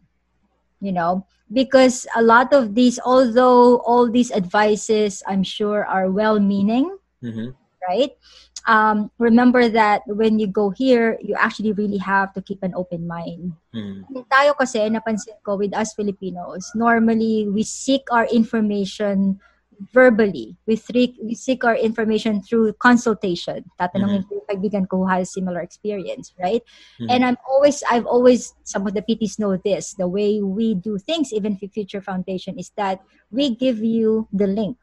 you 0.81 0.93
know 0.93 1.25
because 1.53 2.07
a 2.17 2.23
lot 2.23 2.53
of 2.53 2.75
these 2.75 2.99
although 3.05 3.79
all 3.87 4.11
these 4.11 4.33
advices 4.33 5.23
i'm 5.27 5.43
sure 5.43 5.87
are 5.87 6.11
well 6.11 6.41
meaning 6.41 6.91
mm-hmm. 7.23 7.51
right 7.89 8.17
um, 8.67 9.13
remember 9.19 9.69
that 9.69 10.03
when 10.07 10.41
you 10.41 10.49
go 10.49 10.71
here 10.71 11.19
you 11.23 11.37
actually 11.39 11.73
really 11.73 11.99
have 11.99 12.35
to 12.35 12.43
keep 12.43 12.63
an 12.63 12.75
open 12.75 13.07
mind 13.07 13.55
mm-hmm. 13.75 14.03
tayo 14.27 14.59
kasi 14.59 14.83
napansin 14.91 15.39
ko 15.47 15.55
with 15.55 15.71
us 15.71 15.95
filipinos 15.95 16.75
normally 16.75 17.47
we 17.47 17.63
seek 17.63 18.03
our 18.11 18.27
information 18.35 19.39
verbally. 19.93 20.57
We, 20.67 20.77
seek, 20.77 21.17
we 21.23 21.35
seek 21.35 21.65
our 21.65 21.77
information 21.77 22.43
through 22.43 22.75
consultation. 22.75 23.65
Tatanungin 23.81 24.25
mm-hmm. 24.25 24.29
ko 24.29 24.41
yung 24.41 24.49
kaibigan 24.49 24.89
ko 24.89 25.05
who 25.05 25.09
has 25.09 25.33
similar 25.33 25.61
experience, 25.61 26.33
right? 26.41 26.63
Mm-hmm. 27.01 27.11
And 27.11 27.25
I'm 27.25 27.37
always, 27.49 27.83
I've 27.91 28.07
always, 28.07 28.55
some 28.65 28.87
of 28.87 28.95
the 28.95 29.03
PTs 29.03 29.39
know 29.39 29.57
this, 29.57 29.95
the 29.95 30.09
way 30.09 30.41
we 30.43 30.75
do 30.75 30.99
things, 30.99 31.33
even 31.33 31.57
for 31.57 31.69
Future 31.69 32.01
Foundation, 32.01 32.59
is 32.59 32.73
that 32.77 33.01
we 33.31 33.55
give 33.55 33.79
you 33.79 34.29
the 34.33 34.47
link. 34.47 34.77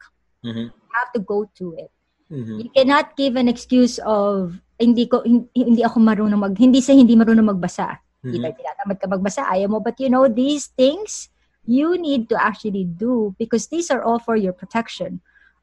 Mm-hmm. 0.44 0.70
You 0.70 0.90
have 0.94 1.12
to 1.14 1.20
go 1.20 1.50
to 1.58 1.74
it. 1.78 1.90
Mm-hmm. 2.30 2.60
You 2.60 2.70
cannot 2.74 3.16
give 3.16 3.36
an 3.36 3.48
excuse 3.48 3.98
of, 4.04 4.60
hindi 4.78 5.06
ko, 5.06 5.22
hindi 5.22 5.82
ako 5.84 6.00
marunong 6.00 6.40
mag, 6.40 6.58
hindi 6.58 6.80
sa 6.80 6.92
hindi 6.92 7.14
marunong 7.14 7.54
magbasa. 7.54 7.98
Mm-hmm. 8.24 8.34
Either 8.34 8.52
tinatamad 8.56 8.96
ka 8.98 9.06
magbasa, 9.06 9.42
ayaw 9.52 9.68
mo, 9.68 9.78
but 9.80 9.98
you 10.00 10.10
know, 10.10 10.26
these 10.26 10.72
things, 10.74 11.28
you 11.66 11.96
need 11.98 12.28
to 12.28 12.36
actually 12.36 12.84
do 12.84 13.34
because 13.38 13.66
these 13.68 13.90
are 13.90 14.02
all 14.02 14.18
for 14.18 14.36
your 14.36 14.52
protection. 14.52 15.20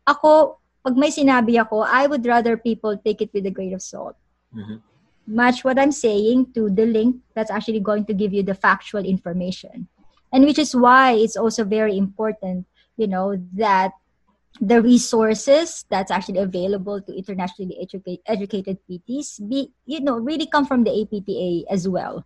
Ako, 0.08 0.58
pag 0.84 0.98
may 0.98 1.14
sinabi 1.14 1.62
ako, 1.62 1.86
I 1.86 2.08
would 2.08 2.26
rather 2.26 2.58
people 2.58 2.98
take 2.98 3.22
it 3.22 3.30
with 3.34 3.46
a 3.46 3.54
grain 3.54 3.74
of 3.74 3.82
salt. 3.82 4.18
Mm-hmm. 4.56 4.82
Match 5.28 5.64
what 5.64 5.78
I'm 5.78 5.94
saying 5.94 6.54
to 6.58 6.70
the 6.70 6.86
link 6.86 7.22
that's 7.36 7.52
actually 7.52 7.80
going 7.80 8.06
to 8.06 8.14
give 8.14 8.34
you 8.34 8.42
the 8.42 8.58
factual 8.58 9.06
information. 9.06 9.88
And 10.34 10.46
which 10.46 10.58
is 10.58 10.76
why 10.76 11.14
it's 11.14 11.38
also 11.38 11.64
very 11.64 11.98
important, 11.98 12.66
you 12.98 13.08
know, 13.08 13.38
that 13.54 13.94
the 14.60 14.82
resources 14.82 15.86
that's 15.90 16.12
actually 16.12 16.40
available 16.40 17.02
to 17.02 17.14
internationally 17.14 17.78
educate, 17.80 18.22
educated 18.26 18.78
PTs 18.90 19.48
be, 19.48 19.72
you 19.86 20.02
know, 20.02 20.18
really 20.18 20.48
come 20.48 20.66
from 20.66 20.84
the 20.84 20.92
APTA 20.92 21.72
as 21.72 21.88
well 21.88 22.26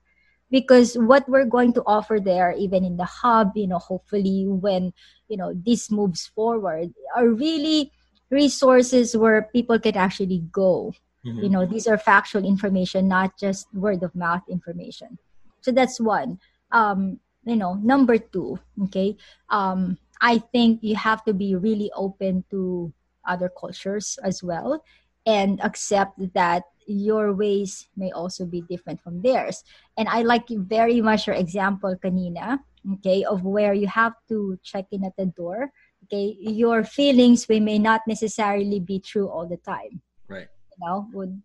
because 0.52 0.96
what 0.96 1.28
we're 1.28 1.46
going 1.46 1.74
to 1.74 1.84
offer 1.86 2.20
there 2.20 2.54
even 2.58 2.84
in 2.84 2.98
the 2.98 3.06
hub 3.06 3.52
you 3.56 3.68
know 3.68 3.80
hopefully 3.80 4.46
when 4.48 4.94
you 5.28 5.38
know 5.38 5.54
this 5.54 5.90
moves 5.92 6.28
forward 6.36 6.94
are 7.16 7.28
really 7.30 7.92
resources 8.30 9.16
where 9.16 9.50
people 9.54 9.80
can 9.80 9.96
actually 9.96 10.44
go. 10.52 10.94
Mm-hmm. 11.26 11.42
you 11.42 11.50
know 11.50 11.66
these 11.66 11.88
are 11.88 11.98
factual 11.98 12.46
information 12.46 13.08
not 13.08 13.34
just 13.40 13.66
word 13.74 14.04
of 14.04 14.14
mouth 14.14 14.46
information. 14.48 15.18
So 15.62 15.72
that's 15.72 16.00
one. 16.00 16.38
Um 16.72 17.20
you 17.46 17.56
know 17.56 17.74
number 17.82 18.18
two 18.18 18.60
okay? 18.90 19.18
Um 19.50 19.98
i 20.22 20.38
think 20.54 20.80
you 20.82 20.96
have 20.96 21.26
to 21.26 21.34
be 21.34 21.56
really 21.56 21.92
open 21.98 22.46
to 22.50 22.94
other 23.26 23.50
cultures 23.50 24.18
as 24.24 24.44
well 24.44 24.84
and 25.26 25.60
accept 25.62 26.14
that 26.34 26.64
your 26.86 27.34
ways 27.34 27.88
may 27.98 28.12
also 28.12 28.46
be 28.46 28.62
different 28.62 29.02
from 29.02 29.22
theirs. 29.22 29.64
And 29.98 30.08
I 30.08 30.22
like 30.22 30.48
very 30.50 31.02
much 31.02 31.28
your 31.28 31.36
example, 31.36 31.96
kanina, 31.98 32.60
okay, 33.00 33.24
of 33.24 33.44
where 33.44 33.74
you 33.74 33.88
have 33.88 34.14
to 34.30 34.58
check 34.64 34.86
in 34.92 35.04
at 35.04 35.18
the 35.18 35.26
door. 35.26 35.72
Okay, 36.06 36.38
your 36.40 36.84
feelings 36.84 37.50
we 37.50 37.60
may 37.60 37.80
not 37.82 38.02
necessarily 38.06 38.80
be 38.80 39.00
true 39.00 39.28
all 39.28 39.50
the 39.50 39.58
time. 39.58 40.02
Right. 40.30 40.46
You 40.70 40.78
know, 40.86 40.98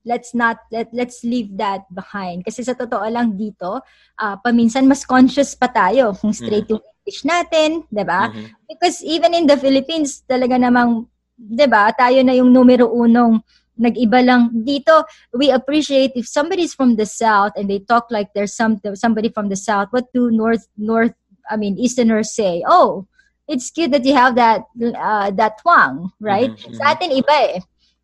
let's 0.05 0.35
not 0.35 0.59
let 0.69 0.93
let's 0.93 1.25
leave 1.25 1.57
that 1.57 1.89
behind. 1.95 2.45
Kasi 2.45 2.67
sa 2.67 2.77
totoo 2.77 3.09
lang 3.09 3.41
dito, 3.41 3.81
uh, 4.21 4.37
paminsan 4.45 4.85
mas 4.85 5.07
conscious 5.09 5.57
pa 5.57 5.73
tayo 5.73 6.13
kung 6.19 6.37
straight 6.37 6.69
mm-hmm. 6.69 6.77
yung 6.77 6.85
English 7.01 7.23
natin, 7.25 7.69
'di 7.89 8.05
ba? 8.05 8.29
Mm-hmm. 8.29 8.47
Because 8.69 9.01
even 9.01 9.33
in 9.33 9.49
the 9.49 9.57
Philippines, 9.57 10.21
talaga 10.29 10.61
namang 10.61 11.09
'di 11.41 11.67
ba, 11.73 11.89
tayo 11.97 12.21
na 12.21 12.37
yung 12.37 12.53
numero 12.53 12.93
unong 12.93 13.41
nag-iba 13.81 14.21
lang 14.21 14.53
dito 14.63 15.03
we 15.33 15.49
appreciate 15.49 16.13
if 16.15 16.29
somebody's 16.29 16.77
from 16.77 16.95
the 17.01 17.09
south 17.09 17.51
and 17.57 17.67
they 17.73 17.81
talk 17.81 18.07
like 18.13 18.29
there's 18.37 18.53
some 18.53 18.77
somebody 18.93 19.33
from 19.33 19.49
the 19.49 19.57
south 19.57 19.89
what 19.91 20.07
do 20.13 20.29
north 20.29 20.69
north 20.77 21.17
i 21.49 21.57
mean 21.57 21.75
easterners 21.81 22.31
say 22.31 22.61
oh 22.69 23.09
it's 23.49 23.73
cute 23.73 23.91
that 23.91 24.05
you 24.05 24.15
have 24.15 24.37
that 24.37 24.69
uh, 24.95 25.33
that 25.33 25.57
twang 25.65 26.13
right 26.21 26.53
mm-hmm. 26.53 26.77
sa 26.77 26.93
atin 26.93 27.11
iba 27.17 27.57
eh 27.57 27.59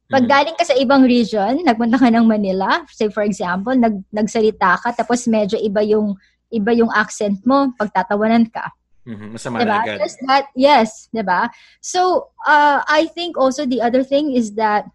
pag 0.07 0.24
mm-hmm. 0.24 0.33
galing 0.33 0.57
ka 0.57 0.64
sa 0.64 0.74
ibang 0.81 1.05
region 1.05 1.61
nagpunta 1.62 2.01
ka 2.01 2.09
ng 2.09 2.27
Manila 2.27 2.83
say 2.91 3.12
for 3.12 3.22
example 3.22 3.77
nag 3.77 4.01
nagsalita 4.11 4.81
ka 4.81 4.97
tapos 4.97 5.29
medyo 5.29 5.61
iba 5.61 5.85
yung 5.85 6.16
iba 6.51 6.72
yung 6.72 6.91
accent 6.91 7.45
mo 7.45 7.70
pagtatawanan 7.77 8.49
ka 8.49 8.72
Mm-hmm. 9.07 9.39
Masama 9.39 9.62
diba? 9.62 9.79
agad. 9.87 9.99
that, 10.27 10.51
yes, 10.59 11.07
diba? 11.14 11.47
So, 11.79 12.35
uh, 12.43 12.83
I 12.83 13.07
think 13.14 13.39
also 13.39 13.62
the 13.62 13.81
other 13.81 14.03
thing 14.03 14.35
is 14.35 14.59
that 14.59 14.91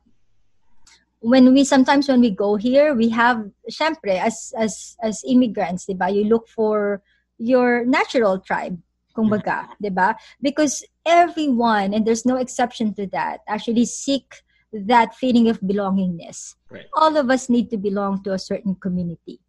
when 1.22 1.54
we 1.54 1.64
sometimes 1.64 2.10
when 2.10 2.20
we 2.20 2.30
go 2.30 2.56
here 2.56 2.94
we 2.94 3.08
have 3.10 3.46
syempre 3.70 4.18
as 4.18 4.54
as 4.58 4.98
as 5.02 5.24
immigrants 5.26 5.86
diba 5.86 6.10
you 6.10 6.26
look 6.26 6.50
for 6.50 7.02
your 7.38 7.86
natural 7.86 8.42
tribe 8.42 8.78
kumbaga 9.14 9.70
mm-hmm. 9.70 9.86
diba 9.86 10.18
because 10.42 10.84
everyone 11.06 11.94
and 11.94 12.06
there's 12.06 12.26
no 12.26 12.38
exception 12.38 12.94
to 12.94 13.06
that 13.08 13.46
actually 13.48 13.86
seek 13.86 14.42
that 14.74 15.14
feeling 15.14 15.48
of 15.48 15.62
belongingness 15.62 16.56
right. 16.70 16.90
all 16.98 17.14
of 17.16 17.30
us 17.30 17.50
need 17.50 17.70
to 17.70 17.78
belong 17.78 18.24
to 18.24 18.34
a 18.34 18.40
certain 18.40 18.74
community 18.74 19.40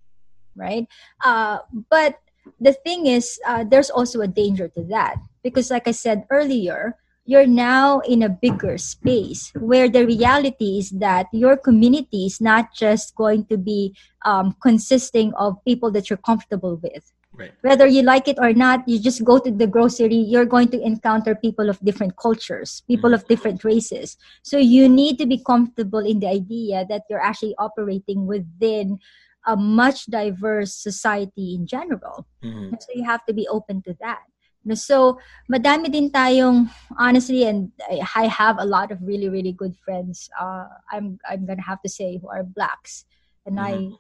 right 0.57 0.85
uh, 1.25 1.59
but 1.89 2.21
the 2.61 2.75
thing 2.85 3.07
is 3.07 3.41
uh, 3.47 3.65
there's 3.65 3.89
also 3.89 4.21
a 4.21 4.29
danger 4.29 4.69
to 4.69 4.85
that 4.85 5.17
because 5.43 5.71
like 5.71 5.89
i 5.89 5.95
said 5.95 6.27
earlier 6.29 7.01
you're 7.25 7.47
now 7.47 8.01
in 8.01 8.23
a 8.23 8.29
bigger 8.29 8.77
space 8.79 9.53
where 9.55 9.89
the 9.89 10.05
reality 10.05 10.79
is 10.79 10.91
that 10.91 11.27
your 11.33 11.57
community 11.57 12.27
is 12.27 12.41
not 12.41 12.75
just 12.75 13.15
going 13.15 13.47
to 13.47 13.57
be 13.57 13.95
um, 14.25 14.57
consisting 14.61 15.33
of 15.35 15.63
people 15.65 15.91
that 15.93 16.11
you're 16.11 16.17
comfortable 16.19 16.77
with. 16.83 17.13
Right. 17.35 17.53
Whether 17.63 17.87
you 17.87 18.03
like 18.03 18.29
it 18.29 18.39
or 18.39 18.53
not, 18.53 18.87
you 18.87 18.99
just 18.99 19.25
go 19.25 19.39
to 19.39 19.51
the 19.51 19.67
grocery, 19.67 20.17
you're 20.17 20.45
going 20.45 20.69
to 20.69 20.81
encounter 20.83 21.35
people 21.35 21.71
of 21.71 21.81
different 21.81 22.17
cultures, 22.17 22.83
people 22.87 23.11
mm-hmm. 23.11 23.23
of 23.23 23.29
different 23.29 23.65
races. 23.65 24.19
So 24.43 24.59
you 24.59 24.89
need 24.89 25.17
to 25.19 25.27
be 25.27 25.39
comfortable 25.39 26.01
in 26.01 26.21
the 26.21 26.29
idea 26.29 26.85
that 26.91 27.05
you're 27.09 27.23
actually 27.23 27.55
operating 27.57 28.27
within 28.27 28.99
a 29.47 29.57
much 29.57 30.07
diverse 30.07 30.75
society 30.75 31.55
in 31.55 31.67
general. 31.67 32.27
Mm-hmm. 32.45 32.75
So 32.79 32.87
you 32.95 33.05
have 33.05 33.25
to 33.27 33.33
be 33.33 33.49
open 33.49 33.83
to 33.83 33.97
that. 34.01 34.23
So, 34.71 35.19
madami 35.51 35.91
din 35.91 36.11
tayong 36.11 36.71
honestly 36.95 37.43
and 37.45 37.75
I 38.15 38.31
have 38.31 38.63
a 38.63 38.65
lot 38.65 38.95
of 38.95 39.03
really 39.03 39.29
really 39.29 39.51
good 39.51 39.75
friends. 39.83 40.31
Uh, 40.39 40.71
I'm 40.91 41.19
I'm 41.27 41.47
going 41.47 41.59
to 41.59 41.67
have 41.67 41.83
to 41.83 41.91
say 41.91 42.19
who 42.23 42.31
are 42.31 42.47
blacks. 42.47 43.05
And 43.47 43.59
mm-hmm. 43.59 43.99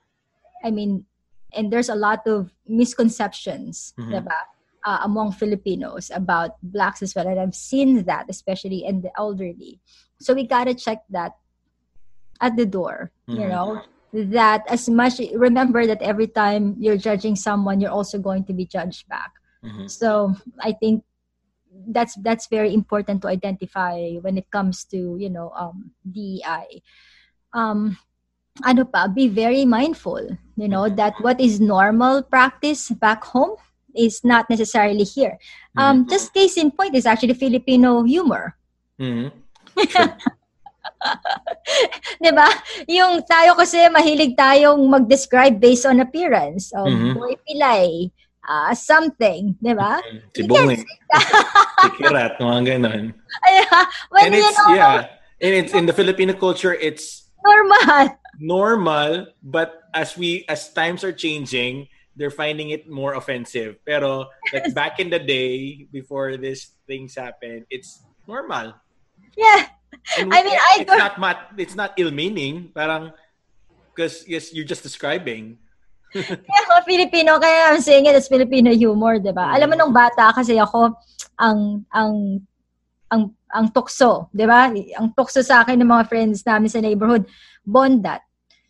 I 0.63 0.69
I 0.69 0.71
mean 0.71 1.05
and 1.53 1.73
there's 1.73 1.91
a 1.91 1.99
lot 1.99 2.23
of 2.27 2.55
misconceptions 2.67 3.93
mm-hmm. 3.99 4.15
diba, 4.15 4.39
uh, 4.87 5.01
among 5.03 5.33
Filipinos 5.35 6.11
about 6.15 6.57
blacks 6.63 7.03
as 7.03 7.15
well 7.15 7.27
and 7.27 7.41
I've 7.41 7.59
seen 7.59 8.05
that 8.07 8.27
especially 8.31 8.87
in 8.87 9.03
the 9.03 9.11
elderly. 9.19 9.83
So 10.23 10.33
we 10.33 10.47
got 10.47 10.71
to 10.71 10.75
check 10.75 11.03
that 11.11 11.35
at 12.41 12.57
the 12.57 12.67
door, 12.67 13.11
mm-hmm. 13.27 13.41
you 13.41 13.49
know 13.51 13.83
that 14.13 14.63
as 14.69 14.89
much 14.89 15.19
remember 15.35 15.87
that 15.87 16.03
every 16.03 16.27
time 16.27 16.77
you're 16.79 17.01
judging 17.01 17.35
someone 17.35 17.81
you're 17.81 17.91
also 17.91 18.19
going 18.19 18.45
to 18.45 18.53
be 18.53 18.67
judged 18.67 19.09
back 19.09 19.33
Mm-hmm. 19.65 19.87
So 19.87 20.35
I 20.61 20.73
think 20.73 21.05
that's 21.89 22.15
that's 22.21 22.47
very 22.47 22.75
important 22.75 23.23
to 23.23 23.29
identify 23.29 24.19
when 24.21 24.37
it 24.37 24.51
comes 24.51 24.85
to 24.93 25.17
you 25.19 25.31
know 25.31 25.51
um, 25.57 25.93
DEI. 26.05 26.83
Um, 27.53 27.99
ano 28.61 28.85
pa, 28.85 29.09
be 29.09 29.29
very 29.29 29.65
mindful, 29.65 30.21
you 30.57 30.69
know, 30.69 30.85
mm-hmm. 30.85 30.97
that 31.01 31.17
what 31.25 31.41
is 31.41 31.61
normal 31.61 32.23
practice 32.23 32.91
back 32.91 33.25
home 33.25 33.57
is 33.97 34.25
not 34.25 34.49
necessarily 34.51 35.05
here. 35.05 35.39
Um, 35.77 36.05
mm-hmm. 36.05 36.11
Just 36.13 36.35
case 36.35 36.57
in 36.57 36.71
point 36.71 36.95
is 36.95 37.07
actually 37.07 37.35
Filipino 37.35 38.05
humor. 38.05 38.57
Mm-hmm. 39.01 39.33
Sure. 39.89 40.13
'Di 42.23 42.31
ba? 42.31 42.49
Yung 42.87 43.25
tayo 43.27 43.57
kasi 43.59 43.89
mahilig 43.91 44.37
tayong 44.39 44.81
mag-describe 44.87 45.59
based 45.59 45.89
on 45.89 46.05
appearance. 46.05 46.71
Um, 46.77 46.87
mm-hmm. 46.87 47.13
boy 47.17 47.35
pilay, 47.49 48.13
uh, 48.49 48.74
something, 48.74 49.57
di 49.62 49.74
ba? 49.74 50.03
Si 50.34 50.43
Bongi. 50.47 50.82
si 50.82 51.88
Kirat, 51.99 52.38
mga 52.38 52.61
ganon. 52.66 53.14
when 54.11 54.22
and 54.26 54.34
it's, 54.34 54.59
know, 54.59 54.74
yeah, 54.74 55.07
and 55.40 55.53
it's 55.55 55.72
in 55.74 55.86
the 55.86 55.93
Filipino 55.93 56.32
culture, 56.34 56.74
it's 56.74 57.30
normal. 57.45 58.18
Normal, 58.38 59.26
but 59.43 59.82
as 59.95 60.16
we, 60.16 60.45
as 60.49 60.72
times 60.72 61.05
are 61.05 61.12
changing, 61.12 61.86
they're 62.16 62.32
finding 62.32 62.70
it 62.70 62.88
more 62.88 63.14
offensive. 63.14 63.76
Pero 63.86 64.28
like 64.53 64.74
back 64.74 65.01
in 65.01 65.11
the 65.11 65.18
day, 65.18 65.86
before 65.93 66.36
these 66.36 66.76
things 66.86 67.14
happen, 67.14 67.64
it's 67.70 68.03
normal. 68.26 68.74
Yeah. 69.36 69.66
And 70.18 70.32
I 70.32 70.43
mean, 70.43 70.57
I 70.57 70.84
it's 70.84 70.90
go- 70.90 70.99
not 70.99 71.20
mat, 71.20 71.53
it's 71.57 71.76
not 71.76 71.93
ill-meaning. 71.97 72.72
Parang, 72.74 73.12
because 73.93 74.26
yes, 74.26 74.53
you're 74.53 74.68
just 74.68 74.82
describing. 74.82 75.59
Kaya 76.13 76.61
ako 76.69 76.85
Filipino, 76.85 77.41
kaya 77.41 77.73
I'm 77.73 77.81
saying 77.81 78.07
it 78.07 78.17
as 78.17 78.29
Filipino 78.29 78.69
humor, 78.69 79.17
di 79.19 79.33
ba? 79.33 79.53
Alam 79.57 79.73
mo 79.73 79.75
nung 79.77 79.95
bata 79.97 80.33
kasi 80.37 80.61
ako, 80.61 80.93
ang, 81.41 81.89
ang, 81.89 82.45
ang, 83.09 83.23
ang 83.53 83.67
tukso, 83.73 84.29
di 84.33 84.45
ba? 84.45 84.69
Ang 84.73 85.17
tukso 85.17 85.41
sa 85.41 85.65
akin 85.65 85.81
ng 85.81 85.89
mga 85.89 86.09
friends 86.09 86.45
namin 86.45 86.69
sa 86.69 86.85
neighborhood, 86.85 87.25
bondat. 87.65 88.21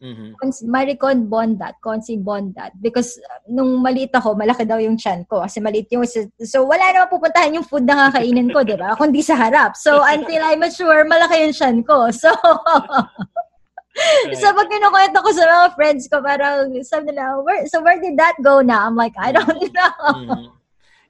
Mm-hmm. 0.02 0.66
Maricon 0.66 1.30
Bondat, 1.30 1.78
Consi 1.78 2.18
Bondat. 2.18 2.74
Because 2.82 3.22
uh, 3.22 3.46
nung 3.46 3.78
maliit 3.78 4.10
ako, 4.10 4.34
malaki 4.34 4.66
daw 4.66 4.82
yung 4.82 4.98
chan 4.98 5.22
ko. 5.30 5.46
Kasi 5.46 5.62
maliit 5.62 5.86
yung... 5.94 6.02
So, 6.42 6.66
wala 6.66 6.90
naman 6.90 7.06
pupuntahan 7.06 7.54
yung 7.54 7.62
food 7.62 7.86
na 7.86 8.10
kakainin 8.10 8.50
ko, 8.50 8.66
di 8.66 8.74
ba? 8.74 8.98
Kundi 8.98 9.22
sa 9.22 9.38
harap. 9.38 9.78
So, 9.78 10.02
until 10.02 10.42
I 10.42 10.58
mature, 10.58 11.06
malaki 11.06 11.46
yung 11.46 11.54
chan 11.54 11.78
ko. 11.86 12.10
So, 12.10 12.34
right. 13.96 14.38
so 14.38 14.52
pag 14.52 14.68
kinukwento 14.70 15.18
ko 15.20 15.30
sa 15.32 15.44
mga 15.44 15.68
friends 15.76 16.04
ko, 16.08 16.24
parang 16.24 16.72
sabi 16.82 17.12
nila, 17.12 17.40
where, 17.44 17.64
so 17.68 17.84
where 17.84 18.00
did 18.00 18.16
that 18.16 18.36
go 18.40 18.60
na? 18.64 18.88
I'm 18.88 18.96
like, 18.96 19.14
I 19.20 19.32
don't 19.32 19.48
know. 19.76 19.94
Mm-hmm. 20.00 20.46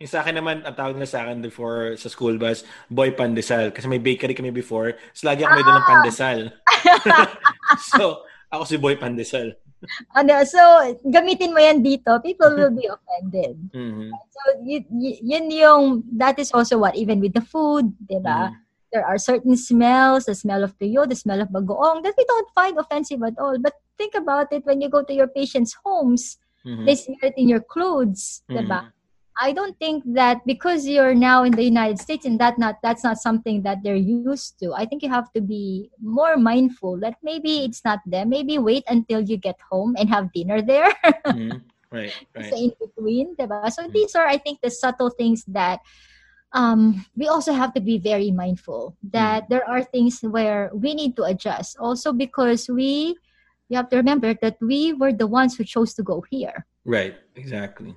Yung 0.03 0.11
sa 0.11 0.27
akin 0.27 0.35
naman, 0.35 0.67
ang 0.67 0.75
tawag 0.75 0.99
na 0.99 1.07
sa 1.07 1.23
akin 1.23 1.39
before 1.39 1.95
sa 1.95 2.11
school 2.11 2.35
bus, 2.35 2.67
boy 2.91 3.15
pandesal. 3.15 3.71
Kasi 3.71 3.87
may 3.87 4.03
bakery 4.03 4.35
kami 4.35 4.51
before. 4.51 4.99
So, 5.15 5.31
lagi 5.31 5.47
ako 5.47 5.55
may 5.55 5.63
ah. 5.63 5.79
ng 5.79 5.89
pandesal. 5.89 6.39
so, 7.95 8.27
ako 8.53 8.63
si 8.69 8.77
Boy 8.77 9.01
Pandesal. 9.01 9.57
ano, 10.15 10.33
so, 10.47 10.61
gamitin 11.03 11.51
mo 11.51 11.59
yan 11.59 11.83
dito, 11.83 12.23
people 12.23 12.53
will 12.55 12.71
be 12.71 12.87
offended. 12.87 13.59
Mm-hmm. 13.75 14.11
So, 14.15 14.41
y- 14.63 14.87
y- 14.87 15.21
yun 15.25 15.51
yung, 15.51 15.83
that 16.15 16.39
is 16.39 16.55
also 16.55 16.79
what, 16.79 16.95
even 16.95 17.19
with 17.19 17.35
the 17.35 17.43
food, 17.43 17.91
di 17.99 18.23
ba? 18.23 18.53
Mm-hmm. 18.53 18.61
There 18.93 19.05
are 19.05 19.19
certain 19.19 19.57
smells, 19.57 20.27
the 20.27 20.35
smell 20.35 20.63
of 20.63 20.77
tuyo, 20.79 21.09
the 21.09 21.17
smell 21.17 21.41
of 21.41 21.49
bagoong, 21.49 22.03
that 22.03 22.15
we 22.17 22.25
don't 22.25 22.51
find 22.55 22.79
offensive 22.79 23.23
at 23.23 23.39
all. 23.39 23.59
But 23.59 23.75
think 23.99 24.15
about 24.15 24.53
it 24.53 24.67
when 24.67 24.81
you 24.81 24.89
go 24.89 25.03
to 25.03 25.15
your 25.15 25.29
patients' 25.29 25.77
homes, 25.85 26.39
mm-hmm. 26.67 26.85
they 26.85 26.95
smell 26.95 27.23
it 27.23 27.35
in 27.37 27.49
your 27.49 27.61
clothes, 27.61 28.43
mm-hmm. 28.51 28.61
di 28.61 28.69
ba? 28.69 28.93
I 29.41 29.53
don't 29.53 29.79
think 29.79 30.05
that 30.13 30.45
because 30.45 30.87
you're 30.87 31.15
now 31.15 31.43
in 31.43 31.53
the 31.53 31.65
United 31.65 31.99
States 31.99 32.27
and 32.27 32.39
that 32.39 32.59
not 32.59 32.77
that's 32.83 33.03
not 33.03 33.17
something 33.17 33.63
that 33.63 33.83
they're 33.83 33.97
used 33.97 34.61
to. 34.61 34.75
I 34.75 34.85
think 34.85 35.03
you 35.03 35.09
have 35.09 35.33
to 35.33 35.41
be 35.41 35.91
more 36.01 36.37
mindful 36.37 37.01
that 37.01 37.17
maybe 37.23 37.65
it's 37.65 37.83
not 37.83 38.01
them. 38.05 38.29
Maybe 38.29 38.59
wait 38.59 38.85
until 38.89 39.21
you 39.25 39.39
get 39.39 39.57
home 39.71 39.97
and 39.97 40.09
have 40.11 40.33
dinner 40.33 40.61
there. 40.61 40.93
mm-hmm. 41.27 41.65
Right, 41.93 42.13
right. 42.35 42.51
So 42.51 42.57
in 42.57 42.73
between, 42.81 43.37
diba? 43.37 43.71
So 43.73 43.85
mm-hmm. 43.85 43.93
these 43.93 44.15
are, 44.15 44.27
I 44.27 44.39
think, 44.39 44.61
the 44.63 44.71
subtle 44.71 45.11
things 45.11 45.45
that 45.49 45.81
um, 46.55 47.05
we 47.17 47.29
also 47.29 47.53
have 47.53 47.73
to 47.75 47.81
be 47.81 47.99
very 47.99 48.31
mindful 48.31 48.97
that 49.11 49.45
mm-hmm. 49.45 49.53
there 49.53 49.69
are 49.69 49.83
things 49.83 50.21
where 50.21 50.71
we 50.73 50.95
need 50.95 51.17
to 51.17 51.25
adjust. 51.25 51.79
Also 51.79 52.13
because 52.13 52.69
we, 52.69 53.17
you 53.69 53.77
have 53.77 53.89
to 53.91 53.97
remember 53.97 54.35
that 54.43 54.57
we 54.61 54.93
were 54.93 55.13
the 55.13 55.27
ones 55.27 55.57
who 55.57 55.65
chose 55.65 55.95
to 55.95 56.03
go 56.03 56.25
here. 56.31 56.67
Right, 56.85 57.15
exactly 57.37 57.97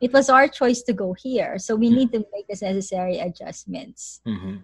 it 0.00 0.12
was 0.12 0.30
our 0.30 0.48
choice 0.48 0.82
to 0.82 0.92
go 0.92 1.12
here 1.12 1.58
so 1.58 1.74
we 1.74 1.90
need 1.90 2.12
to 2.12 2.24
make 2.32 2.46
the 2.46 2.58
necessary 2.62 3.18
adjustments 3.18 4.20
mm-hmm. 4.26 4.56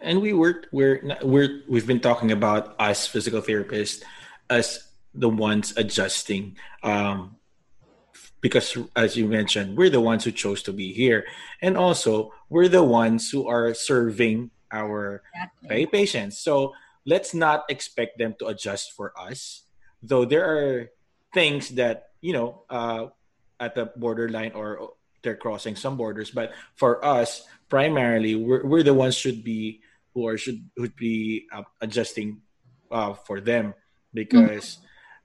and 0.00 0.20
we 0.20 0.32
worked 0.32 0.66
we're 0.72 1.02
we're 1.22 1.62
we've 1.68 1.86
been 1.86 2.00
talking 2.00 2.32
about 2.32 2.74
us 2.80 3.06
physical 3.06 3.40
therapists 3.40 4.02
as 4.50 4.88
the 5.14 5.28
ones 5.28 5.72
adjusting 5.76 6.56
um, 6.82 7.36
because 8.44 8.76
as 8.92 9.16
you 9.16 9.24
mentioned 9.24 9.72
we're 9.72 9.88
the 9.88 10.04
ones 10.04 10.22
who 10.24 10.30
chose 10.30 10.60
to 10.60 10.72
be 10.72 10.92
here 10.92 11.24
and 11.64 11.80
also 11.80 12.28
we're 12.52 12.68
the 12.68 12.84
ones 12.84 13.32
who 13.32 13.48
are 13.48 13.72
serving 13.72 14.52
our 14.68 15.24
exactly. 15.32 15.86
patients 15.88 16.36
so 16.36 16.76
let's 17.08 17.32
not 17.32 17.64
expect 17.72 18.20
them 18.20 18.36
to 18.38 18.52
adjust 18.52 18.92
for 18.92 19.16
us 19.16 19.64
though 20.04 20.28
there 20.28 20.44
are 20.44 20.92
things 21.32 21.70
that 21.80 22.12
you 22.20 22.36
know 22.36 22.62
uh, 22.68 23.08
at 23.58 23.74
the 23.74 23.88
borderline 23.96 24.52
or 24.52 24.92
they're 25.24 25.34
crossing 25.34 25.74
some 25.74 25.96
borders. 25.96 26.30
But 26.30 26.52
for 26.76 27.04
us, 27.04 27.42
primarily, 27.68 28.36
we're, 28.36 28.64
we're 28.64 28.84
the 28.84 28.94
ones 28.94 29.16
should 29.16 29.42
be 29.42 29.80
who 30.12 30.28
are 30.28 30.38
should 30.38 30.68
would 30.78 30.94
be 30.94 31.46
uh, 31.50 31.64
adjusting 31.80 32.42
uh, 32.92 33.14
for 33.14 33.40
them 33.40 33.74
because 34.12 34.78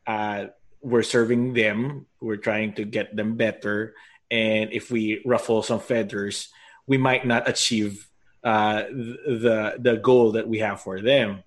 mm-hmm. 0.08 0.48
We're 0.82 1.04
serving 1.04 1.54
them. 1.54 2.06
We're 2.22 2.42
trying 2.42 2.74
to 2.76 2.86
get 2.86 3.16
them 3.16 3.36
better, 3.36 3.96
and 4.32 4.72
if 4.72 4.92
we 4.92 5.22
ruffle 5.26 5.64
some 5.64 5.80
feathers, 5.80 6.50
we 6.88 6.98
might 6.98 7.26
not 7.26 7.48
achieve 7.48 8.08
uh, 8.44 8.84
the 8.90 9.76
the 9.80 9.98
goal 9.98 10.34
that 10.34 10.48
we 10.48 10.60
have 10.60 10.82
for 10.82 11.02
them. 11.02 11.44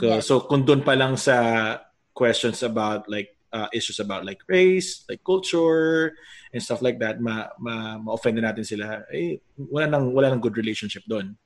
Yes. 0.00 0.26
So 0.26 0.40
kung 0.40 0.66
doon 0.66 0.82
pa 0.82 0.98
lang 0.98 1.14
sa 1.14 1.78
questions 2.14 2.62
about 2.62 3.06
like 3.06 3.36
uh, 3.52 3.68
issues 3.72 4.00
about 4.00 4.24
like 4.24 4.40
race, 4.48 5.04
like 5.08 5.22
culture, 5.22 6.16
and 6.52 6.62
stuff 6.62 6.82
like 6.82 6.98
that, 6.98 7.20
ma, 7.20 7.48
ma, 7.60 7.98
ma-offend 7.98 8.38
natin 8.38 8.64
sila, 8.64 9.04
eh, 9.12 9.36
wala 9.56 9.86
nang, 9.86 10.12
wala 10.12 10.30
nang 10.30 10.40
good 10.40 10.56
relationship 10.56 11.04
doon. 11.08 11.36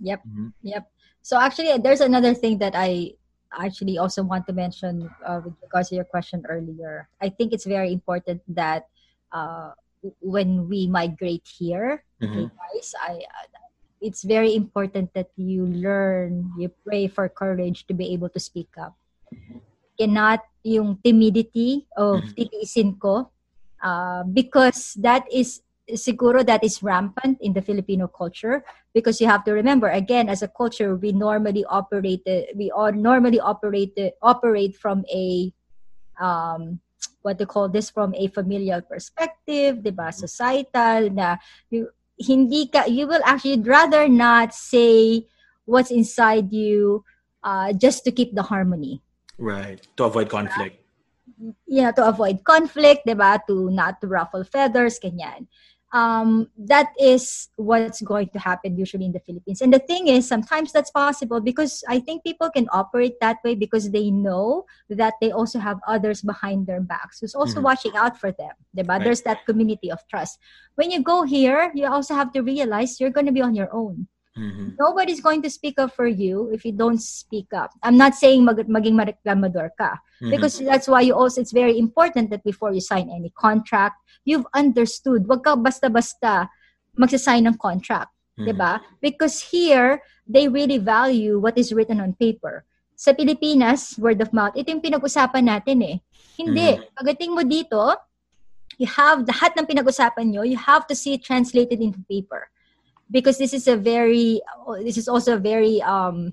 Yep. 0.00 0.20
Mm-hmm. 0.24 0.48
Yep. 0.62 0.84
So 1.22 1.40
actually, 1.40 1.72
there's 1.78 2.00
another 2.00 2.34
thing 2.34 2.58
that 2.58 2.74
I 2.76 3.16
actually 3.58 3.98
also 3.98 4.22
want 4.22 4.46
to 4.46 4.52
mention 4.52 5.10
uh, 5.26 5.40
with 5.44 5.54
regards 5.62 5.88
to 5.90 5.96
your 5.96 6.04
question 6.04 6.44
earlier. 6.48 7.08
I 7.20 7.28
think 7.28 7.52
it's 7.52 7.66
very 7.66 7.92
important 7.92 8.42
that 8.48 8.88
uh, 9.32 9.72
when 10.20 10.68
we 10.68 10.86
migrate 10.86 11.46
here, 11.46 12.04
mm-hmm. 12.20 12.52
guys, 12.52 12.94
I, 13.00 13.24
it's 14.00 14.22
very 14.22 14.54
important 14.54 15.12
that 15.14 15.32
you 15.36 15.64
learn, 15.66 16.52
you 16.58 16.68
pray 16.84 17.08
for 17.08 17.28
courage 17.28 17.86
to 17.88 17.94
be 17.94 18.12
able 18.12 18.28
to 18.30 18.40
speak 18.40 18.68
up. 18.76 18.94
Cannot 19.98 20.44
yung 20.62 21.00
timidity 21.00 21.88
of 21.96 22.20
mm-hmm. 22.20 22.36
titiisin 22.36 23.00
ko 23.00 23.32
uh, 23.80 24.24
because 24.28 24.94
that 25.00 25.24
is 25.32 25.63
siguro 25.92 26.40
that 26.46 26.64
is 26.64 26.82
rampant 26.82 27.36
in 27.44 27.52
the 27.52 27.60
Filipino 27.60 28.08
culture 28.08 28.64
because 28.94 29.20
you 29.20 29.28
have 29.28 29.44
to 29.44 29.52
remember 29.52 29.92
again 29.92 30.32
as 30.32 30.40
a 30.40 30.48
culture 30.48 30.96
we 30.96 31.12
normally 31.12 31.64
operate 31.68 32.24
we 32.56 32.72
all 32.72 32.92
normally 32.92 33.38
operate 33.38 33.92
operate 34.22 34.72
from 34.72 35.04
a 35.12 35.52
um, 36.16 36.80
what 37.24 37.38
they 37.38 37.44
call 37.44 37.68
this 37.68 37.90
from 37.90 38.14
a 38.14 38.28
familial 38.28 38.80
perspective, 38.84 39.80
'di 39.80 39.92
ba? 39.96 40.12
Societal 40.12 41.08
na 41.08 41.40
you, 41.72 41.88
hindi 42.20 42.68
ka 42.68 42.84
you 42.84 43.08
will 43.08 43.24
actually 43.24 43.58
rather 43.64 44.06
not 44.06 44.52
say 44.52 45.24
what's 45.64 45.90
inside 45.90 46.52
you 46.52 47.02
uh, 47.42 47.72
just 47.72 48.04
to 48.04 48.12
keep 48.12 48.36
the 48.36 48.44
harmony. 48.44 49.00
Right. 49.40 49.80
To 49.96 50.04
avoid 50.04 50.28
conflict. 50.28 50.84
Yeah, 51.66 51.90
to 51.96 52.06
avoid 52.06 52.44
conflict, 52.44 53.08
diba? 53.08 53.40
To 53.48 53.72
not 53.72 53.98
to 54.04 54.06
ruffle 54.06 54.44
feathers, 54.44 55.00
kanyan. 55.00 55.48
Um, 55.94 56.50
that 56.58 56.90
is 56.98 57.54
what's 57.54 58.02
going 58.02 58.26
to 58.34 58.40
happen 58.42 58.76
usually 58.76 59.06
in 59.06 59.14
the 59.14 59.22
Philippines. 59.22 59.62
And 59.62 59.72
the 59.72 59.78
thing 59.78 60.08
is, 60.08 60.26
sometimes 60.26 60.72
that's 60.74 60.90
possible 60.90 61.38
because 61.38 61.84
I 61.88 62.00
think 62.00 62.24
people 62.24 62.50
can 62.50 62.66
operate 62.74 63.14
that 63.20 63.38
way 63.44 63.54
because 63.54 63.94
they 63.94 64.10
know 64.10 64.66
that 64.90 65.14
they 65.22 65.30
also 65.30 65.60
have 65.62 65.78
others 65.86 66.20
behind 66.22 66.66
their 66.66 66.80
backs 66.80 67.20
who's 67.20 67.38
also 67.38 67.62
mm-hmm. 67.62 67.70
watching 67.70 67.94
out 67.94 68.18
for 68.18 68.32
them. 68.32 68.50
Diba? 68.76 68.88
Right. 68.88 69.04
There's 69.04 69.22
that 69.22 69.46
community 69.46 69.86
of 69.86 70.02
trust. 70.10 70.42
When 70.74 70.90
you 70.90 70.98
go 71.00 71.22
here, 71.22 71.70
you 71.76 71.86
also 71.86 72.14
have 72.18 72.32
to 72.32 72.42
realize 72.42 72.98
you're 72.98 73.14
going 73.14 73.26
to 73.26 73.32
be 73.32 73.42
on 73.42 73.54
your 73.54 73.70
own. 73.72 74.08
Mm-hmm. 74.36 74.70
Nobody's 74.80 75.20
going 75.20 75.42
to 75.42 75.50
speak 75.50 75.78
up 75.78 75.94
for 75.94 76.08
you 76.08 76.50
if 76.52 76.64
you 76.64 76.72
don't 76.72 76.98
speak 76.98 77.46
up. 77.54 77.70
I'm 77.84 77.96
not 77.96 78.16
saying 78.16 78.44
mag- 78.44 78.66
maging 78.66 78.98
mareklamador 78.98 79.70
ka. 79.78 79.94
Mm-hmm. 79.94 80.30
Because 80.30 80.58
that's 80.58 80.88
why 80.88 81.02
you 81.02 81.14
also, 81.14 81.40
it's 81.40 81.52
very 81.52 81.78
important 81.78 82.30
that 82.30 82.42
before 82.42 82.72
you 82.72 82.80
sign 82.80 83.10
any 83.14 83.30
contract, 83.38 84.02
you've 84.24 84.48
understood. 84.52 85.28
Wag 85.28 85.44
ka 85.44 85.56
basta-basta 85.56 86.48
magsasign 86.96 87.48
ng 87.48 87.56
contract. 87.56 88.10
Mm-hmm. 88.34 88.46
Diba? 88.50 88.72
Because 89.00 89.40
here, 89.40 90.02
they 90.26 90.48
really 90.48 90.78
value 90.78 91.38
what 91.38 91.56
is 91.56 91.72
written 91.72 92.00
on 92.00 92.16
paper. 92.18 92.64
Sa 92.96 93.12
Pilipinas, 93.12 93.98
word 93.98 94.20
of 94.22 94.32
mouth, 94.32 94.56
ito 94.56 94.70
yung 94.70 94.82
pinag-usapan 94.82 95.44
natin 95.46 95.78
eh. 95.82 95.96
Hindi. 96.34 96.78
Mm-hmm. 96.78 96.94
Pagdating 96.98 97.30
mo 97.30 97.42
dito, 97.46 97.82
you 98.80 98.90
have, 98.90 99.22
lahat 99.22 99.54
ng 99.54 99.66
pinag-usapan 99.66 100.34
nyo, 100.34 100.42
you 100.42 100.58
have 100.58 100.86
to 100.90 100.94
see 100.98 101.14
it 101.14 101.22
translated 101.22 101.78
into 101.78 102.02
paper 102.10 102.50
because 103.10 103.38
this 103.38 103.52
is 103.52 103.68
a 103.68 103.76
very 103.76 104.40
this 104.82 104.96
is 104.96 105.08
also 105.08 105.34
a 105.34 105.42
very 105.42 105.82
um 105.82 106.32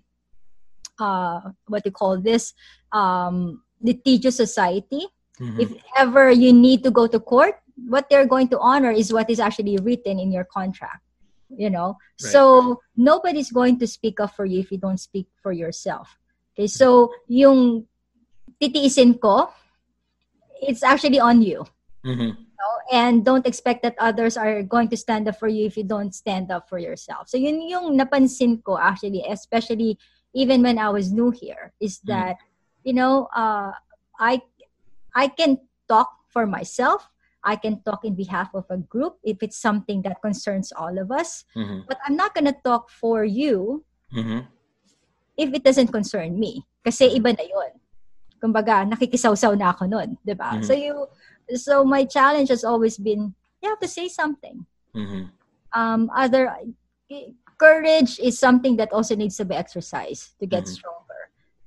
uh 0.99 1.41
what 1.67 1.85
you 1.85 1.91
call 1.91 2.19
this 2.19 2.53
um 2.91 3.61
litigious 3.81 4.37
society 4.37 5.07
mm-hmm. 5.39 5.59
if 5.59 5.69
ever 5.97 6.31
you 6.31 6.53
need 6.53 6.83
to 6.83 6.91
go 6.91 7.07
to 7.07 7.19
court 7.19 7.59
what 7.87 8.09
they're 8.09 8.27
going 8.27 8.47
to 8.47 8.59
honor 8.59 8.91
is 8.91 9.13
what 9.13 9.29
is 9.29 9.39
actually 9.39 9.77
written 9.81 10.19
in 10.19 10.31
your 10.31 10.45
contract 10.45 11.03
you 11.49 11.69
know 11.69 11.97
right. 12.21 12.31
so 12.31 12.79
nobody's 12.95 13.51
going 13.51 13.77
to 13.77 13.87
speak 13.87 14.19
up 14.19 14.35
for 14.35 14.45
you 14.45 14.59
if 14.59 14.71
you 14.71 14.77
don't 14.77 14.99
speak 14.99 15.27
for 15.41 15.51
yourself 15.51 16.17
okay 16.53 16.67
so 16.67 17.11
yung 17.27 17.85
titiisin 18.61 19.19
ko 19.19 19.49
it's 20.61 20.83
actually 20.83 21.19
on 21.19 21.41
you 21.41 21.65
mm-hmm 22.05 22.31
and 22.91 23.23
don't 23.25 23.47
expect 23.47 23.83
that 23.83 23.95
others 23.99 24.37
are 24.37 24.63
going 24.63 24.89
to 24.89 24.97
stand 24.97 25.27
up 25.27 25.39
for 25.39 25.47
you 25.47 25.65
if 25.65 25.77
you 25.77 25.83
don't 25.83 26.13
stand 26.13 26.51
up 26.51 26.67
for 26.67 26.77
yourself. 26.77 27.29
So 27.29 27.37
yun 27.37 27.61
yung 27.67 27.97
napansin 27.97 28.63
ko 28.63 28.77
actually, 28.77 29.23
especially 29.27 29.97
even 30.33 30.61
when 30.61 30.77
I 30.77 30.89
was 30.89 31.11
new 31.11 31.31
here, 31.31 31.73
is 31.79 31.99
mm. 31.99 32.07
that 32.07 32.35
mm. 32.35 32.45
you 32.83 32.93
know 32.93 33.27
uh, 33.35 33.71
I 34.19 34.41
I 35.15 35.27
can 35.27 35.59
talk 35.87 36.11
for 36.27 36.45
myself. 36.45 37.09
I 37.43 37.55
can 37.57 37.81
talk 37.81 38.05
in 38.05 38.13
behalf 38.13 38.53
of 38.53 38.65
a 38.69 38.77
group 38.77 39.17
if 39.23 39.41
it's 39.41 39.57
something 39.57 40.01
that 40.03 40.21
concerns 40.21 40.71
all 40.71 40.97
of 40.97 41.11
us. 41.11 41.45
Mhm. 41.57 41.85
But 41.89 41.97
I'm 42.05 42.15
not 42.15 42.33
gonna 42.33 42.53
talk 42.53 42.89
for 42.89 43.25
you 43.25 43.83
Mhm. 44.13 44.45
if 45.37 45.49
it 45.53 45.63
doesn't 45.65 45.89
concern 45.89 46.37
me. 46.37 46.65
Kasi 46.85 47.09
iba 47.17 47.33
na 47.33 47.45
yun. 47.45 47.71
Kumbaga, 48.41 48.85
nakikisaw-saw 48.89 49.53
na 49.57 49.73
ako 49.73 49.85
nun, 49.85 50.17
di 50.25 50.33
ba? 50.33 50.57
Mhm. 50.57 50.65
So 50.65 50.73
you, 50.73 51.05
so 51.57 51.85
my 51.85 52.05
challenge 52.05 52.49
has 52.49 52.65
always 52.65 52.97
been, 52.97 53.33
you 53.61 53.69
have 53.69 53.81
to 53.81 53.89
say 53.89 54.09
something. 54.09 54.65
Mhm. 54.93 55.29
Um, 55.73 56.09
other, 56.13 56.49
courage 57.61 58.17
is 58.17 58.41
something 58.41 58.75
that 58.81 58.89
also 58.89 59.13
needs 59.13 59.37
to 59.37 59.45
be 59.45 59.53
exercised 59.53 60.33
to 60.41 60.49
get 60.49 60.65
Mhm. 60.65 60.81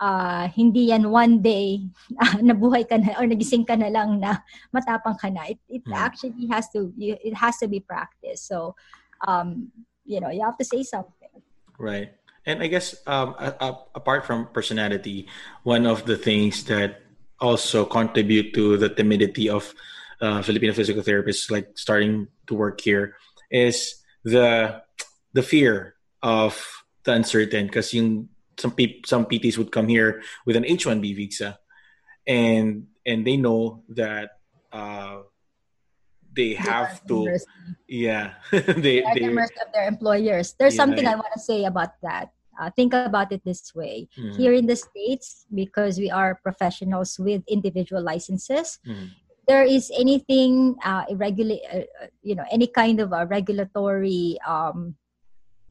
Uh, 0.05 0.52
hindi 0.52 0.92
yan 0.92 1.09
one 1.09 1.40
day 1.40 1.80
nabuhay 2.44 2.84
ka 2.84 3.00
na 3.00 3.16
or 3.16 3.24
nagising 3.24 3.64
ka 3.64 3.72
na 3.72 3.88
lang 3.88 4.20
na 4.20 4.44
matapang 4.68 5.16
ka 5.16 5.32
na. 5.32 5.48
It, 5.48 5.57
it 5.80 5.84
Mhm. 5.88 5.96
actually 5.96 6.44
has 6.52 6.68
to, 6.76 6.92
you- 7.00 7.16
it 7.24 7.32
has 7.40 7.57
to 7.64 7.66
be 7.72 7.80
practiced. 7.80 8.44
So, 8.52 8.76
um, 9.24 9.72
you 10.05 10.20
know, 10.20 10.28
you 10.28 10.44
have 10.44 10.61
to 10.61 10.66
say 10.68 10.84
something. 10.84 11.32
Right. 11.80 12.12
And 12.44 12.61
I 12.61 12.68
guess 12.68 12.92
um, 13.09 13.32
a- 13.40 13.57
a- 13.64 13.80
apart 13.96 14.28
from 14.28 14.52
personality, 14.52 15.24
one 15.64 15.88
of 15.88 16.05
the 16.05 16.20
things 16.20 16.68
that 16.68 17.00
also 17.40 17.88
contribute 17.88 18.52
to 18.61 18.76
the 18.76 18.92
timidity 18.92 19.48
of 19.48 19.72
uh, 20.20 20.44
Filipino 20.44 20.76
physical 20.76 21.00
therapists, 21.00 21.48
like 21.48 21.72
starting 21.80 22.28
to 22.46 22.52
work 22.55 22.76
here, 22.84 23.16
is 23.48 24.05
the 24.24 24.80
the 25.32 25.42
fear 25.42 25.96
of 26.20 26.61
the 27.09 27.12
uncertain. 27.16 27.66
Because 27.72 27.96
some 28.59 28.72
peop- 28.72 29.07
some 29.07 29.26
PTs 29.26 29.59
would 29.59 29.72
come 29.72 29.88
here 29.88 30.22
with 30.46 30.57
an 30.57 30.64
H 30.64 30.86
one 30.86 31.00
B 31.00 31.12
visa, 31.14 31.59
and 32.26 32.86
and 33.07 33.26
they 33.26 33.36
know 33.36 33.84
that 33.90 34.30
uh, 34.72 35.22
they 36.32 36.55
have 36.55 37.00
to, 37.07 37.30
yeah, 37.88 38.34
they 38.50 39.02
are 39.05 39.14
they 39.14 39.20
members 39.20 39.50
of 39.64 39.72
their 39.72 39.86
employers. 39.86 40.55
There's 40.59 40.74
Yeah, 40.74 40.84
something. 40.84 41.07
I 41.07 41.14
want 41.14 41.32
to 41.34 41.40
say 41.40 41.64
about 41.64 41.90
that. 42.02 42.30
Uh, 42.59 42.70
think 42.70 42.94
about 42.94 43.32
it 43.32 43.42
this 43.44 43.74
way. 43.74 44.07
Mhm, 44.18 44.36
Here 44.36 44.52
in 44.55 44.66
the 44.66 44.76
States, 44.76 45.46
because 45.52 45.98
we 45.98 46.11
are 46.11 46.38
professionals 46.42 47.18
with 47.18 47.42
individual 47.48 48.02
licenses, 48.02 48.78
mhm, 48.86 49.11
there 49.46 49.62
is 49.64 49.90
anything 49.98 50.76
uh, 50.84 51.05
irregular, 51.09 51.59
uh, 51.72 51.78
uh, 52.02 52.07
you 52.22 52.34
know, 52.34 52.44
any 52.50 52.66
kind 52.66 53.00
of 53.00 53.12
a 53.12 53.26
regulatory, 53.26 54.38
um, 54.46 54.94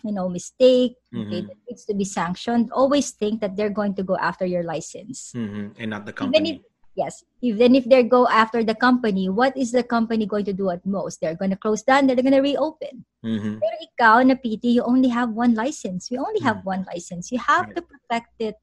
you 0.03 0.11
know, 0.11 0.27
mistake 0.27 0.99
okay, 1.15 1.41
Mhm. 1.41 1.47
that 1.47 1.59
needs 1.67 1.83
to 1.87 1.95
be 1.95 2.03
sanctioned. 2.05 2.69
Always 2.75 3.11
think 3.15 3.39
that 3.41 3.55
they're 3.55 3.73
going 3.73 3.95
to 3.95 4.03
go 4.03 4.19
after 4.19 4.45
your 4.45 4.63
license. 4.63 5.31
mhm, 5.33 5.73
and 5.79 5.89
not 5.89 6.05
the 6.05 6.11
Even 6.11 6.43
company. 6.43 6.49
if 6.51 6.57
yes, 6.93 7.23
even 7.41 7.73
if 7.73 7.87
they 7.89 8.03
go 8.03 8.27
after 8.27 8.61
the 8.61 8.75
company, 8.75 9.31
what 9.31 9.55
is 9.57 9.71
the 9.71 9.81
company 9.81 10.27
going 10.27 10.45
to 10.45 10.53
do 10.53 10.69
at 10.69 10.85
most? 10.85 11.23
They're 11.23 11.39
going 11.39 11.55
to 11.55 11.57
close 11.57 11.81
down. 11.81 12.05
They're 12.05 12.19
going 12.19 12.37
to 12.37 12.43
reopen. 12.43 13.07
Mhm. 13.23 13.63
Pero 13.63 13.75
ikaw 13.81 14.15
na 14.27 14.35
PT, 14.37 14.77
you 14.77 14.83
only 14.83 15.09
have 15.09 15.31
one 15.33 15.55
license. 15.55 16.11
We 16.11 16.19
only 16.19 16.43
have 16.43 16.61
Mm. 16.61 16.67
one 16.67 16.83
license. 16.91 17.31
You 17.31 17.39
have 17.39 17.71
Right. 17.71 17.75
to 17.79 17.81
protect 17.81 18.35
it 18.43 18.57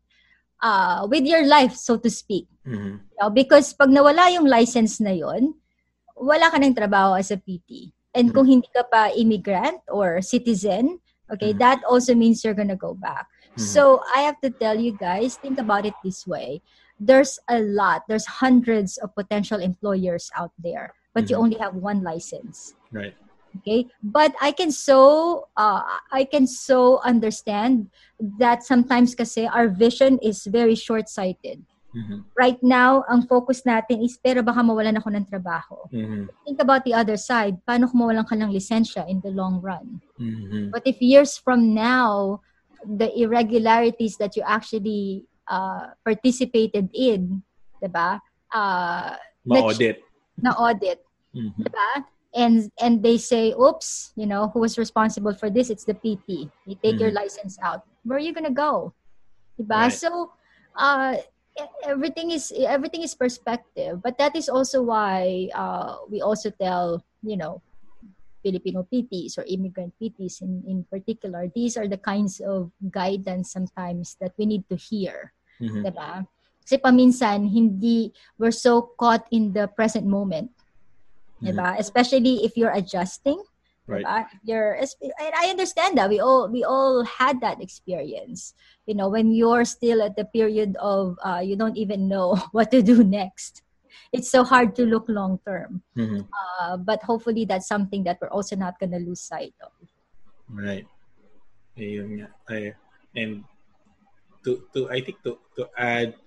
uh, 0.60 1.08
with 1.08 1.24
your 1.24 1.42
life, 1.48 1.72
so 1.74 1.96
to 1.96 2.12
speak. 2.12 2.44
Mhm. 2.68 3.00
You 3.08 3.16
know, 3.18 3.32
because 3.32 3.72
pag 3.72 3.88
nawala 3.88 4.28
yung 4.36 4.44
license 4.44 5.00
na 5.00 5.16
yon, 5.16 5.56
wala 6.12 6.52
ka 6.52 6.60
ng 6.60 6.76
trabaho 6.76 7.16
as 7.16 7.32
a 7.32 7.40
PT. 7.40 7.90
And 8.12 8.28
kung 8.34 8.44
hindi 8.44 8.68
ka 8.68 8.84
pa 8.84 9.08
immigrant 9.16 9.80
or 9.88 10.20
citizen, 10.20 11.00
okay, 11.32 11.52
Mhm. 11.54 11.58
that 11.58 11.78
also 11.88 12.14
means 12.14 12.44
you're 12.44 12.56
gonna 12.56 12.76
go 12.76 12.94
back. 12.94 13.26
Mhm. 13.56 13.60
So 13.60 14.00
I 14.14 14.22
have 14.22 14.40
to 14.42 14.50
tell 14.50 14.78
you 14.78 14.92
guys, 14.92 15.36
think 15.36 15.58
about 15.58 15.86
it 15.86 15.94
this 16.02 16.26
way. 16.26 16.62
There's 16.98 17.38
a 17.48 17.58
lot, 17.60 18.04
there's 18.08 18.42
hundreds 18.42 18.98
of 18.98 19.14
potential 19.14 19.58
employers 19.60 20.30
out 20.36 20.52
there, 20.58 20.94
but 21.14 21.30
you 21.30 21.36
Mhm. 21.36 21.42
only 21.42 21.58
have 21.58 21.74
one 21.74 22.02
license 22.02 22.74
Right. 22.92 23.14
okay 23.58 23.86
but 23.98 24.30
i 24.40 24.52
can 24.54 24.70
so 24.70 25.48
uh, 25.58 25.82
i 26.14 26.22
can 26.22 26.46
so 26.46 27.02
understand 27.02 27.90
that 28.38 28.62
sometimes 28.62 29.14
kasi 29.14 29.42
our 29.46 29.66
vision 29.66 30.18
is 30.22 30.46
very 30.46 30.74
short-sighted 30.78 31.58
Mhm. 31.90 32.22
right 32.38 32.60
now 32.62 33.02
ang 33.10 33.26
focus 33.26 33.66
natin 33.66 33.98
is 34.06 34.14
pero 34.16 34.40
baka 34.46 34.62
mawalan 34.62 34.94
ako 34.98 35.10
ng 35.10 35.26
trabaho 35.26 35.76
Mhm. 35.90 36.30
think 36.46 36.58
about 36.62 36.86
the 36.86 36.94
other 36.94 37.18
side 37.18 37.58
paano 37.66 37.90
kung 37.90 38.06
mawalan 38.06 38.22
ka 38.26 38.38
ng 38.38 38.54
lisensya 38.54 39.02
in 39.10 39.18
the 39.26 39.32
long 39.34 39.58
run 39.58 39.98
Mhm. 40.14 40.70
but 40.70 40.86
if 40.86 41.02
years 41.02 41.34
from 41.34 41.74
now 41.74 42.38
the 42.86 43.10
irregularities 43.18 44.16
that 44.16 44.38
you 44.38 44.42
actually 44.46 45.26
uh, 45.50 45.92
participated 46.06 46.86
in 46.94 47.42
diba 47.82 48.22
uh, 48.54 49.14
Ma-audit. 49.44 49.98
na 50.38 50.54
audit 50.54 51.02
Mhm. 51.34 51.66
diba? 51.66 51.90
And 52.30 52.70
and 52.78 53.02
they 53.02 53.18
say, 53.18 53.50
"Oops, 53.58 54.14
you 54.14 54.22
know, 54.22 54.54
who 54.54 54.62
was 54.62 54.78
responsible 54.78 55.34
for 55.34 55.50
this? 55.50 55.66
It's 55.66 55.82
the 55.82 55.98
PT. 55.98 56.46
You 56.62 56.78
take 56.78 57.02
your 57.02 57.10
Mhm. 57.10 57.18
license 57.26 57.58
out. 57.58 57.82
Where 58.06 58.22
are 58.22 58.22
you 58.22 58.30
gonna 58.30 58.54
go?" 58.54 58.94
Right. 59.58 59.66
Diba? 59.66 59.82
So, 59.90 60.30
uh, 60.78 61.18
everything 61.84 62.30
is 62.30 62.52
everything 62.52 63.02
is 63.02 63.14
perspective, 63.14 64.02
but 64.02 64.18
that 64.18 64.36
is 64.36 64.48
also 64.48 64.82
why 64.82 65.48
uh, 65.54 66.04
we 66.08 66.20
also 66.20 66.50
tell 66.50 67.04
you 67.22 67.36
know 67.36 67.62
Filipino 68.42 68.86
PTs 68.88 69.36
or 69.36 69.44
immigrant 69.48 69.92
PTs 70.00 70.40
in 70.42 70.64
in 70.66 70.78
particular. 70.88 71.48
These 71.52 71.76
are 71.76 71.88
the 71.88 72.00
kinds 72.00 72.40
of 72.40 72.72
guidance 72.90 73.52
sometimes 73.52 74.16
that 74.20 74.32
we 74.36 74.46
need 74.46 74.64
to 74.72 74.76
hear. 74.76 75.32
Mhm. 75.60 75.84
Diba? 75.84 76.24
Kasi 76.64 76.78
paminsan, 76.78 77.50
hindi, 77.50 78.14
we're 78.38 78.54
so 78.54 78.94
caught 78.94 79.26
in 79.34 79.52
the 79.52 79.66
present 79.66 80.06
moment. 80.06 80.54
Diba? 81.42 81.74
Especially 81.80 82.44
if 82.44 82.56
you're 82.56 82.72
adjusting. 82.72 83.42
Right. 83.90 84.06
Diba? 84.06 84.26
You're, 84.46 84.72
and 84.78 85.34
I 85.34 85.50
understand 85.50 85.98
that. 85.98 86.08
We 86.08 86.20
all, 86.20 86.46
we 86.46 86.62
all 86.62 87.02
had 87.02 87.40
that 87.42 87.60
experience. 87.60 88.54
You 88.86 88.94
know, 88.94 89.08
when 89.10 89.34
you're 89.34 89.64
still 89.64 90.00
at 90.02 90.14
the 90.14 90.24
period 90.24 90.76
of, 90.78 91.18
uh, 91.26 91.42
you 91.42 91.56
don't 91.56 91.76
even 91.76 92.06
know 92.06 92.38
what 92.52 92.70
to 92.70 92.82
do 92.82 93.02
next. 93.02 93.62
It's 94.12 94.30
so 94.30 94.42
hard 94.42 94.74
to 94.76 94.86
look 94.86 95.06
long 95.08 95.38
term. 95.46 95.82
Mhm. 95.98 96.26
Uh, 96.30 96.76
but 96.78 97.02
hopefully 97.02 97.44
that's 97.44 97.66
something 97.66 98.02
that 98.04 98.18
we're 98.22 98.30
also 98.30 98.54
not 98.54 98.78
going 98.78 98.90
to 98.90 99.02
lose 99.02 99.20
sight 99.20 99.54
of. 99.62 99.70
Right. 100.50 100.86
Ayun 101.78 102.18
nga. 102.18 102.28
Ay, 102.50 102.74
and 103.14 103.46
to 104.42 104.66
to 104.74 104.90
I 104.90 104.98
think 105.00 105.22
to 105.22 105.38
to 105.54 105.70
add 105.78 106.18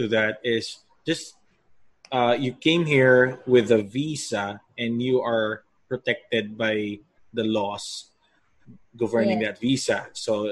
to 0.00 0.08
that 0.08 0.40
is 0.40 0.80
just 1.04 1.36
uh, 2.08 2.36
you 2.36 2.56
came 2.56 2.88
here 2.88 3.44
with 3.44 3.68
a 3.70 3.84
visa 3.84 4.60
and 4.80 5.02
you 5.02 5.20
are 5.20 5.64
protected 5.88 6.56
by 6.56 6.98
the 7.36 7.44
laws 7.44 8.10
governing 8.96 9.40
Yeah. 9.40 9.52
that 9.52 9.60
visa. 9.60 10.08
So 10.12 10.48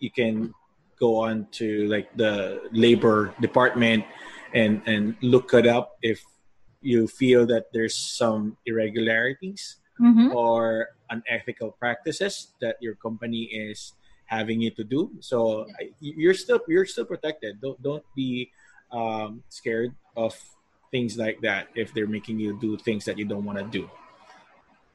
you 0.00 0.10
can 0.10 0.52
go 0.98 1.20
on 1.22 1.46
to 1.62 1.86
like 1.86 2.10
the 2.16 2.66
labor 2.72 3.34
department 3.40 4.02
and 4.54 4.82
and 4.86 5.14
look 5.22 5.54
it 5.54 5.66
up 5.68 5.94
if 6.02 6.24
you 6.80 7.06
feel 7.06 7.46
that 7.46 7.70
there's 7.72 7.94
some 7.94 8.56
irregularities 8.66 9.76
Mm-hmm. 9.98 10.30
or 10.30 10.94
unethical 11.10 11.74
practices 11.74 12.54
that 12.62 12.78
your 12.78 12.94
company 12.94 13.50
is 13.50 13.98
having 14.30 14.62
you 14.62 14.70
to 14.78 14.84
do. 14.86 15.10
So 15.18 15.66
I- 15.74 15.90
you're 15.98 16.38
still 16.38 16.62
you're 16.70 16.86
still 16.86 17.02
protected. 17.04 17.58
Don't 17.58 17.82
don't 17.82 18.06
be 18.14 18.54
um, 18.94 19.42
scared 19.50 19.90
of 20.14 20.38
things 20.94 21.18
like 21.18 21.42
that 21.42 21.66
if 21.74 21.90
they're 21.92 22.06
making 22.06 22.38
you 22.38 22.54
do 22.62 22.78
things 22.78 23.02
that 23.10 23.18
you 23.18 23.26
don't 23.26 23.42
want 23.42 23.58
to 23.58 23.66
do. 23.66 23.90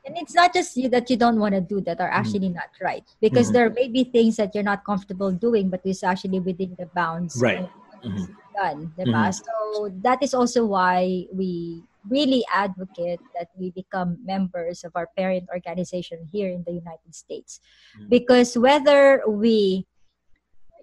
And 0.06 0.18
it's 0.18 0.36
not 0.36 0.54
just 0.54 0.76
you 0.76 0.90
that 0.90 1.10
you 1.10 1.16
don't 1.16 1.40
want 1.40 1.56
to 1.56 1.62
do 1.62 1.80
that 1.82 2.02
are 2.02 2.12
actually 2.12 2.50
not 2.50 2.70
right. 2.82 3.04
Because 3.22 3.50
Mhm. 3.50 3.54
there 3.54 3.70
may 3.70 3.88
be 3.88 4.04
things 4.04 4.36
that 4.36 4.54
you're 4.54 4.64
not 4.64 4.84
comfortable 4.84 5.32
doing, 5.32 5.70
but 5.70 5.82
it's 5.86 6.04
actually 6.04 6.40
within 6.40 6.76
the 6.78 6.88
bounds 6.92 7.40
Right. 7.40 7.64
of 7.64 7.72
what 7.72 8.04
is 8.16 8.28
Mhm. 8.28 8.36
done. 8.54 8.80
diba? 9.00 9.34
So 9.34 9.90
that 10.04 10.22
is 10.22 10.34
also 10.34 10.66
why 10.66 11.28
we 11.32 11.84
really 12.08 12.44
advocate 12.52 13.24
that 13.34 13.48
we 13.56 13.72
become 13.72 14.20
members 14.26 14.84
of 14.84 14.92
our 14.96 15.08
parent 15.16 15.48
organization 15.50 16.28
here 16.32 16.52
in 16.52 16.64
the 16.68 16.76
United 16.76 17.16
States. 17.16 17.62
Mhm. 17.96 18.10
Because 18.10 18.58
whether 18.58 19.24
we 19.26 19.88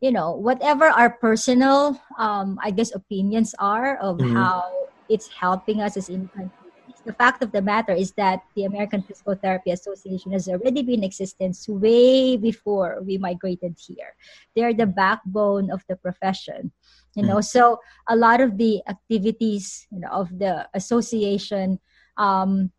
you 0.01 0.11
know 0.11 0.33
whatever 0.33 0.89
our 0.89 1.11
personal 1.11 2.01
um, 2.17 2.57
i 2.65 2.71
guess 2.73 2.89
opinions 2.95 3.53
are 3.61 3.97
of 4.01 4.17
Mhm. 4.17 4.33
how 4.33 4.65
it's 5.13 5.29
helping 5.29 5.83
us 5.83 5.97
as 5.97 6.09
immigrant 6.09 6.49
communities, 6.57 6.60
the 7.05 7.13
fact 7.15 7.43
of 7.43 7.53
the 7.53 7.63
matter 7.63 7.93
is 7.93 8.13
that 8.13 8.43
the 8.55 8.65
american 8.65 9.03
physical 9.03 9.35
therapy 9.35 9.71
association 9.71 10.33
has 10.33 10.49
already 10.49 10.83
been 10.83 11.01
in 11.01 11.05
existence 11.05 11.69
way 11.69 12.37
before 12.37 13.01
we 13.03 13.17
migrated 13.17 13.77
here. 13.79 14.15
They're 14.55 14.75
the 14.75 14.87
backbone 14.87 15.71
of 15.71 15.85
the 15.89 15.97
profession 15.97 16.73
you 17.15 17.25
know? 17.25 17.41
So 17.41 17.81
a 18.09 18.17
lot 18.17 18.41
of 18.41 18.59
the 18.59 18.83
activities 18.89 19.87
you 19.91 20.01
know 20.01 20.09
of 20.11 20.39
the 20.39 20.69
association 20.75 21.81
um, 22.17 22.71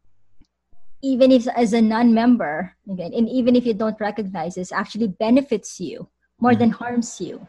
even 1.02 1.32
if 1.32 1.48
as 1.48 1.74
a 1.74 1.82
non-member 1.82 2.76
again 2.90 3.14
and 3.14 3.28
even 3.28 3.56
if 3.56 3.66
you 3.66 3.74
don't 3.74 4.00
recognize 4.00 4.56
this 4.56 4.72
actually 4.72 5.08
benefits 5.08 5.80
you 5.80 6.08
more 6.40 6.56
than 6.56 6.72
harms 6.72 7.22
you. 7.22 7.48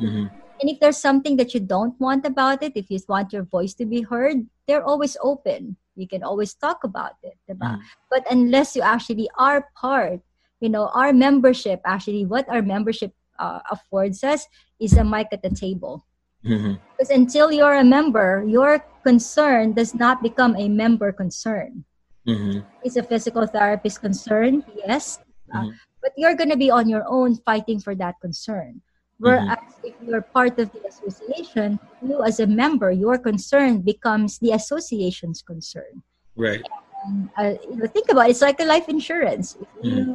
Mhm. 0.00 0.30
And 0.60 0.70
if 0.70 0.80
there's 0.80 0.96
something 0.96 1.36
that 1.36 1.52
you 1.52 1.60
don't 1.60 1.98
want 2.00 2.24
about 2.24 2.62
it, 2.62 2.72
if 2.76 2.90
you 2.90 2.98
want 3.08 3.32
your 3.32 3.44
voice 3.44 3.74
to 3.74 3.84
be 3.84 4.02
heard, 4.02 4.48
they're 4.66 4.84
always 4.84 5.16
open. 5.20 5.76
You 5.96 6.06
can 6.06 6.22
always 6.22 6.54
talk 6.54 6.84
about 6.84 7.16
it. 7.22 7.34
Mm. 7.50 7.80
But 8.10 8.24
unless 8.30 8.76
you 8.76 8.82
actually 8.82 9.28
are 9.36 9.68
part, 9.74 10.20
you 10.60 10.68
know, 10.68 10.88
our 10.94 11.12
membership, 11.12 11.80
actually, 11.84 12.24
what 12.24 12.48
our 12.48 12.62
membership 12.62 13.12
uh, 13.38 13.60
affords 13.70 14.22
us 14.22 14.46
is 14.80 14.92
a 14.96 15.04
mic 15.04 15.28
at 15.32 15.42
the 15.42 15.50
table. 15.50 16.06
Mm-hmm. 16.44 16.74
Because 16.92 17.10
until 17.10 17.50
you're 17.50 17.74
a 17.74 17.84
member, 17.84 18.44
your 18.46 18.84
concern 19.02 19.72
does 19.72 19.94
not 19.94 20.22
become 20.22 20.54
a 20.56 20.68
member 20.68 21.12
concern. 21.12 21.84
Mm-hmm. 22.26 22.60
It's 22.82 22.96
a 22.96 23.02
physical 23.02 23.46
therapist 23.46 24.00
concern, 24.00 24.64
yes, 24.86 25.18
uh, 25.54 25.60
mm-hmm. 25.60 25.70
but 26.02 26.12
you're 26.16 26.34
going 26.34 26.50
to 26.50 26.56
be 26.56 26.70
on 26.70 26.88
your 26.88 27.04
own 27.06 27.36
fighting 27.36 27.80
for 27.80 27.94
that 27.96 28.16
concern. 28.20 28.82
Whereas 29.18 29.58
mm-hmm. 29.58 29.86
if 29.86 29.94
you're 30.04 30.20
part 30.20 30.58
of 30.58 30.70
the 30.72 30.86
association, 30.86 31.78
you 32.02 32.22
as 32.22 32.40
a 32.40 32.46
member, 32.46 32.90
your 32.90 33.16
concern 33.18 33.80
becomes 33.80 34.38
the 34.38 34.52
association's 34.52 35.40
concern. 35.40 36.02
Right. 36.36 36.62
And, 37.06 37.30
uh, 37.38 37.54
you 37.68 37.76
know, 37.76 37.86
think 37.86 38.10
about 38.10 38.28
it, 38.28 38.30
it's 38.30 38.42
like 38.42 38.60
a 38.60 38.64
life 38.64 38.88
insurance. 38.88 39.56
If 39.60 39.68
you 39.82 39.90
mm-hmm. 39.90 40.12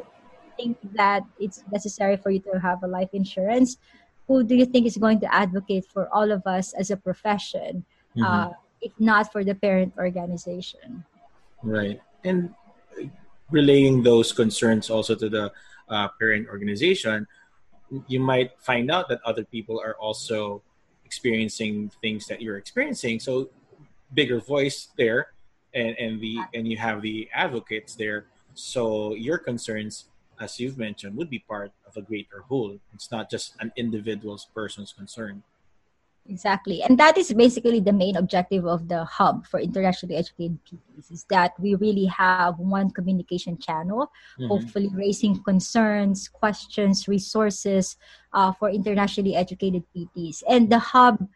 think 0.55 0.77
that 0.93 1.23
it's 1.39 1.63
necessary 1.71 2.17
for 2.17 2.29
you 2.29 2.39
to 2.41 2.59
have 2.59 2.83
a 2.83 2.87
life 2.87 3.09
insurance, 3.13 3.77
who 4.27 4.43
do 4.43 4.55
you 4.55 4.65
think 4.65 4.85
is 4.85 4.97
going 4.97 5.19
to 5.21 5.33
advocate 5.33 5.85
for 5.85 6.07
all 6.13 6.31
of 6.31 6.45
us 6.45 6.73
as 6.73 6.91
a 6.91 6.97
profession, 6.97 7.83
mm-hmm. 8.15 8.23
uh, 8.23 8.49
if 8.81 8.93
not 8.99 9.31
for 9.31 9.43
the 9.43 9.55
parent 9.55 9.93
organization? 9.97 11.03
Right. 11.63 11.99
And 12.23 12.53
relaying 13.49 14.03
those 14.03 14.31
concerns 14.31 14.89
also 14.89 15.15
to 15.15 15.29
the 15.29 15.51
uh, 15.89 16.07
parent 16.19 16.47
organization, 16.47 17.27
you 18.07 18.19
might 18.19 18.51
find 18.59 18.89
out 18.89 19.09
that 19.09 19.19
other 19.25 19.43
people 19.43 19.79
are 19.79 19.95
also 19.95 20.61
experiencing 21.05 21.91
things 22.01 22.27
that 22.27 22.41
you're 22.41 22.57
experiencing. 22.57 23.19
So 23.19 23.49
bigger 24.13 24.39
voice 24.39 24.87
there 24.97 25.31
and, 25.73 25.97
and 25.97 26.21
the 26.21 26.39
and 26.53 26.67
you 26.67 26.77
have 26.77 27.01
the 27.01 27.29
advocates 27.33 27.95
there. 27.95 28.25
So 28.53 29.13
your 29.15 29.37
concerns, 29.37 30.05
as 30.39 30.59
you've 30.59 30.77
mentioned, 30.77 31.15
would 31.17 31.29
be 31.29 31.39
part 31.39 31.71
of 31.87 31.97
a 31.97 32.01
greater 32.01 32.41
whole. 32.47 32.79
It's 32.93 33.11
not 33.11 33.29
just 33.29 33.55
an 33.59 33.71
individual's 33.75 34.47
person's 34.53 34.93
concern. 34.93 35.43
Exactly. 36.27 36.83
And 36.83 36.97
that 36.99 37.17
is 37.17 37.33
basically 37.33 37.79
the 37.79 37.93
main 37.93 38.15
objective 38.15 38.65
of 38.65 38.87
the 38.87 39.03
hub 39.05 39.45
for 39.47 39.59
internationally 39.59 40.15
educated 40.15 40.59
PTs 40.65 41.11
is 41.11 41.25
that 41.29 41.59
we 41.59 41.75
really 41.75 42.05
have 42.05 42.59
one 42.59 42.91
communication 42.91 43.57
channel, 43.57 44.11
mm-hmm. 44.37 44.47
hopefully 44.47 44.89
raising 44.93 45.41
concerns, 45.43 46.27
questions, 46.27 47.07
resources 47.07 47.97
uh, 48.33 48.51
for 48.53 48.69
internationally 48.69 49.35
educated 49.35 49.83
PTs. 49.95 50.43
And 50.47 50.69
the 50.69 50.79
hub 50.79 51.27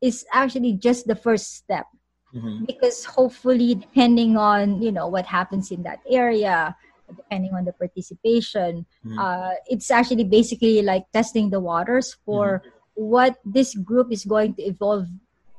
is 0.00 0.24
actually 0.32 0.74
just 0.74 1.06
the 1.06 1.16
first 1.16 1.56
step 1.56 1.86
mm-hmm. 2.32 2.64
because 2.64 3.04
hopefully 3.04 3.74
depending 3.74 4.36
on, 4.36 4.80
you 4.80 4.92
know, 4.92 5.08
what 5.08 5.26
happens 5.26 5.72
in 5.72 5.82
that 5.82 5.98
area, 6.08 6.76
depending 7.14 7.52
on 7.54 7.64
the 7.64 7.72
participation, 7.72 8.86
mm-hmm. 9.04 9.18
uh, 9.18 9.50
it's 9.66 9.90
actually 9.90 10.24
basically 10.24 10.80
like 10.80 11.10
testing 11.12 11.50
the 11.50 11.60
waters 11.60 12.16
for 12.24 12.60
mm-hmm 12.60 12.68
what 12.98 13.38
this 13.46 13.78
group 13.78 14.10
is 14.10 14.26
going 14.26 14.54
to 14.58 14.62
evolve 14.62 15.06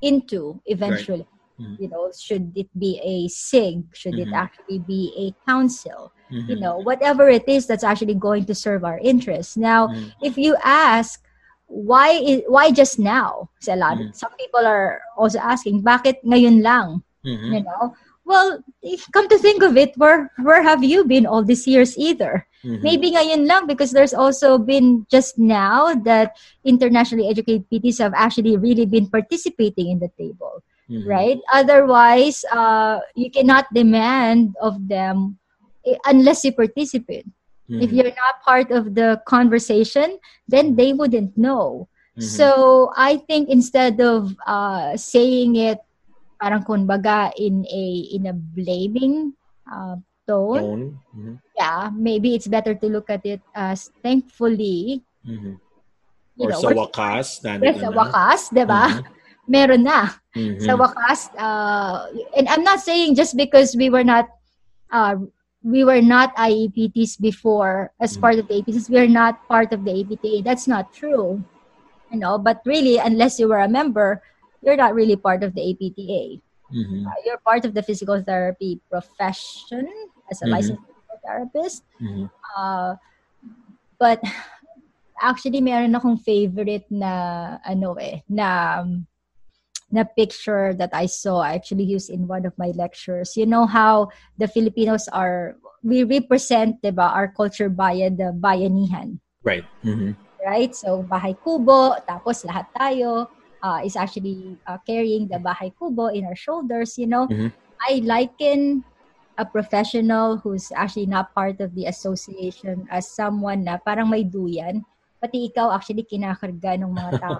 into 0.03 0.59
eventually. 0.67 1.23
Right. 1.23 1.67
Mm-hmm. 1.67 1.83
You 1.83 1.89
know, 1.89 2.11
should 2.11 2.51
it 2.55 2.67
be 2.77 2.99
a 3.03 3.27
SIG? 3.27 3.83
Should 3.95 4.13
mm-hmm. 4.13 4.31
it 4.31 4.35
actually 4.35 4.79
be 4.79 5.11
a 5.15 5.31
council? 5.47 6.11
Mm-hmm. 6.31 6.51
You 6.51 6.59
know, 6.59 6.77
whatever 6.77 7.27
it 7.29 7.47
is 7.47 7.65
that's 7.65 7.83
actually 7.83 8.15
going 8.15 8.45
to 8.45 8.55
serve 8.55 8.83
our 8.83 8.99
interests. 8.99 9.55
Now, 9.55 9.87
mm-hmm. 9.87 10.09
if 10.21 10.37
you 10.37 10.55
ask, 10.63 11.23
why 11.67 12.11
is, 12.11 12.41
why 12.47 12.71
just 12.71 12.99
now? 12.99 13.49
Lot, 13.67 13.97
mm-hmm. 13.97 14.11
some 14.13 14.31
people 14.39 14.65
are 14.65 15.01
also 15.17 15.39
asking, 15.39 15.83
bakit 15.83 16.23
ngayon 16.23 16.63
lang? 16.63 17.03
Mm-hmm. 17.25 17.53
You 17.53 17.63
know, 17.63 17.95
well, 18.29 18.63
come 19.11 19.27
to 19.27 19.39
think 19.41 19.65
of 19.65 19.75
it, 19.75 19.97
where 19.97 20.29
where 20.45 20.61
have 20.61 20.85
you 20.85 21.03
been 21.03 21.25
all 21.25 21.41
these 21.41 21.65
years 21.65 21.97
either? 21.97 22.45
Mm-hmm. 22.61 22.83
Maybe 22.85 23.07
ngayon 23.17 23.49
lang 23.49 23.65
because 23.65 23.89
there's 23.89 24.13
also 24.13 24.61
been 24.61 25.09
just 25.09 25.41
now 25.41 25.97
that 26.05 26.37
internationally 26.63 27.25
educated 27.25 27.65
PTs 27.73 27.97
have 27.97 28.13
actually 28.13 28.55
really 28.55 28.85
been 28.85 29.09
participating 29.09 29.89
in 29.89 29.97
the 29.97 30.13
table, 30.13 30.61
mm-hmm. 30.85 31.09
right? 31.09 31.41
Otherwise, 31.51 32.45
uh, 32.53 33.01
you 33.17 33.33
cannot 33.33 33.65
demand 33.73 34.53
of 34.61 34.77
them 34.87 35.41
eh, 35.89 35.97
unless 36.05 36.45
you 36.45 36.53
participate. 36.53 37.25
Mm-hmm. 37.65 37.81
If 37.81 37.89
you're 37.91 38.13
not 38.13 38.45
part 38.45 38.69
of 38.69 38.93
the 38.93 39.21
conversation, 39.25 40.21
then 40.47 40.77
they 40.77 40.93
wouldn't 40.93 41.33
know. 41.33 41.89
Mm-hmm. 42.13 42.29
So 42.29 42.91
I 42.93 43.17
think 43.25 43.49
instead 43.49 43.97
of 44.01 44.37
uh, 44.45 44.97
saying 44.97 45.55
it 45.55 45.79
parang 46.39 46.63
kumbaga 46.63 47.35
in 47.35 47.67
a 47.67 47.85
in 48.15 48.31
a 48.31 48.33
blaming 48.33 49.35
uh, 49.67 49.99
tone. 50.23 50.61
tone. 50.63 50.83
Mm-hmm. 51.11 51.35
Yeah, 51.59 51.91
maybe 51.91 52.33
it's 52.33 52.47
better 52.47 52.73
to 52.73 52.87
look 52.87 53.11
at 53.11 53.25
it 53.27 53.43
as 53.53 53.91
thankfully. 54.01 55.03
Mm-hmm. 55.27 55.59
Or 56.39 56.49
know, 56.55 56.61
sa 56.63 56.71
wakas, 56.71 57.43
yes, 57.43 57.75
sa 57.83 57.91
wakas, 57.91 58.41
'di 58.55 58.63
ba? 58.63 58.87
Mm-hmm. 58.87 59.17
Meron 59.53 59.83
na. 59.83 60.13
Mm-hmm. 60.37 60.63
Sa 60.63 60.79
wakas, 60.79 61.27
uh, 61.35 62.07
and 62.37 62.47
I'm 62.47 62.63
not 62.63 62.79
saying 62.79 63.19
just 63.19 63.35
because 63.35 63.75
we 63.75 63.91
were 63.91 64.07
not 64.07 64.31
uh, 64.95 65.19
we 65.59 65.83
were 65.83 65.99
not 65.99 66.31
IEPTs 66.39 67.19
before 67.19 67.91
as 67.99 68.15
mm-hmm. 68.15 68.21
part 68.23 68.39
of 68.39 68.47
the 68.47 68.63
APTs, 68.63 68.87
we 68.87 68.97
are 69.03 69.11
not 69.11 69.43
part 69.51 69.73
of 69.75 69.83
the 69.83 69.91
APTA. 69.91 70.47
That's 70.47 70.67
not 70.67 70.93
true. 70.95 71.43
You 72.11 72.19
know, 72.23 72.39
but 72.39 72.63
really, 72.65 72.97
unless 72.97 73.37
you 73.37 73.51
were 73.51 73.59
a 73.59 73.67
member, 73.69 74.23
you're 74.61 74.77
not 74.77 74.95
really 74.95 75.15
part 75.15 75.43
of 75.43 75.55
the 75.55 75.63
APTA. 75.71 76.41
Mm-hmm. 76.69 77.07
Uh, 77.07 77.19
you're 77.25 77.41
part 77.41 77.65
of 77.65 77.73
the 77.73 77.81
physical 77.81 78.21
therapy 78.21 78.79
profession 78.89 79.89
as 80.29 80.41
a 80.41 80.45
mm-hmm. 80.45 80.53
licensed 80.53 80.83
physical 80.85 81.17
therapist. 81.25 81.83
Mm-hmm. 82.01 82.25
Uh, 82.57 82.95
but 83.97 84.21
actually, 85.21 85.61
meron 85.61 85.95
akong 85.95 86.17
favorite 86.21 86.85
na 86.89 87.57
ano 87.65 87.93
eh, 87.97 88.21
na 88.29 88.83
na 89.89 90.05
picture 90.05 90.77
that 90.77 90.93
I 90.93 91.09
saw 91.09 91.41
I 91.41 91.57
actually 91.57 91.89
used 91.89 92.13
in 92.13 92.29
one 92.29 92.45
of 92.45 92.53
my 92.61 92.69
lectures. 92.77 93.33
You 93.35 93.49
know 93.49 93.65
how 93.65 94.13
the 94.37 94.47
Filipinos 94.47 95.09
are 95.09 95.57
we 95.81 96.05
represent, 96.05 96.81
'di 96.81 96.93
ba, 96.93 97.09
our 97.09 97.33
culture 97.33 97.69
by 97.71 97.97
the 98.13 98.29
bayanihan. 98.35 99.17
Right. 99.41 99.65
Mm-hmm. 99.81 100.13
Right? 100.45 100.71
So 100.77 101.01
bahay 101.03 101.33
kubo, 101.41 101.97
tapos 102.05 102.45
lahat 102.45 102.69
tayo 102.77 103.27
uh, 103.63 103.81
is 103.83 103.95
actually 103.95 104.57
uh, 104.67 104.77
carrying 104.85 105.27
the 105.27 105.37
bahay 105.37 105.71
kubo 105.75 106.07
in 106.07 106.25
our 106.25 106.35
shoulders, 106.35 106.97
you 106.97 107.07
know, 107.07 107.27
mm-hmm. 107.27 107.51
I 107.79 108.01
liken 108.03 108.83
a 109.39 109.45
professional 109.45 110.37
who's 110.37 110.71
actually 110.75 111.07
not 111.07 111.33
part 111.33 111.61
of 111.61 111.73
the 111.75 111.87
association 111.87 112.87
as 112.91 113.07
someone 113.07 113.63
na 113.63 113.79
parang 113.79 114.11
may 114.11 114.23
duyan, 114.23 114.83
pati 115.23 115.47
ikaw 115.47 115.71
actually 115.71 116.03
kinakarga 116.03 116.75
ng 116.75 116.91
mga 116.91 117.11
tao. 117.23 117.39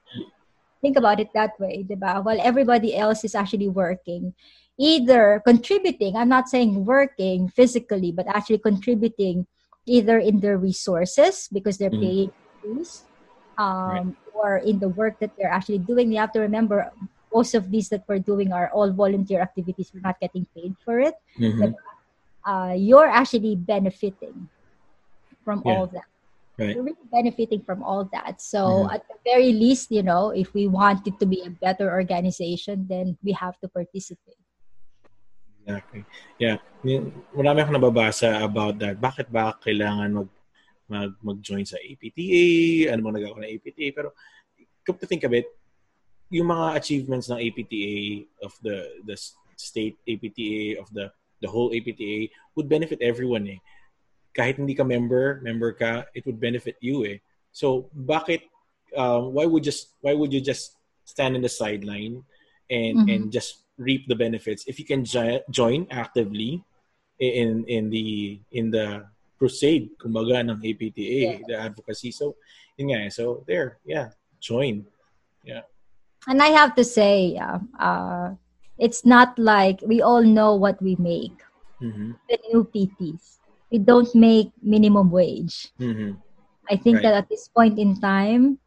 Think 0.84 1.00
about 1.00 1.18
it 1.20 1.32
that 1.32 1.56
way, 1.56 1.88
diba? 1.88 2.20
While 2.20 2.36
everybody 2.40 2.92
else 2.92 3.24
is 3.24 3.34
actually 3.34 3.72
working, 3.72 4.36
either 4.76 5.40
contributing, 5.40 6.20
I'm 6.20 6.28
not 6.28 6.52
saying 6.52 6.84
working 6.84 7.48
physically, 7.48 8.12
but 8.12 8.28
actually 8.28 8.60
contributing 8.60 9.48
either 9.88 10.20
in 10.20 10.40
their 10.44 10.60
resources 10.60 11.48
because 11.48 11.80
they're 11.80 11.88
mm-hmm. 11.88 12.28
paying 12.28 12.32
fees, 12.60 13.08
um, 13.56 14.12
right 14.12 14.25
or 14.36 14.58
in 14.58 14.78
the 14.78 14.88
work 14.92 15.18
that 15.20 15.32
they're 15.36 15.50
actually 15.50 15.78
doing, 15.78 16.12
you 16.12 16.18
have 16.18 16.32
to 16.32 16.40
remember 16.40 16.92
most 17.32 17.54
of 17.54 17.70
these 17.70 17.88
that 17.90 18.04
we're 18.08 18.20
doing 18.20 18.52
are 18.52 18.70
all 18.70 18.92
volunteer 18.92 19.40
activities. 19.40 19.90
We're 19.92 20.04
not 20.04 20.20
getting 20.20 20.46
paid 20.54 20.76
for 20.84 21.00
it. 21.00 21.14
Mm-hmm. 21.38 21.60
But, 21.60 21.72
uh, 22.46 22.74
you're 22.78 23.08
actually 23.08 23.56
benefiting 23.56 24.48
from 25.44 25.62
yeah. 25.64 25.72
all 25.72 25.86
that. 25.88 26.08
Right. 26.56 26.72
You're 26.72 26.84
really 26.84 27.08
benefiting 27.12 27.60
from 27.60 27.82
all 27.82 28.08
that. 28.12 28.40
So 28.40 28.88
mm-hmm. 28.88 28.94
at 28.94 29.04
the 29.08 29.16
very 29.24 29.52
least, 29.52 29.92
you 29.92 30.02
know, 30.02 30.30
if 30.30 30.54
we 30.54 30.68
want 30.68 31.06
it 31.06 31.20
to 31.20 31.26
be 31.26 31.42
a 31.44 31.50
better 31.50 31.92
organization, 31.92 32.86
then 32.88 33.18
we 33.22 33.32
have 33.32 33.60
to 33.60 33.68
participate. 33.68 34.40
Exactly. 35.66 36.06
Yeah. 36.38 36.62
Marami 37.34 37.58
akong 37.60 37.76
nababasa 37.76 38.40
about 38.40 38.78
that. 38.78 39.02
Bakit 39.02 39.34
ba 39.34 39.58
kailangan 39.58 40.22
mag 40.22 40.30
mag 40.86 41.12
mag-join 41.22 41.66
sa 41.66 41.78
APTA, 41.82 42.90
ano 42.94 43.06
mga 43.06 43.16
nagagawa 43.20 43.42
ng 43.42 43.54
APTA. 43.58 43.86
Pero 43.94 44.08
come 44.86 44.98
to 44.98 45.06
think 45.06 45.26
of 45.26 45.34
it, 45.34 45.46
yung 46.30 46.50
mga 46.50 46.78
achievements 46.78 47.30
ng 47.30 47.38
APTA 47.38 48.26
of 48.42 48.52
the 48.62 49.02
the 49.06 49.16
state 49.58 49.98
APTA 50.06 50.78
of 50.78 50.86
the 50.94 51.10
the 51.42 51.48
whole 51.50 51.70
APTA 51.74 52.30
would 52.54 52.68
benefit 52.68 53.02
everyone 53.02 53.46
eh. 53.46 53.60
Kahit 54.36 54.60
hindi 54.60 54.74
ka 54.74 54.84
member, 54.84 55.40
member 55.42 55.72
ka, 55.72 56.04
it 56.14 56.26
would 56.26 56.40
benefit 56.40 56.76
you 56.80 57.04
eh. 57.04 57.18
So 57.52 57.88
bakit 57.94 58.44
um, 58.96 59.32
why 59.32 59.46
would 59.46 59.64
just 59.64 59.96
why 60.00 60.14
would 60.14 60.32
you 60.32 60.40
just 60.40 60.76
stand 61.06 61.36
in 61.36 61.42
the 61.42 61.50
sideline 61.50 62.22
and 62.70 63.04
mm-hmm. 63.04 63.10
and 63.10 63.22
just 63.32 63.66
reap 63.78 64.08
the 64.08 64.16
benefits 64.16 64.64
if 64.66 64.80
you 64.80 64.84
can 64.84 65.04
jo- 65.04 65.44
join 65.50 65.86
actively 65.90 66.64
in 67.20 67.64
in 67.68 67.90
the 67.90 68.40
in 68.52 68.70
the 68.70 69.04
crusade, 69.38 69.90
kumbaga, 70.00 70.40
ng 70.40 70.60
APTA, 70.64 71.00
yeah. 71.00 71.38
the 71.46 71.56
advocacy. 71.56 72.10
So, 72.10 72.36
yun 72.76 72.92
nga, 72.92 73.06
eh. 73.06 73.12
so 73.12 73.44
there, 73.46 73.78
yeah. 73.84 74.10
join. 74.40 74.86
Yeah. 75.42 75.66
And 76.26 76.42
I 76.42 76.54
have 76.54 76.74
to 76.76 76.84
say, 76.84 77.34
yeah, 77.34 77.58
uh, 77.78 78.34
it's 78.78 79.04
not 79.04 79.38
like 79.38 79.80
we 79.82 80.02
all 80.02 80.22
know 80.22 80.54
what 80.54 80.80
we 80.82 80.96
make. 80.98 81.42
Mm-hmm. 81.82 82.12
The 82.28 82.38
new 82.52 82.64
PTs, 82.64 83.38
we 83.70 83.78
don't 83.78 84.12
make 84.14 84.50
minimum 84.62 85.10
wage. 85.10 85.70
Mm-hmm. 85.80 86.18
I 86.70 86.76
think 86.76 86.96
right. 86.96 87.02
that 87.04 87.14
at 87.14 87.28
this 87.28 87.48
point 87.48 87.78
in 87.78 88.00
time, 88.00 88.58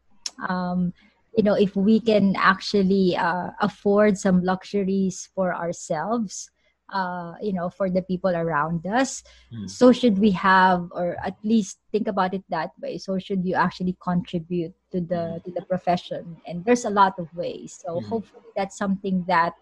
um, 0.48 0.92
you 1.36 1.44
know, 1.44 1.54
if 1.54 1.76
we 1.76 2.00
can 2.00 2.34
actually 2.36 3.16
uh, 3.16 3.50
afford 3.60 4.16
some 4.16 4.42
luxuries 4.42 5.28
for 5.34 5.54
ourselves, 5.54 6.50
uh, 6.92 7.34
you 7.40 7.52
know, 7.52 7.70
for 7.70 7.90
the 7.90 8.02
people 8.02 8.34
around 8.34 8.86
us, 8.86 9.22
mm. 9.52 9.68
so 9.68 9.92
should 9.92 10.18
we 10.18 10.30
have, 10.32 10.88
or 10.92 11.16
at 11.24 11.36
least 11.44 11.78
think 11.92 12.08
about 12.08 12.34
it 12.34 12.44
that 12.48 12.70
way. 12.80 12.98
So 12.98 13.18
should 13.18 13.44
you 13.44 13.54
actually 13.54 13.96
contribute 14.02 14.74
to 14.92 15.00
the 15.00 15.38
mm. 15.38 15.44
to 15.44 15.50
the 15.50 15.62
profession? 15.62 16.36
And 16.46 16.64
there's 16.64 16.84
a 16.84 16.90
lot 16.90 17.18
of 17.18 17.32
ways. 17.34 17.78
So 17.84 18.00
mm. 18.00 18.04
hopefully 18.06 18.50
that's 18.56 18.76
something 18.76 19.24
that 19.28 19.54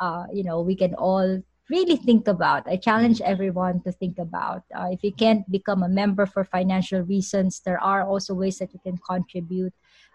uh, 0.00 0.26
you 0.32 0.44
know 0.44 0.60
we 0.60 0.76
can 0.76 0.94
all 0.94 1.42
really 1.70 1.96
think 1.96 2.28
about. 2.28 2.68
I 2.68 2.76
challenge 2.76 3.18
mm. 3.18 3.26
everyone 3.26 3.80
to 3.82 3.92
think 3.92 4.18
about. 4.18 4.62
Uh, 4.74 4.88
if 4.92 5.02
you 5.02 5.12
can't 5.12 5.48
become 5.50 5.82
a 5.82 5.88
member 5.88 6.26
for 6.26 6.44
financial 6.44 7.00
reasons, 7.02 7.60
there 7.64 7.80
are 7.80 8.04
also 8.04 8.34
ways 8.34 8.58
that 8.58 8.72
you 8.74 8.80
can 8.82 8.98
contribute. 8.98 9.72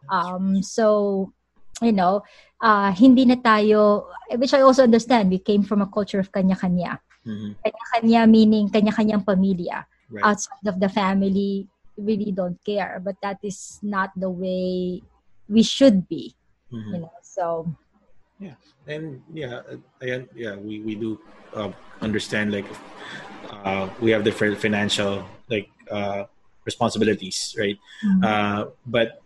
Um, 0.09 0.61
so, 0.61 1.33
you 1.81 1.91
know, 1.91 2.23
uh, 2.61 2.91
hindi 2.93 3.25
na 3.25 3.35
tayo, 3.35 4.07
which 4.37 4.53
I 4.53 4.61
also 4.61 4.83
understand, 4.83 5.29
we 5.29 5.39
came 5.39 5.63
from 5.63 5.81
a 5.81 5.89
culture 5.89 6.19
of 6.19 6.31
kanya-kanya. 6.31 6.99
Mm-hmm. 7.25 7.51
Kanya-kanya 7.63 8.21
meaning 8.29 8.69
kanya-kanyang 8.69 9.25
pamilya. 9.25 9.85
Right. 10.09 10.23
Outside 10.23 10.67
of 10.67 10.79
the 10.79 10.89
family, 10.89 11.67
really 11.97 12.31
don't 12.31 12.57
care. 12.63 13.01
But 13.03 13.19
that 13.21 13.37
is 13.43 13.79
not 13.83 14.15
the 14.15 14.29
way 14.29 15.03
we 15.49 15.63
should 15.63 16.07
be. 16.07 16.35
Mm-hmm. 16.71 16.93
You 16.95 16.99
know, 17.07 17.17
so 17.23 17.67
yeah 18.39 18.57
and 18.85 19.21
yeah 19.33 19.61
and 20.01 20.29
yeah 20.37 20.55
we 20.55 20.79
we 20.81 20.93
do 20.93 21.17
uh, 21.57 21.71
understand 22.01 22.53
like 22.53 22.69
uh, 23.49 23.89
we 23.99 24.11
have 24.11 24.23
different 24.23 24.57
financial 24.57 25.25
like 25.49 25.69
uh, 25.89 26.23
responsibilities 26.65 27.55
right 27.57 27.77
mm-hmm. 28.05 28.23
uh, 28.23 28.69
but 28.85 29.21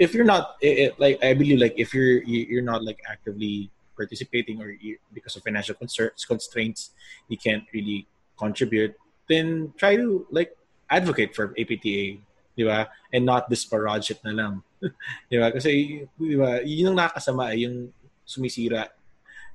if 0.00 0.16
you're 0.16 0.24
not 0.24 0.56
it, 0.64 0.96
like 0.98 1.20
i 1.22 1.36
believe 1.36 1.60
like 1.60 1.76
if 1.76 1.92
you're 1.92 2.24
you're 2.24 2.64
not 2.64 2.82
like 2.82 2.98
actively 3.04 3.70
participating 3.96 4.62
or 4.64 4.72
you, 4.72 4.96
because 5.12 5.36
of 5.36 5.44
financial 5.44 5.76
concerns 5.76 6.24
constraints 6.24 6.96
you 7.28 7.36
can't 7.36 7.64
really 7.76 8.08
contribute 8.40 8.96
then 9.28 9.72
try 9.76 9.94
to 9.94 10.26
like 10.32 10.56
advocate 10.88 11.36
for 11.36 11.52
apta 11.54 12.18
di 12.56 12.64
and 13.12 13.24
not 13.24 13.48
disparage 13.52 14.10
it 14.10 14.20
na 14.24 14.32
lang 14.32 14.54
di 15.30 15.36
ba 15.36 15.52
kasi 15.52 16.02
di 16.16 16.36
ba 16.40 16.64
yun 16.64 16.96
ang 16.96 16.98
nakakasama 17.04 17.52
eh, 17.52 17.68
yung 17.68 17.92
sumisira 18.24 18.88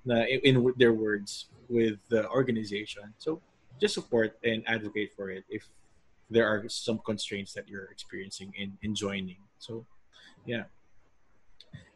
na 0.05 0.21
in, 0.29 0.39
in 0.45 0.55
their 0.77 0.93
words 0.93 1.49
with 1.67 1.97
the 2.09 2.29
organization. 2.29 3.13
So 3.17 3.41
just 3.81 3.95
support 3.95 4.37
and 4.43 4.63
advocate 4.67 5.13
for 5.15 5.29
it 5.31 5.43
if 5.49 5.65
there 6.29 6.47
are 6.47 6.63
some 6.69 6.99
constraints 7.05 7.53
that 7.53 7.67
you're 7.67 7.89
experiencing 7.91 8.53
in, 8.57 8.77
in 8.81 8.95
joining. 8.95 9.37
So 9.57 9.85
yeah. 10.45 10.63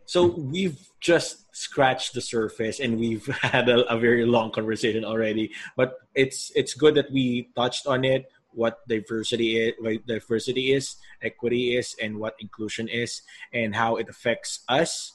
So 0.05 0.25
we've 0.25 0.79
just 0.99 1.45
scratched 1.55 2.13
the 2.13 2.21
surface 2.21 2.79
and 2.79 2.97
we've 2.97 3.27
had 3.41 3.69
a, 3.69 3.85
a, 3.93 3.99
very 3.99 4.25
long 4.25 4.51
conversation 4.51 5.05
already. 5.05 5.51
But 5.77 5.99
it's 6.15 6.51
it's 6.55 6.73
good 6.73 6.95
that 6.95 7.11
we 7.11 7.49
touched 7.55 7.85
on 7.85 8.03
it, 8.03 8.25
what 8.51 8.87
diversity 8.87 9.57
is, 9.57 9.73
what 9.79 10.05
diversity 10.07 10.73
is, 10.73 10.95
equity 11.21 11.77
is, 11.77 11.95
and 12.01 12.17
what 12.17 12.35
inclusion 12.39 12.87
is, 12.87 13.21
and 13.53 13.75
how 13.75 13.97
it 13.97 14.09
affects 14.09 14.65
us. 14.67 15.13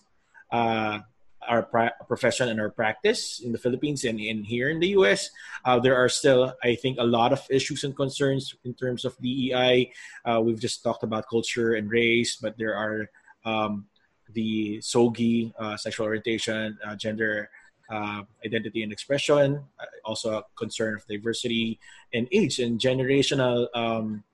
Uh, 0.53 1.01
our 1.49 1.63
pra- 1.63 1.93
profession 2.07 2.49
and 2.49 2.61
our 2.61 2.71
practice 2.71 3.41
in 3.41 3.53
the 3.53 3.59
Philippines 3.59 4.05
and 4.05 4.19
in 4.21 4.45
here 4.45 4.71
in 4.71 4.81
the 4.81 4.89
US, 4.97 5.29
uh, 5.65 5.79
there 5.79 5.97
are 5.97 6.09
still, 6.09 6.55
I 6.63 6.75
think, 6.75 6.99
a 6.99 7.05
lot 7.05 7.33
of 7.33 7.43
issues 7.51 7.85
and 7.85 7.95
concerns 7.97 8.55
in 8.65 8.75
terms 8.75 9.05
of 9.05 9.19
DEI. 9.19 9.93
Uh, 10.25 10.41
we've 10.41 10.61
just 10.61 10.83
talked 10.83 11.03
about 11.03 11.29
culture 11.29 11.75
and 11.75 11.91
race, 11.91 12.37
but 12.37 12.57
there 12.57 12.75
are 12.77 13.11
um, 13.45 13.87
the 14.33 14.79
SOGI, 14.79 15.53
uh, 15.59 15.77
sexual 15.77 16.07
orientation, 16.07 16.79
uh, 16.87 16.97
gender 16.97 17.51
uh, 17.91 18.23
identity 18.45 18.83
and 18.83 18.93
expression, 18.93 19.61
uh, 19.79 19.85
also 20.05 20.39
a 20.39 20.45
concern 20.57 20.95
of 20.95 21.07
diversity 21.07 21.79
and 22.13 22.29
age 22.33 22.59
and 22.59 22.81
generational 22.81 23.67
um, 23.75 24.25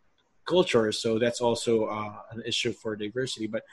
culture. 0.46 0.92
So 0.92 1.18
that's 1.18 1.40
also 1.40 1.88
an 2.32 2.42
issue 2.46 2.72
for 2.72 2.96
diversity. 2.96 3.46
But 3.46 3.64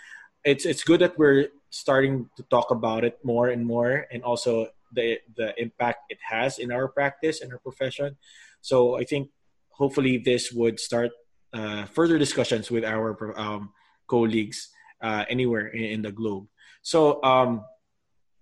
it's 0.43 0.65
it's 0.65 0.83
good 0.83 1.01
that 1.01 1.17
we're 1.17 1.49
starting 1.69 2.29
to 2.37 2.43
talk 2.43 2.71
about 2.71 3.03
it 3.03 3.19
more 3.23 3.49
and 3.49 3.65
more, 3.65 4.07
and 4.11 4.23
also 4.23 4.69
the 4.93 5.19
the 5.35 5.53
impact 5.61 6.09
it 6.09 6.19
has 6.23 6.59
in 6.59 6.71
our 6.71 6.87
practice 6.87 7.41
and 7.41 7.51
our 7.51 7.59
profession. 7.59 8.17
So 8.61 8.97
I 8.97 9.03
think 9.03 9.29
hopefully 9.69 10.17
this 10.17 10.51
would 10.51 10.79
start 10.79 11.11
uh, 11.53 11.85
further 11.85 12.17
discussions 12.17 12.71
with 12.71 12.83
our 12.83 13.13
um, 13.39 13.73
colleagues 14.07 14.69
uh, 15.01 15.25
anywhere 15.29 15.67
in, 15.67 15.83
in, 15.83 16.01
the 16.01 16.11
globe. 16.11 16.47
So 16.81 17.21
um, 17.23 17.65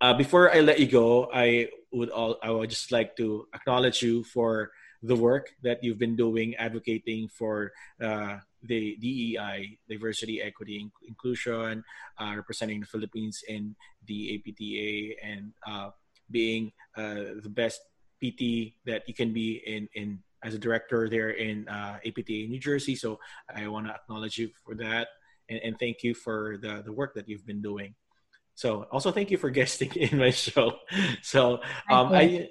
uh, 0.02 0.14
before 0.14 0.54
I 0.54 0.62
let 0.62 0.80
you 0.80 0.88
go, 0.88 1.30
I 1.34 1.70
would 1.92 2.10
all 2.10 2.38
I 2.44 2.52
would 2.52 2.70
just 2.70 2.92
like 2.92 3.16
to 3.18 3.48
acknowledge 3.54 4.02
you 4.02 4.24
for 4.24 4.72
the 5.04 5.16
work 5.16 5.54
that 5.64 5.84
you've 5.84 6.00
been 6.00 6.16
doing 6.16 6.56
advocating 6.56 7.28
for 7.30 7.72
uh, 8.02 8.38
the 8.64 8.98
DEI, 8.98 9.78
diversity, 9.88 10.42
equity, 10.42 10.90
inclusion, 11.08 11.84
uh, 12.20 12.34
representing 12.36 12.80
the 12.82 12.88
Philippines 12.88 13.44
in 13.48 13.76
the 14.08 14.36
APTA, 14.36 15.22
and 15.22 15.54
uh, 15.68 15.90
being 16.32 16.72
uh, 16.98 17.38
the 17.42 17.50
best 17.50 17.82
PT 18.24 18.74
that 18.86 19.08
you 19.08 19.14
can 19.14 19.34
be 19.34 19.62
in 19.66 19.88
in 19.94 20.20
as 20.44 20.54
a 20.54 20.60
director 20.60 21.10
there 21.10 21.32
in 21.32 21.68
uh, 21.68 21.98
APTA 22.06 22.46
New 22.48 22.60
Jersey. 22.60 22.96
So 22.96 23.20
I 23.50 23.68
want 23.68 23.88
to 23.88 23.94
acknowledge 23.94 24.38
you 24.38 24.50
for 24.64 24.76
that, 24.76 25.08
and, 25.50 25.60
and 25.64 25.80
thank 25.80 26.04
you 26.04 26.14
for 26.14 26.58
the 26.62 26.82
the 26.86 26.92
work 26.92 27.14
that 27.16 27.28
you've 27.28 27.46
been 27.46 27.62
doing. 27.62 27.96
So 28.56 28.88
also 28.92 29.12
thank 29.12 29.30
you 29.32 29.38
for 29.38 29.50
guesting 29.60 29.92
in 29.96 30.18
my 30.18 30.32
show. 30.32 30.80
So 31.22 31.60
um, 31.92 32.14
I 32.14 32.50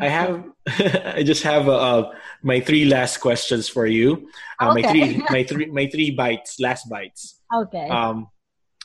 I 0.00 0.08
have 0.08 0.44
I 1.18 1.22
just 1.24 1.42
have 1.42 1.68
uh, 1.68 2.10
my 2.42 2.60
three 2.60 2.84
last 2.84 3.18
questions 3.18 3.68
for 3.68 3.86
you. 3.86 4.28
Uh, 4.60 4.70
okay. 4.70 4.82
My 4.82 4.90
three 4.90 5.22
my 5.30 5.42
three 5.44 5.66
my 5.66 5.86
three 5.88 6.10
bites 6.10 6.60
last 6.60 6.88
bites. 6.88 7.42
Okay. 7.52 7.88
Um, 7.88 8.28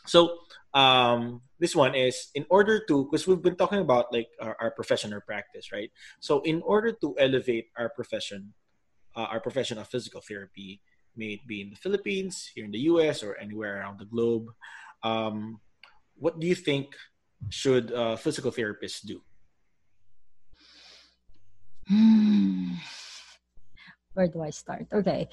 so 0.08 0.38
um, 0.74 1.42
this 1.60 1.76
one 1.76 1.94
is 1.94 2.32
in 2.34 2.46
order 2.50 2.82
to 2.88 3.06
because 3.06 3.28
we've 3.28 3.42
been 3.42 3.56
talking 3.56 3.80
about 3.80 4.12
like 4.12 4.28
our, 4.42 4.56
our 4.60 4.72
profession 4.72 5.14
or 5.14 5.22
practice, 5.22 5.72
right? 5.72 5.92
So 6.20 6.42
in 6.42 6.62
order 6.64 6.92
to 7.02 7.16
elevate 7.20 7.68
our 7.78 7.90
profession, 7.90 8.54
uh, 9.16 9.28
our 9.30 9.40
profession 9.40 9.78
of 9.78 9.88
physical 9.88 10.22
therapy, 10.26 10.82
may 11.16 11.34
it 11.40 11.48
be 11.48 11.62
in 11.62 11.70
the 11.70 11.76
Philippines, 11.76 12.50
here 12.54 12.66
in 12.66 12.72
the 12.72 12.86
U.S., 12.96 13.24
or 13.24 13.36
anywhere 13.36 13.80
around 13.80 14.00
the 14.00 14.06
globe. 14.06 14.48
Um, 15.04 15.60
what 16.16 16.40
do 16.40 16.48
you 16.48 16.56
think 16.56 16.96
should 17.50 17.92
uh, 17.92 18.16
physical 18.16 18.52
therapists 18.52 19.02
do? 19.06 19.22
Where 24.14 24.28
do 24.28 24.42
I 24.42 24.52
start? 24.52 24.88
Okay. 24.94 25.28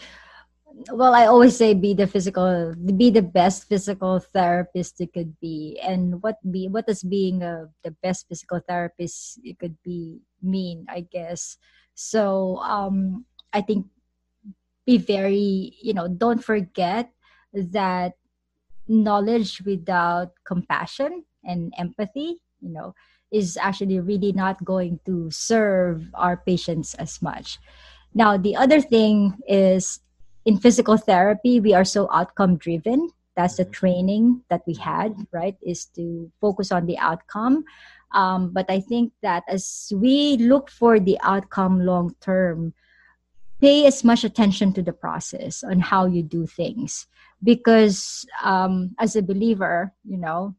Well, 0.92 1.14
I 1.14 1.26
always 1.26 1.56
say 1.56 1.72
be 1.72 1.94
the 1.94 2.06
physical, 2.06 2.74
be 2.96 3.10
the 3.10 3.22
best 3.22 3.68
physical 3.68 4.20
therapist 4.20 5.00
you 5.00 5.08
could 5.08 5.32
be, 5.40 5.80
and 5.82 6.20
what 6.22 6.36
be 6.44 6.68
what 6.68 6.86
does 6.86 7.02
being 7.02 7.42
a, 7.42 7.72
the 7.82 7.90
best 8.04 8.28
physical 8.28 8.60
therapist 8.60 9.40
you 9.42 9.56
could 9.56 9.76
be 9.82 10.20
mean? 10.42 10.84
I 10.88 11.08
guess 11.08 11.56
so. 11.94 12.58
Um, 12.60 13.24
I 13.52 13.62
think 13.62 13.86
be 14.88 14.96
very, 14.96 15.76
you 15.84 15.92
know, 15.92 16.08
don't 16.08 16.42
forget 16.42 17.12
that 17.52 18.16
knowledge 18.88 19.60
without 19.68 20.32
compassion 20.48 21.24
and 21.44 21.74
empathy, 21.76 22.40
you 22.64 22.72
know, 22.72 22.94
is 23.30 23.58
actually 23.60 24.00
really 24.00 24.32
not 24.32 24.64
going 24.64 24.98
to 25.04 25.30
serve 25.30 26.08
our 26.14 26.38
patients 26.38 26.94
as 26.94 27.20
much. 27.20 27.58
Now, 28.14 28.38
the 28.38 28.56
other 28.56 28.80
thing 28.80 29.36
is 29.46 30.00
in 30.46 30.56
physical 30.56 30.96
therapy, 30.96 31.60
we 31.60 31.74
are 31.74 31.84
so 31.84 32.08
outcome 32.10 32.56
driven. 32.56 33.10
That's 33.36 33.60
the 33.60 33.66
training 33.66 34.40
that 34.48 34.62
we 34.66 34.72
had, 34.72 35.12
right? 35.30 35.56
Is 35.60 35.84
to 36.00 36.32
focus 36.40 36.72
on 36.72 36.86
the 36.86 36.96
outcome. 36.96 37.64
Um, 38.12 38.56
but 38.56 38.64
I 38.70 38.80
think 38.80 39.12
that 39.20 39.44
as 39.52 39.92
we 39.94 40.38
look 40.38 40.70
for 40.70 40.98
the 40.98 41.18
outcome 41.20 41.84
long 41.84 42.16
term, 42.22 42.72
pay 43.60 43.86
as 43.86 44.04
much 44.04 44.24
attention 44.24 44.72
to 44.72 44.82
the 44.82 44.92
process 44.92 45.62
on 45.64 45.80
how 45.80 46.06
you 46.06 46.22
do 46.22 46.46
things 46.46 47.06
because 47.42 48.26
um, 48.42 48.94
as 48.98 49.16
a 49.16 49.22
believer 49.22 49.92
you 50.04 50.16
know 50.16 50.54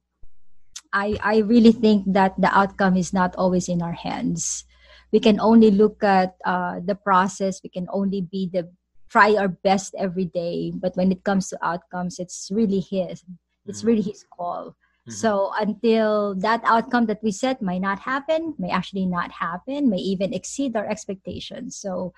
i 0.93 1.18
i 1.24 1.38
really 1.39 1.72
think 1.72 2.04
that 2.08 2.34
the 2.39 2.50
outcome 2.56 2.97
is 2.97 3.14
not 3.14 3.36
always 3.36 3.70
in 3.70 3.82
our 3.82 3.93
hands 3.93 4.66
we 5.12 5.20
can 5.20 5.39
only 5.39 5.72
look 5.72 6.04
at 6.04 6.36
uh, 6.45 6.80
the 6.86 6.95
process 6.95 7.62
we 7.64 7.70
can 7.70 7.88
only 7.91 8.22
be 8.22 8.50
the 8.52 8.68
try 9.10 9.34
our 9.36 9.47
best 9.50 9.95
every 9.97 10.26
day 10.26 10.72
but 10.76 10.95
when 10.95 11.12
it 11.12 11.24
comes 11.24 11.50
to 11.50 11.58
outcomes 11.66 12.20
it's 12.20 12.50
really 12.54 12.80
his 12.80 13.24
It's 13.70 13.84
really 13.86 14.02
his 14.02 14.26
call. 14.34 14.74
Mhm. 15.06 15.14
So 15.14 15.54
until 15.54 16.34
that 16.41 16.62
outcome 16.66 17.06
that 17.06 17.22
we 17.22 17.30
set 17.30 17.62
might 17.62 17.86
not 17.86 18.00
happen, 18.02 18.58
may 18.58 18.74
actually 18.74 19.06
not 19.06 19.30
happen, 19.30 19.89
may 19.93 20.02
even 20.02 20.34
exceed 20.34 20.74
our 20.74 20.89
expectations. 20.89 21.78
So, 21.78 22.14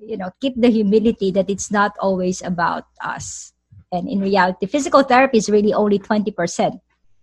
you 0.00 0.16
know, 0.16 0.30
keep 0.40 0.54
the 0.56 0.68
humility 0.70 1.30
that 1.32 1.50
it's 1.50 1.70
not 1.70 1.92
always 2.00 2.42
about 2.42 2.84
us. 3.02 3.52
And 3.92 4.08
in 4.08 4.20
reality, 4.20 4.66
physical 4.66 5.02
therapy 5.02 5.38
is 5.38 5.48
really 5.48 5.72
only 5.72 5.98
20%. 5.98 6.80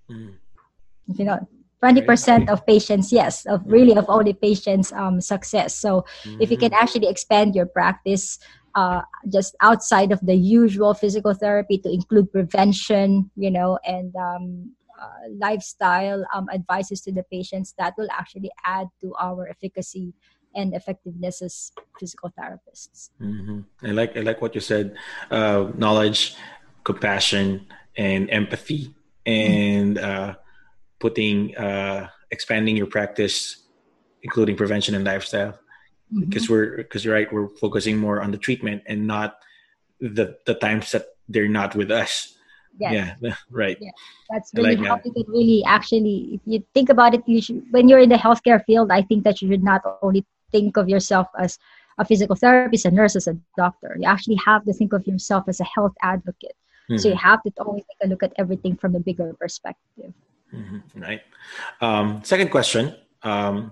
Mhm. 0.09 0.39
You 1.07 1.26
know, 1.26 1.39
20% 1.80 2.49
of 2.49 2.65
patients, 2.65 3.11
yes, 3.11 3.45
of 3.45 3.61
really 3.65 3.95
of 3.95 4.05
only 4.07 4.34
patients' 4.34 4.91
um, 4.93 5.19
success. 5.19 5.76
So 5.76 6.05
if 6.39 6.51
you 6.51 6.57
can 6.57 6.72
Mhm. 6.72 6.82
actually 6.82 7.07
expand 7.07 7.55
your 7.55 7.65
practice 7.65 8.38
uh, 8.76 9.01
just 9.32 9.55
outside 9.61 10.11
of 10.11 10.19
the 10.22 10.36
usual 10.36 10.93
physical 10.93 11.34
therapy 11.34 11.78
to 11.80 11.89
include 11.91 12.32
prevention, 12.32 13.30
you 13.36 13.51
know, 13.51 13.78
and 13.86 14.15
um, 14.15 14.76
uh, 15.01 15.28
lifestyle 15.39 16.24
um, 16.34 16.47
advices 16.53 17.01
to 17.01 17.11
the 17.11 17.24
patients, 17.32 17.74
that 17.78 17.93
will 17.97 18.07
actually 18.11 18.51
add 18.63 18.88
to 19.01 19.13
our 19.19 19.47
efficacy 19.49 20.13
and 20.56 20.74
effectiveness 20.74 21.41
as 21.41 21.72
physical 21.99 22.32
therapists. 22.38 23.10
Mhm. 23.22 23.66
I 23.84 23.91
like 23.91 24.18
I 24.18 24.22
like 24.22 24.41
what 24.41 24.56
you 24.56 24.62
said. 24.62 24.95
Uh, 25.30 25.72
knowledge, 25.78 26.36
compassion, 26.84 27.68
and 27.97 28.30
empathy, 28.30 28.93
and 29.26 29.97
uh, 29.97 30.36
putting 30.99 31.56
uh, 31.58 32.10
expanding 32.32 32.76
your 32.78 32.88
practice, 32.88 33.64
including 34.24 34.56
prevention 34.56 34.95
and 34.95 35.06
lifestyle. 35.06 35.58
Because 36.12 36.49
we're 36.49 36.78
because 36.78 37.06
you're 37.06 37.16
right, 37.16 37.32
we're 37.32 37.47
focusing 37.47 37.95
more 37.97 38.22
on 38.22 38.32
the 38.32 38.38
treatment 38.38 38.84
and 38.86 39.08
not 39.08 39.39
the 40.02 40.36
the 40.45 40.56
times 40.56 40.91
that 40.91 41.06
they're 41.30 41.47
not 41.47 41.74
with 41.74 41.89
us. 41.89 42.36
Yes. 42.80 43.16
Yeah, 43.22 43.36
right. 43.49 43.78
That's 44.30 44.52
really 44.54 44.76
like 44.76 44.88
how 44.88 44.95
that. 44.95 45.06
you 45.06 45.14
can 45.14 45.24
really 45.28 45.64
actually, 45.66 46.30
if 46.34 46.41
you 46.45 46.64
think 46.74 46.89
about 46.89 47.14
it, 47.14 47.24
you 47.28 47.41
should, 47.41 47.64
when 47.72 47.88
you're 47.88 47.99
in 47.99 48.10
the 48.10 48.16
healthcare 48.16 48.64
field, 48.66 48.91
I 48.91 49.02
think 49.04 49.24
that 49.24 49.41
you 49.41 49.49
should 49.49 49.64
not 49.64 49.82
only 50.02 50.26
think 50.52 50.78
of 50.78 50.89
yourself 50.89 51.28
as 51.38 51.58
a 51.97 52.06
physical 52.06 52.36
therapist, 52.36 52.86
a 52.86 52.91
nurse, 52.91 53.16
as 53.16 53.28
a 53.28 53.38
doctor. 53.58 53.95
You 53.99 54.08
actually 54.08 54.39
have 54.45 54.66
to 54.66 54.74
think 54.74 54.93
of 54.93 55.06
yourself 55.08 55.45
as 55.47 55.60
a 55.60 55.66
health 55.66 55.93
advocate. 56.02 56.56
So 56.97 57.08
you 57.08 57.16
Mhm. 57.16 57.20
have 57.30 57.43
to 57.43 57.52
always 57.64 57.84
take 57.88 58.02
a 58.04 58.08
look 58.08 58.24
at 58.24 58.34
everything 58.38 58.76
from 58.76 58.95
a 58.95 58.99
bigger 58.99 59.34
perspective. 59.34 60.14
Mhm, 60.52 60.84
Right. 60.95 61.22
Um, 61.80 62.22
second 62.24 62.49
question 62.52 62.95
um, 63.24 63.72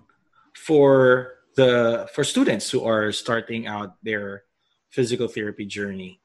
for 0.55 1.35
the 1.55 2.07
for 2.13 2.23
students 2.23 2.69
who 2.71 2.85
are 2.85 3.11
starting 3.11 3.67
out 3.67 3.95
their 4.03 4.43
physical 4.89 5.27
therapy 5.27 5.65
journey, 5.65 6.21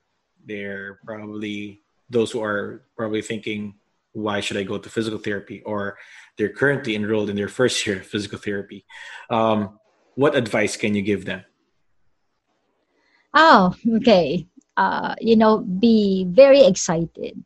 they're 0.47 1.01
probably 1.05 1.83
those 2.11 2.31
who 2.31 2.41
are 2.43 2.85
probably 2.97 3.23
thinking, 3.23 3.75
"Why 4.13 4.39
should 4.41 4.57
I 4.57 4.63
go 4.63 4.79
to 4.79 4.89
physical 4.89 5.19
therapy?" 5.19 5.63
Or 5.63 5.99
they're 6.37 6.53
currently 6.55 6.95
enrolled 6.95 7.31
in 7.31 7.37
their 7.37 7.49
first 7.49 7.85
year 7.87 7.97
of 7.99 8.07
physical 8.07 8.39
therapy. 8.39 8.85
Um, 9.31 9.81
what 10.15 10.35
advice 10.35 10.77
can 10.77 10.95
you 10.95 11.03
give 11.03 11.25
them? 11.25 11.45
Oh, 13.35 13.75
okay. 13.99 14.47
Uh, 14.77 15.15
you 15.21 15.37
know, 15.37 15.59
be 15.59 16.27
very 16.31 16.65
excited. 16.65 17.43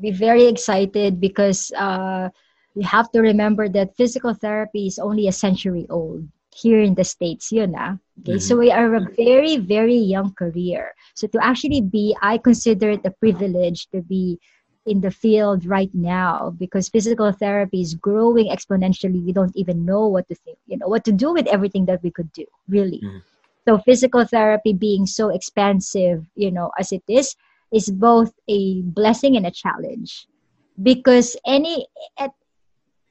Be 0.00 0.10
very 0.10 0.46
excited 0.46 1.20
because 1.20 1.72
uh, 1.76 2.30
you 2.74 2.82
have 2.82 3.10
to 3.12 3.20
remember 3.20 3.68
that 3.68 3.96
physical 3.96 4.34
therapy 4.34 4.86
is 4.86 4.98
only 4.98 5.28
a 5.28 5.32
century 5.32 5.86
old 5.90 6.26
here 6.54 6.80
in 6.80 6.94
the 6.94 7.04
States, 7.04 7.50
yun 7.50 7.72
na. 7.72 7.98
Okay, 8.22 8.38
so 8.38 8.56
we 8.56 8.70
are 8.70 8.94
a 8.94 9.06
very, 9.18 9.58
very 9.58 9.98
young 9.98 10.32
career. 10.34 10.94
So 11.14 11.26
to 11.26 11.38
actually 11.42 11.82
be, 11.82 12.16
I 12.22 12.38
consider 12.38 12.90
it 12.90 13.04
a 13.04 13.10
privilege 13.10 13.90
to 13.90 14.02
be 14.02 14.38
in 14.86 15.00
the 15.00 15.10
field 15.10 15.64
right 15.64 15.90
now 15.94 16.54
because 16.58 16.88
physical 16.88 17.32
therapy 17.32 17.80
is 17.80 17.94
growing 17.94 18.48
exponentially. 18.48 19.24
We 19.24 19.32
don't 19.32 19.56
even 19.56 19.84
know 19.84 20.06
what 20.06 20.28
to 20.28 20.34
think, 20.34 20.58
you 20.66 20.76
know, 20.76 20.88
what 20.88 21.04
to 21.04 21.12
do 21.12 21.32
with 21.32 21.46
everything 21.46 21.86
that 21.86 22.02
we 22.02 22.10
could 22.10 22.32
do, 22.32 22.44
really. 22.68 23.00
Mhm. 23.00 23.22
So 23.64 23.78
physical 23.78 24.24
therapy 24.28 24.72
being 24.72 25.06
so 25.06 25.30
expansive, 25.30 26.28
you 26.36 26.50
know, 26.50 26.70
as 26.78 26.92
it 26.92 27.02
is, 27.08 27.34
is 27.72 27.88
both 27.88 28.32
a 28.48 28.82
blessing 28.82 29.36
and 29.36 29.46
a 29.46 29.50
challenge. 29.50 30.28
Because 30.76 31.36
any, 31.46 31.86
at, 32.18 32.36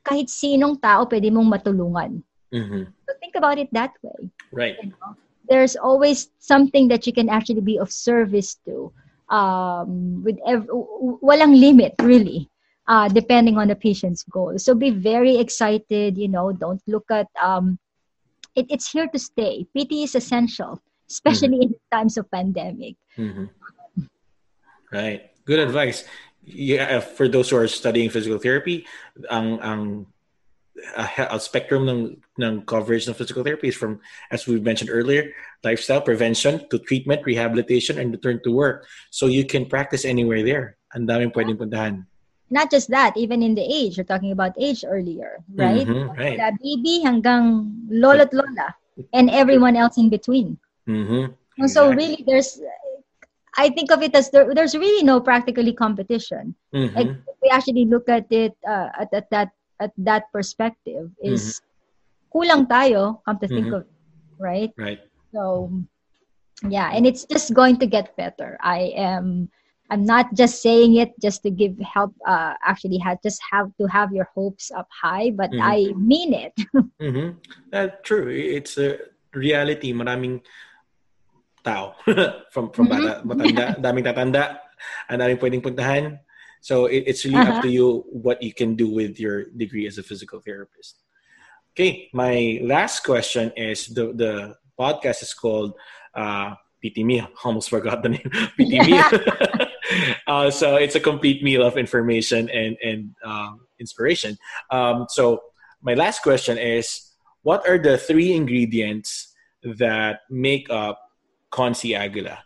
kahit 0.06 0.30
sinong 0.30 0.78
tao 0.78 1.10
pwede 1.10 1.34
mong 1.34 1.50
matulungan. 1.50 2.22
Mhm. 2.54 2.86
So 3.10 3.18
think 3.18 3.34
about 3.34 3.58
it 3.58 3.74
that 3.74 3.98
way. 4.06 4.30
Right. 4.52 4.78
You 4.78 4.94
know? 4.94 5.18
There's 5.50 5.76
always 5.76 6.30
something 6.38 6.88
that 6.88 7.08
you 7.08 7.14
can 7.14 7.28
actually 7.28 7.66
be 7.66 7.82
of 7.82 7.92
service 7.92 8.56
to. 8.70 8.94
Um, 9.34 10.22
with 10.22 10.38
ev- 10.46 10.70
walang 11.26 11.58
limit, 11.58 11.98
really. 11.98 12.54
Uh, 12.86 13.08
depending 13.08 13.56
on 13.58 13.72
the 13.72 13.80
patient's 13.80 14.28
goal. 14.28 14.60
So 14.60 14.76
be 14.76 14.92
very 14.92 15.40
excited, 15.40 16.20
you 16.20 16.28
know, 16.28 16.52
don't 16.52 16.84
look 16.86 17.08
at 17.10 17.32
um, 17.42 17.80
it, 18.60 18.68
it's 18.70 18.92
here 18.92 19.08
to 19.08 19.18
stay. 19.18 19.64
PT 19.72 20.04
is 20.04 20.16
essential, 20.16 20.84
especially 21.10 21.64
in 21.64 21.76
times 21.92 22.20
of 22.20 22.30
pandemic. 22.30 23.00
Mhm. 23.18 23.48
Right. 24.92 25.32
Good 25.46 25.60
advice. 25.60 26.04
Yeah, 26.44 27.00
for 27.00 27.32
those 27.32 27.50
who 27.50 27.56
are 27.56 27.72
studying 27.72 28.12
physical 28.12 28.38
therapy, 28.38 28.84
ang 29.32 29.64
ang 29.64 29.82
a, 30.96 31.36
a 31.36 31.40
spectrum 31.40 31.88
ng 31.88 32.02
ng 32.40 32.66
coverage 32.66 33.08
ng 33.08 33.16
physical 33.16 33.44
therapy 33.44 33.70
is 33.70 33.76
from 33.76 34.00
as 34.32 34.48
we 34.48 34.60
mentioned 34.60 34.90
earlier, 34.92 35.32
lifestyle 35.64 36.02
prevention 36.02 36.68
to 36.70 36.80
treatment, 36.80 37.26
rehabilitation 37.26 37.98
and 38.00 38.12
return 38.12 38.40
to 38.44 38.52
work. 38.52 38.86
So 39.12 39.28
you 39.28 39.46
can 39.46 39.66
practice 39.66 40.06
anywhere 40.06 40.44
there. 40.44 40.78
Ang 40.96 41.08
daming 41.08 41.34
pwedeng 41.34 41.58
puntahan. 41.58 42.06
Not 42.54 42.70
just 42.70 42.90
that, 42.94 43.18
even 43.18 43.42
in 43.42 43.56
the 43.56 43.66
age, 43.66 43.98
you're 43.98 44.06
talking 44.06 44.32
about 44.32 44.54
age 44.60 44.86
earlier, 44.86 45.42
right? 45.58 45.88
Mhm, 45.88 46.14
right. 46.14 46.38
Mula 46.38 46.54
baby 46.62 47.02
hanggang 47.02 47.74
lolo't 47.90 48.30
lola 48.30 48.78
and 49.10 49.34
everyone 49.34 49.74
else 49.74 49.98
in 49.98 50.10
between. 50.14 50.62
Mhm. 50.86 51.34
And 51.58 51.70
So 51.70 51.90
really, 51.90 52.22
there's, 52.28 52.62
I 53.58 53.70
think 53.70 53.90
of 53.90 54.02
it 54.06 54.14
as 54.14 54.30
there, 54.30 54.54
there's 54.54 54.78
really 54.78 55.02
no 55.02 55.18
practically 55.22 55.74
competition. 55.74 56.54
Mhm. 56.74 56.94
Like 56.94 57.10
we 57.42 57.50
actually 57.50 57.86
look 57.90 58.06
at 58.06 58.30
it 58.30 58.54
uh, 58.62 58.90
at, 59.02 59.10
at 59.14 59.30
that 59.34 59.50
at 59.84 59.92
that 60.00 60.32
perspective, 60.32 61.12
is 61.20 61.60
kulang 62.32 62.72
tayo. 62.72 63.20
Come 63.28 63.38
to 63.44 63.48
think 63.52 63.68
Mhm. 63.68 63.76
of, 63.76 63.84
it, 63.84 63.92
right? 64.40 64.72
Right. 64.80 65.04
So 65.36 65.68
yeah, 66.64 66.96
and 66.96 67.04
it's 67.04 67.28
just 67.28 67.52
going 67.52 67.76
to 67.84 67.88
get 67.88 68.16
better. 68.16 68.56
I 68.64 68.96
am 68.96 69.52
I'm 69.92 70.08
not 70.08 70.32
just 70.34 70.64
saying 70.64 70.96
it 70.96 71.12
just 71.20 71.44
to 71.44 71.52
give 71.52 71.76
help 71.84 72.16
uh 72.24 72.56
actually 72.64 72.98
had 72.98 73.20
just 73.20 73.44
have 73.52 73.70
to 73.78 73.86
have 73.92 74.16
your 74.16 74.32
hopes 74.32 74.72
up 74.72 74.88
high, 74.90 75.30
but 75.36 75.52
Mhm. 75.52 75.60
I 75.60 75.78
mean 76.00 76.32
it. 76.32 76.56
Mhm. 77.04 77.44
Uh, 77.76 77.92
true. 78.08 78.32
It's 78.32 78.80
a 78.80 79.12
reality. 79.36 79.92
Maraming 79.92 80.40
tao 81.68 82.00
from 82.54 82.72
from 82.72 82.88
bata, 82.88 83.24
matanda, 83.28 83.76
daming 83.84 84.08
tatanda, 84.08 84.64
ang 85.12 85.20
daming 85.20 85.40
pwedeng 85.44 85.64
puntahan. 85.64 86.20
So 86.64 86.88
it, 86.88 87.04
it's 87.12 87.28
really 87.28 87.44
up 87.44 87.60
Uh-huh. 87.60 87.62
to 87.68 87.70
you 87.70 87.88
what 88.08 88.40
you 88.42 88.56
can 88.56 88.76
do 88.80 88.88
with 88.88 89.20
your 89.20 89.52
degree 89.52 89.84
as 89.86 90.00
a 90.00 90.04
physical 90.04 90.40
therapist. 90.40 91.04
Okay, 91.76 92.08
my 92.16 92.64
last 92.64 93.04
question 93.04 93.52
is 93.60 93.92
the 93.92 94.16
the 94.16 94.56
podcast 94.80 95.20
is 95.28 95.34
called 95.36 95.76
uh, 96.16 96.56
PT 96.80 97.04
Meal. 97.04 97.28
Almost 97.44 97.68
forgot 97.70 98.00
the 98.00 98.16
name. 98.16 98.30
PT 98.56 98.74
Meal. 98.88 99.10
uh, 100.32 100.48
so 100.48 100.80
it's 100.80 100.96
a 100.96 101.04
complete 101.04 101.44
meal 101.44 101.68
of 101.68 101.76
information 101.76 102.48
and 102.48 102.78
and 102.80 103.12
um, 103.28 103.68
inspiration. 103.84 104.38
Um, 104.72 105.06
so 105.12 105.44
my 105.84 106.00
last 106.00 106.24
question 106.24 106.56
is: 106.58 107.12
What 107.44 107.68
are 107.68 107.76
the 107.82 107.98
three 108.00 108.32
ingredients 108.32 109.36
that 109.66 110.24
make 110.32 110.70
up 110.72 110.96
Consi 111.52 111.92
Aguila? 111.98 112.40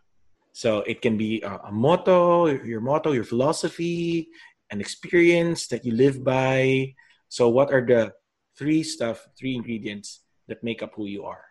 So 0.57 0.81
it 0.89 1.05
can 1.05 1.21
be 1.21 1.37
a, 1.45 1.69
a 1.69 1.71
motto, 1.71 2.49
your 2.49 2.81
motto, 2.81 3.11
your 3.13 3.23
philosophy, 3.29 4.27
an 4.73 4.81
experience 4.81 5.67
that 5.67 5.85
you 5.85 5.93
live 5.93 6.23
by. 6.25 6.97
So 7.29 7.47
what 7.47 7.69
are 7.69 7.85
the 7.85 8.17
three 8.57 8.81
stuff, 8.81 9.21
three 9.37 9.53
ingredients 9.53 10.25
that 10.47 10.63
make 10.65 10.81
up 10.81 10.97
who 10.97 11.05
you 11.05 11.29
are? 11.29 11.45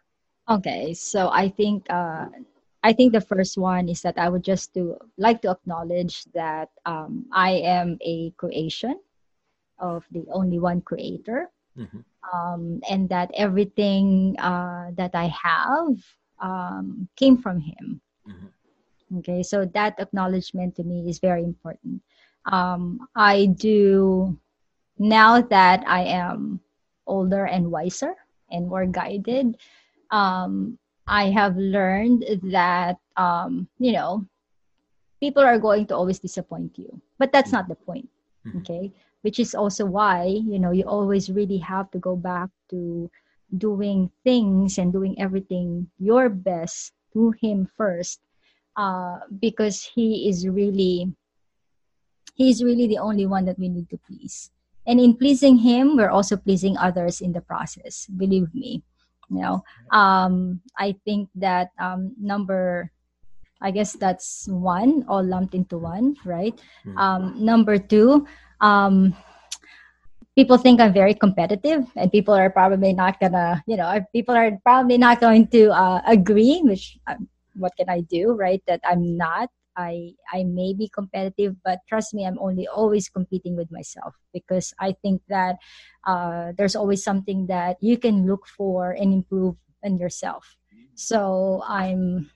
Okay, 0.51 0.91
so 0.91 1.31
I 1.31 1.47
think 1.55 1.87
uh, 1.87 2.27
I 2.83 2.91
think 2.93 3.15
the 3.15 3.23
first 3.23 3.55
one 3.55 3.87
is 3.87 4.03
that 4.03 4.19
I 4.19 4.27
would 4.27 4.43
just 4.43 4.75
to 4.75 4.99
like 5.15 5.39
to 5.47 5.55
acknowledge 5.55 6.27
that 6.35 6.75
um, 6.83 7.31
I 7.31 7.63
am 7.63 8.03
a 8.03 8.35
creation 8.35 8.99
of 9.79 10.03
the 10.11 10.27
only 10.35 10.59
one 10.59 10.83
creator, 10.83 11.47
Mhm. 11.79 12.03
um, 12.35 12.83
and 12.91 13.07
that 13.15 13.31
everything 13.39 14.35
uh, 14.43 14.91
that 14.99 15.15
I 15.15 15.31
have 15.31 15.95
um, 16.43 17.07
came 17.15 17.39
from 17.39 17.63
him. 17.63 18.03
Mhm. 18.27 18.56
Okay, 19.19 19.43
so 19.43 19.65
that 19.75 19.99
acknowledgement 19.99 20.77
to 20.77 20.85
me 20.85 21.09
is 21.09 21.19
very 21.19 21.45
important. 21.45 22.03
Um, 22.47 23.07
I 23.15 23.47
do 23.47 24.39
now 24.99 25.41
that 25.41 25.85
I 25.87 26.03
am 26.05 26.61
older 27.07 27.47
and 27.47 27.71
wiser 27.71 28.15
and 28.51 28.69
more 28.69 28.87
guided. 28.87 29.57
Um, 30.11 30.79
I 31.07 31.31
have 31.31 31.57
learned 31.57 32.25
that 32.51 32.99
um, 33.17 33.69
you 33.79 33.93
know 33.93 34.27
people 35.21 35.43
are 35.43 35.59
going 35.59 35.87
to 35.87 35.97
always 35.97 36.19
disappoint 36.19 36.79
you, 36.79 37.01
but 37.19 37.31
that's 37.31 37.53
not 37.53 37.69
the 37.69 37.77
point. 37.79 38.09
mm-hmm. 38.47 38.59
okay 38.59 38.93
which 39.23 39.41
is 39.41 39.55
also 39.55 39.85
why 39.85 40.25
you 40.25 40.59
know 40.59 40.71
you 40.71 40.85
always 40.85 41.31
really 41.31 41.59
have 41.59 41.91
to 41.91 41.99
go 41.99 42.15
back 42.15 42.49
to 42.71 43.11
doing 43.59 44.11
things 44.23 44.79
and 44.79 44.93
doing 44.93 45.19
everything 45.19 45.91
your 45.99 46.29
best 46.29 46.93
to 47.13 47.35
him 47.43 47.67
first 47.77 48.21
uh, 48.77 49.19
because 49.41 49.83
he 49.83 50.29
is 50.29 50.47
really 50.47 51.13
he's 52.35 52.63
really 52.63 52.87
the 52.87 52.99
only 52.99 53.27
one 53.27 53.45
that 53.47 53.59
we 53.59 53.69
need 53.69 53.89
to 53.89 53.99
please. 54.07 54.51
And 54.87 55.01
in 55.01 55.17
pleasing 55.17 55.59
him 55.59 55.97
we're 55.97 56.15
also 56.15 56.37
pleasing 56.37 56.77
others 56.77 57.21
in 57.21 57.33
the 57.33 57.41
process 57.41 58.07
believe 58.07 58.55
me. 58.55 58.83
You 59.31 59.43
know 59.43 59.65
um, 59.91 60.61
i 60.79 60.95
think 61.05 61.29
that 61.35 61.71
um, 61.79 62.15
number 62.21 62.91
i 63.61 63.71
guess 63.71 63.95
that's 63.95 64.47
one 64.47 65.05
all 65.09 65.25
lumped 65.25 65.55
into 65.55 65.79
one 65.79 66.15
right? 66.25 66.55
Mm-hmm. 66.87 66.99
um, 66.99 67.35
number 67.35 67.79
two 67.79 68.27
um, 68.61 69.17
people 70.37 70.59
think 70.59 70.81
i'm 70.81 70.93
very 70.93 71.15
competitive 71.15 71.85
and 71.97 72.13
people 72.13 72.35
are 72.35 72.51
probably 72.51 72.93
not 72.93 73.19
gonna 73.19 73.63
you 73.67 73.77
know 73.77 73.99
people 74.13 74.37
are 74.37 74.53
probably 74.63 74.99
not 74.99 75.21
going 75.21 75.49
to 75.49 75.71
uh, 75.75 76.01
agree 76.07 76.61
which 76.63 76.99
um, 77.09 77.27
what 77.57 77.73
can 77.77 77.89
i 77.89 78.01
do 78.01 78.33
right 78.33 78.63
that 78.67 78.81
i'm 78.85 79.17
not 79.17 79.51
I 79.77 80.17
I 80.33 80.43
may 80.45 80.73
be 80.73 80.89
competitive, 80.89 81.55
but 81.63 81.85
trust 81.89 82.15
me, 82.15 82.25
I'm 82.25 82.41
only 82.41 82.67
always 82.67 83.09
competing 83.09 83.55
with 83.57 83.71
myself 83.71 84.17
because 84.33 84.73
I 84.81 84.97
think 85.05 85.21
that 85.29 85.57
uh, 86.09 86.53
there's 86.57 86.75
always 86.75 87.05
something 87.05 87.47
that 87.47 87.77
you 87.81 87.99
can 87.99 88.27
look 88.27 88.49
for 88.49 88.93
and 88.93 89.13
improve 89.13 89.57
in 89.85 89.99
yourself. 89.99 90.57
So 90.97 91.63
I'm 91.69 92.33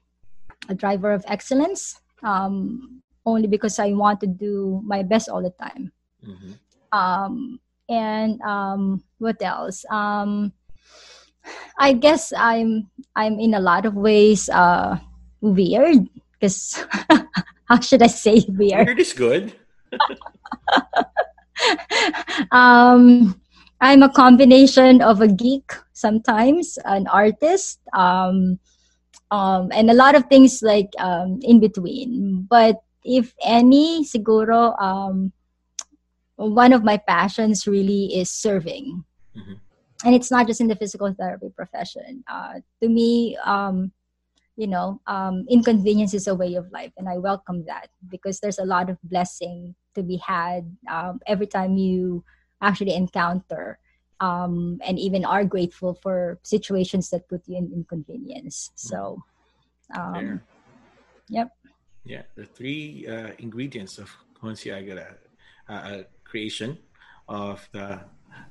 a 0.69 0.75
driver 0.75 1.13
of 1.13 1.25
excellence 1.27 1.99
um, 2.23 3.01
only 3.25 3.49
because 3.49 3.79
I 3.79 3.93
want 3.93 4.21
to 4.21 4.29
do 4.29 4.83
my 4.85 5.03
best 5.03 5.29
all 5.29 5.43
the 5.43 5.57
time. 5.57 5.93
Mm-hmm. 6.21 6.53
Um, 6.93 7.59
and 7.89 8.41
um, 8.43 9.03
what 9.19 9.41
else? 9.41 9.85
Um, 9.91 10.53
I 11.79 11.95
guess 11.95 12.33
I'm 12.37 12.91
I'm 13.17 13.41
in 13.41 13.55
a 13.55 13.65
lot 13.65 13.87
of 13.87 13.97
ways 13.97 14.51
uh, 14.53 15.01
weird 15.41 16.09
because 16.39 16.85
how 17.69 17.81
should 17.81 18.03
I 18.03 18.09
say 18.09 18.45
weird? 18.49 18.87
Weird 18.87 19.01
is 19.01 19.13
good. 19.13 19.53
um, 22.51 23.41
I'm 23.81 24.03
a 24.03 24.11
combination 24.11 25.03
of 25.03 25.21
a 25.21 25.29
geek 25.29 25.73
sometimes, 25.93 26.79
an 26.85 27.07
artist, 27.09 27.81
um, 27.93 28.59
um, 29.31 29.71
and 29.73 29.91
a 29.91 29.95
lot 29.95 30.15
of 30.15 30.27
things 30.27 30.63
like 30.63 30.91
um, 30.99 31.41
in 31.43 31.61
between. 31.61 32.47
But 32.49 32.77
if 33.05 33.35
any, 33.45 34.05
siguro, 34.05 34.81
um, 34.81 35.33
one 36.37 36.73
of 36.73 36.85
my 36.85 36.97
passions 36.97 37.67
really 37.67 38.17
is 38.17 38.31
serving. 38.31 39.05
Mm-hmm. 39.37 39.55
And 40.05 40.15
it's 40.15 40.31
not 40.31 40.47
just 40.47 40.61
in 40.61 40.69
the 40.69 40.77
physical 40.77 41.13
therapy 41.13 41.51
profession. 41.55 42.25
Uh, 42.27 42.61
to 42.83 42.89
me, 42.89 43.37
um, 43.45 43.93
you 44.61 44.67
know 44.67 45.01
um, 45.07 45.47
inconvenience 45.49 46.13
is 46.13 46.27
a 46.29 46.35
way 46.35 46.55
of 46.55 46.71
life 46.71 46.93
and 46.99 47.09
i 47.09 47.17
welcome 47.17 47.65
that 47.65 47.89
because 48.09 48.41
there's 48.41 48.59
a 48.59 48.71
lot 48.75 48.91
of 48.91 48.97
blessing 49.03 49.75
to 49.95 50.03
be 50.03 50.19
had 50.19 50.63
um, 50.91 51.19
every 51.27 51.47
time 51.47 51.77
you 51.77 52.23
actually 52.61 52.95
encounter 52.95 53.79
um, 54.21 54.79
and 54.85 54.99
even 54.99 55.25
are 55.25 55.45
grateful 55.45 55.95
for 55.95 56.39
situations 56.43 57.09
that 57.11 57.29
put 57.29 57.43
you 57.47 57.57
in 57.57 57.73
inconvenience. 57.73 58.71
So 58.75 59.23
um, 59.97 60.43
yep. 61.29 61.49
Yeah 62.05 62.23
the 62.37 62.45
three 62.45 63.07
uh, 63.09 63.33
ingredients 63.39 63.99
of 63.99 64.11
Konsi 64.41 64.71
uh, 65.69 66.03
creation 66.25 66.79
of 67.29 67.67
the 67.73 68.01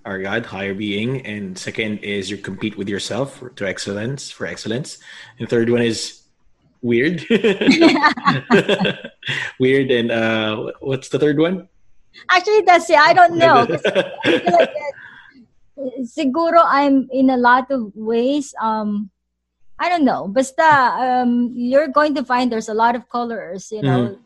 our 0.05 0.19
God, 0.21 0.45
higher 0.45 0.73
being, 0.73 1.25
and 1.25 1.57
second 1.57 1.99
is 1.99 2.29
you 2.29 2.37
compete 2.37 2.77
with 2.77 2.87
yourself 2.89 3.43
to 3.55 3.67
excellence 3.67 4.31
for 4.31 4.45
excellence, 4.45 4.97
and 5.37 5.49
third 5.49 5.69
one 5.69 5.81
is 5.81 6.23
weird, 6.81 7.25
weird, 9.59 9.91
and 9.91 10.11
uh, 10.11 10.71
what's 10.79 11.09
the 11.09 11.19
third 11.19 11.37
one? 11.37 11.67
Actually, 12.29 12.61
that's 12.61 12.89
it. 12.89 12.97
I 12.97 13.13
don't 13.13 13.37
know. 13.37 13.67
like 13.69 14.73
siguro 16.03 16.63
I'm 16.65 17.07
in 17.11 17.29
a 17.29 17.37
lot 17.37 17.69
of 17.71 17.95
ways. 17.95 18.55
Um, 18.59 19.11
I 19.77 19.87
don't 19.87 20.03
know. 20.03 20.27
Basta, 20.27 21.23
um, 21.23 21.53
you're 21.55 21.87
going 21.87 22.15
to 22.15 22.23
find 22.23 22.51
there's 22.51 22.67
a 22.67 22.73
lot 22.73 22.95
of 22.95 23.07
colors. 23.09 23.71
You 23.71 23.83
know. 23.83 23.99
Mm-hmm 23.99 24.23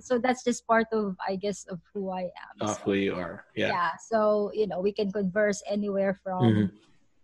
so 0.00 0.18
that's 0.18 0.44
just 0.44 0.66
part 0.66 0.86
of 0.92 1.16
i 1.26 1.36
guess 1.36 1.64
of 1.68 1.80
who 1.92 2.10
i 2.10 2.28
am. 2.28 2.54
Of 2.60 2.76
so, 2.76 2.82
who 2.84 2.92
you 2.94 3.14
are. 3.14 3.44
Yeah. 3.54 3.68
Yeah. 3.68 3.90
So 3.98 4.50
you 4.54 4.66
know 4.66 4.80
we 4.80 4.92
can 4.92 5.10
converse 5.12 5.62
anywhere 5.68 6.18
from 6.22 6.42
mm-hmm. 6.42 6.66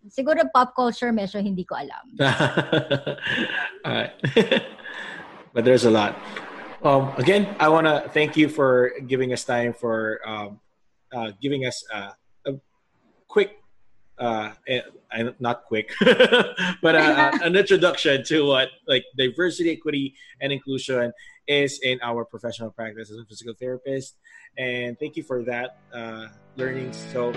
siguro 0.08 0.44
pop 0.52 0.74
culture 0.74 1.12
medyo 1.12 1.42
hindi 1.42 1.64
ko 1.64 1.76
alam. 1.76 2.04
Alright. 3.86 4.14
but 5.54 5.64
there's 5.64 5.84
a 5.84 5.90
lot. 5.92 6.16
Um, 6.84 7.16
again 7.16 7.48
i 7.60 7.68
want 7.68 7.88
to 7.88 8.04
thank 8.12 8.36
you 8.36 8.44
for 8.44 8.92
giving 9.08 9.32
us 9.32 9.40
time 9.44 9.72
for 9.72 10.20
um, 10.28 10.60
uh, 11.16 11.32
giving 11.40 11.64
us 11.64 11.80
uh, 11.88 12.12
a 12.44 12.60
quick 13.26 13.64
uh, 14.18 14.50
and 15.12 15.34
not 15.40 15.64
quick, 15.64 15.92
but 16.82 16.94
uh, 16.94 17.32
an 17.42 17.56
introduction 17.56 18.24
to 18.24 18.46
what 18.46 18.68
like 18.86 19.04
diversity, 19.16 19.72
equity, 19.72 20.14
and 20.40 20.52
inclusion 20.52 21.12
is 21.46 21.80
in 21.82 22.00
our 22.02 22.24
professional 22.24 22.70
practice 22.70 23.10
as 23.10 23.18
a 23.18 23.24
physical 23.24 23.54
therapist. 23.58 24.16
And 24.56 24.98
thank 24.98 25.16
you 25.16 25.22
for 25.22 25.42
that 25.44 25.78
uh, 25.92 26.28
learning. 26.56 26.92
So 26.92 27.30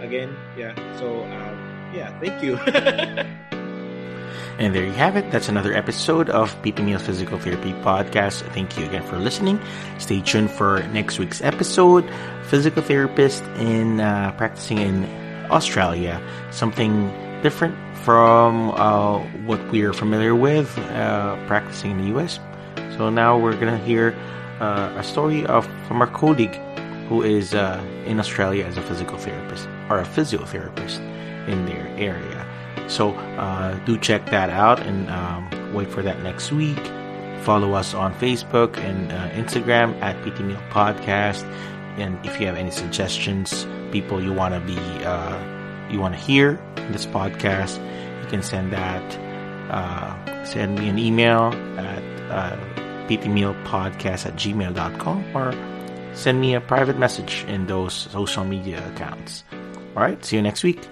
again, 0.00 0.34
yeah. 0.56 0.74
So 0.98 1.24
um, 1.24 1.92
yeah, 1.94 2.18
thank 2.20 2.42
you. 2.42 2.56
and 4.58 4.74
there 4.74 4.84
you 4.84 4.92
have 4.92 5.16
it. 5.16 5.30
That's 5.30 5.48
another 5.48 5.72
episode 5.74 6.30
of 6.30 6.50
PT 6.62 6.80
Meal 6.80 6.98
Physical 6.98 7.38
Therapy 7.38 7.72
Podcast. 7.84 8.42
Thank 8.52 8.78
you 8.78 8.86
again 8.86 9.02
for 9.02 9.18
listening. 9.18 9.60
Stay 9.98 10.20
tuned 10.20 10.50
for 10.50 10.82
next 10.88 11.18
week's 11.18 11.42
episode. 11.42 12.08
Physical 12.44 12.82
therapist 12.82 13.42
in 13.58 14.00
uh, 14.00 14.32
practicing 14.32 14.78
in 14.78 15.04
Australia. 15.50 16.20
Something 16.50 17.10
different 17.42 17.76
from 17.98 18.70
uh, 18.72 19.18
what 19.46 19.60
we're 19.70 19.92
familiar 19.92 20.34
with 20.34 20.76
uh, 20.78 21.36
practicing 21.46 21.92
in 21.92 21.98
the 21.98 22.18
US. 22.18 22.38
So 23.02 23.10
now 23.10 23.36
we're 23.36 23.56
gonna 23.56 23.82
hear 23.82 24.14
uh, 24.60 24.94
a 24.96 25.02
story 25.02 25.44
of 25.46 25.66
from 25.88 26.00
our 26.00 26.06
colleague 26.06 26.54
who 27.08 27.24
is 27.24 27.52
uh, 27.52 27.84
in 28.06 28.20
Australia 28.20 28.64
as 28.64 28.76
a 28.76 28.82
physical 28.82 29.18
therapist 29.18 29.66
or 29.90 29.98
a 29.98 30.04
physiotherapist 30.04 31.00
in 31.48 31.66
their 31.66 31.88
area. 31.98 32.46
So 32.86 33.10
uh, 33.42 33.74
do 33.86 33.98
check 33.98 34.26
that 34.26 34.50
out 34.50 34.78
and 34.78 35.10
um, 35.10 35.74
wait 35.74 35.90
for 35.90 36.00
that 36.02 36.22
next 36.22 36.52
week. 36.52 36.78
Follow 37.42 37.72
us 37.72 37.92
on 37.92 38.14
Facebook 38.20 38.78
and 38.78 39.10
uh, 39.10 39.30
Instagram 39.30 40.00
at 40.00 40.14
PT 40.22 40.38
Meal 40.42 40.62
Podcast. 40.70 41.42
And 41.98 42.24
if 42.24 42.38
you 42.38 42.46
have 42.46 42.54
any 42.54 42.70
suggestions, 42.70 43.66
people 43.90 44.22
you 44.22 44.32
want 44.32 44.54
to 44.54 44.60
be 44.60 44.78
uh, 45.04 45.42
you 45.90 45.98
want 45.98 46.14
to 46.14 46.20
hear 46.20 46.50
in 46.76 46.92
this 46.92 47.06
podcast, 47.06 47.82
you 48.22 48.28
can 48.28 48.44
send 48.44 48.72
that. 48.72 49.02
Uh, 49.72 50.44
send 50.44 50.78
me 50.78 50.88
an 50.88 51.00
email 51.00 51.52
at 51.78 52.81
ptmealpodcast 53.08 54.26
at 54.26 54.34
gmail.com 54.36 55.36
or 55.36 55.54
send 56.14 56.40
me 56.40 56.54
a 56.54 56.60
private 56.60 56.98
message 56.98 57.44
in 57.48 57.66
those 57.66 57.94
social 57.94 58.44
media 58.44 58.86
accounts. 58.88 59.44
All 59.96 60.02
right, 60.02 60.22
see 60.24 60.36
you 60.36 60.42
next 60.42 60.62
week. 60.62 60.88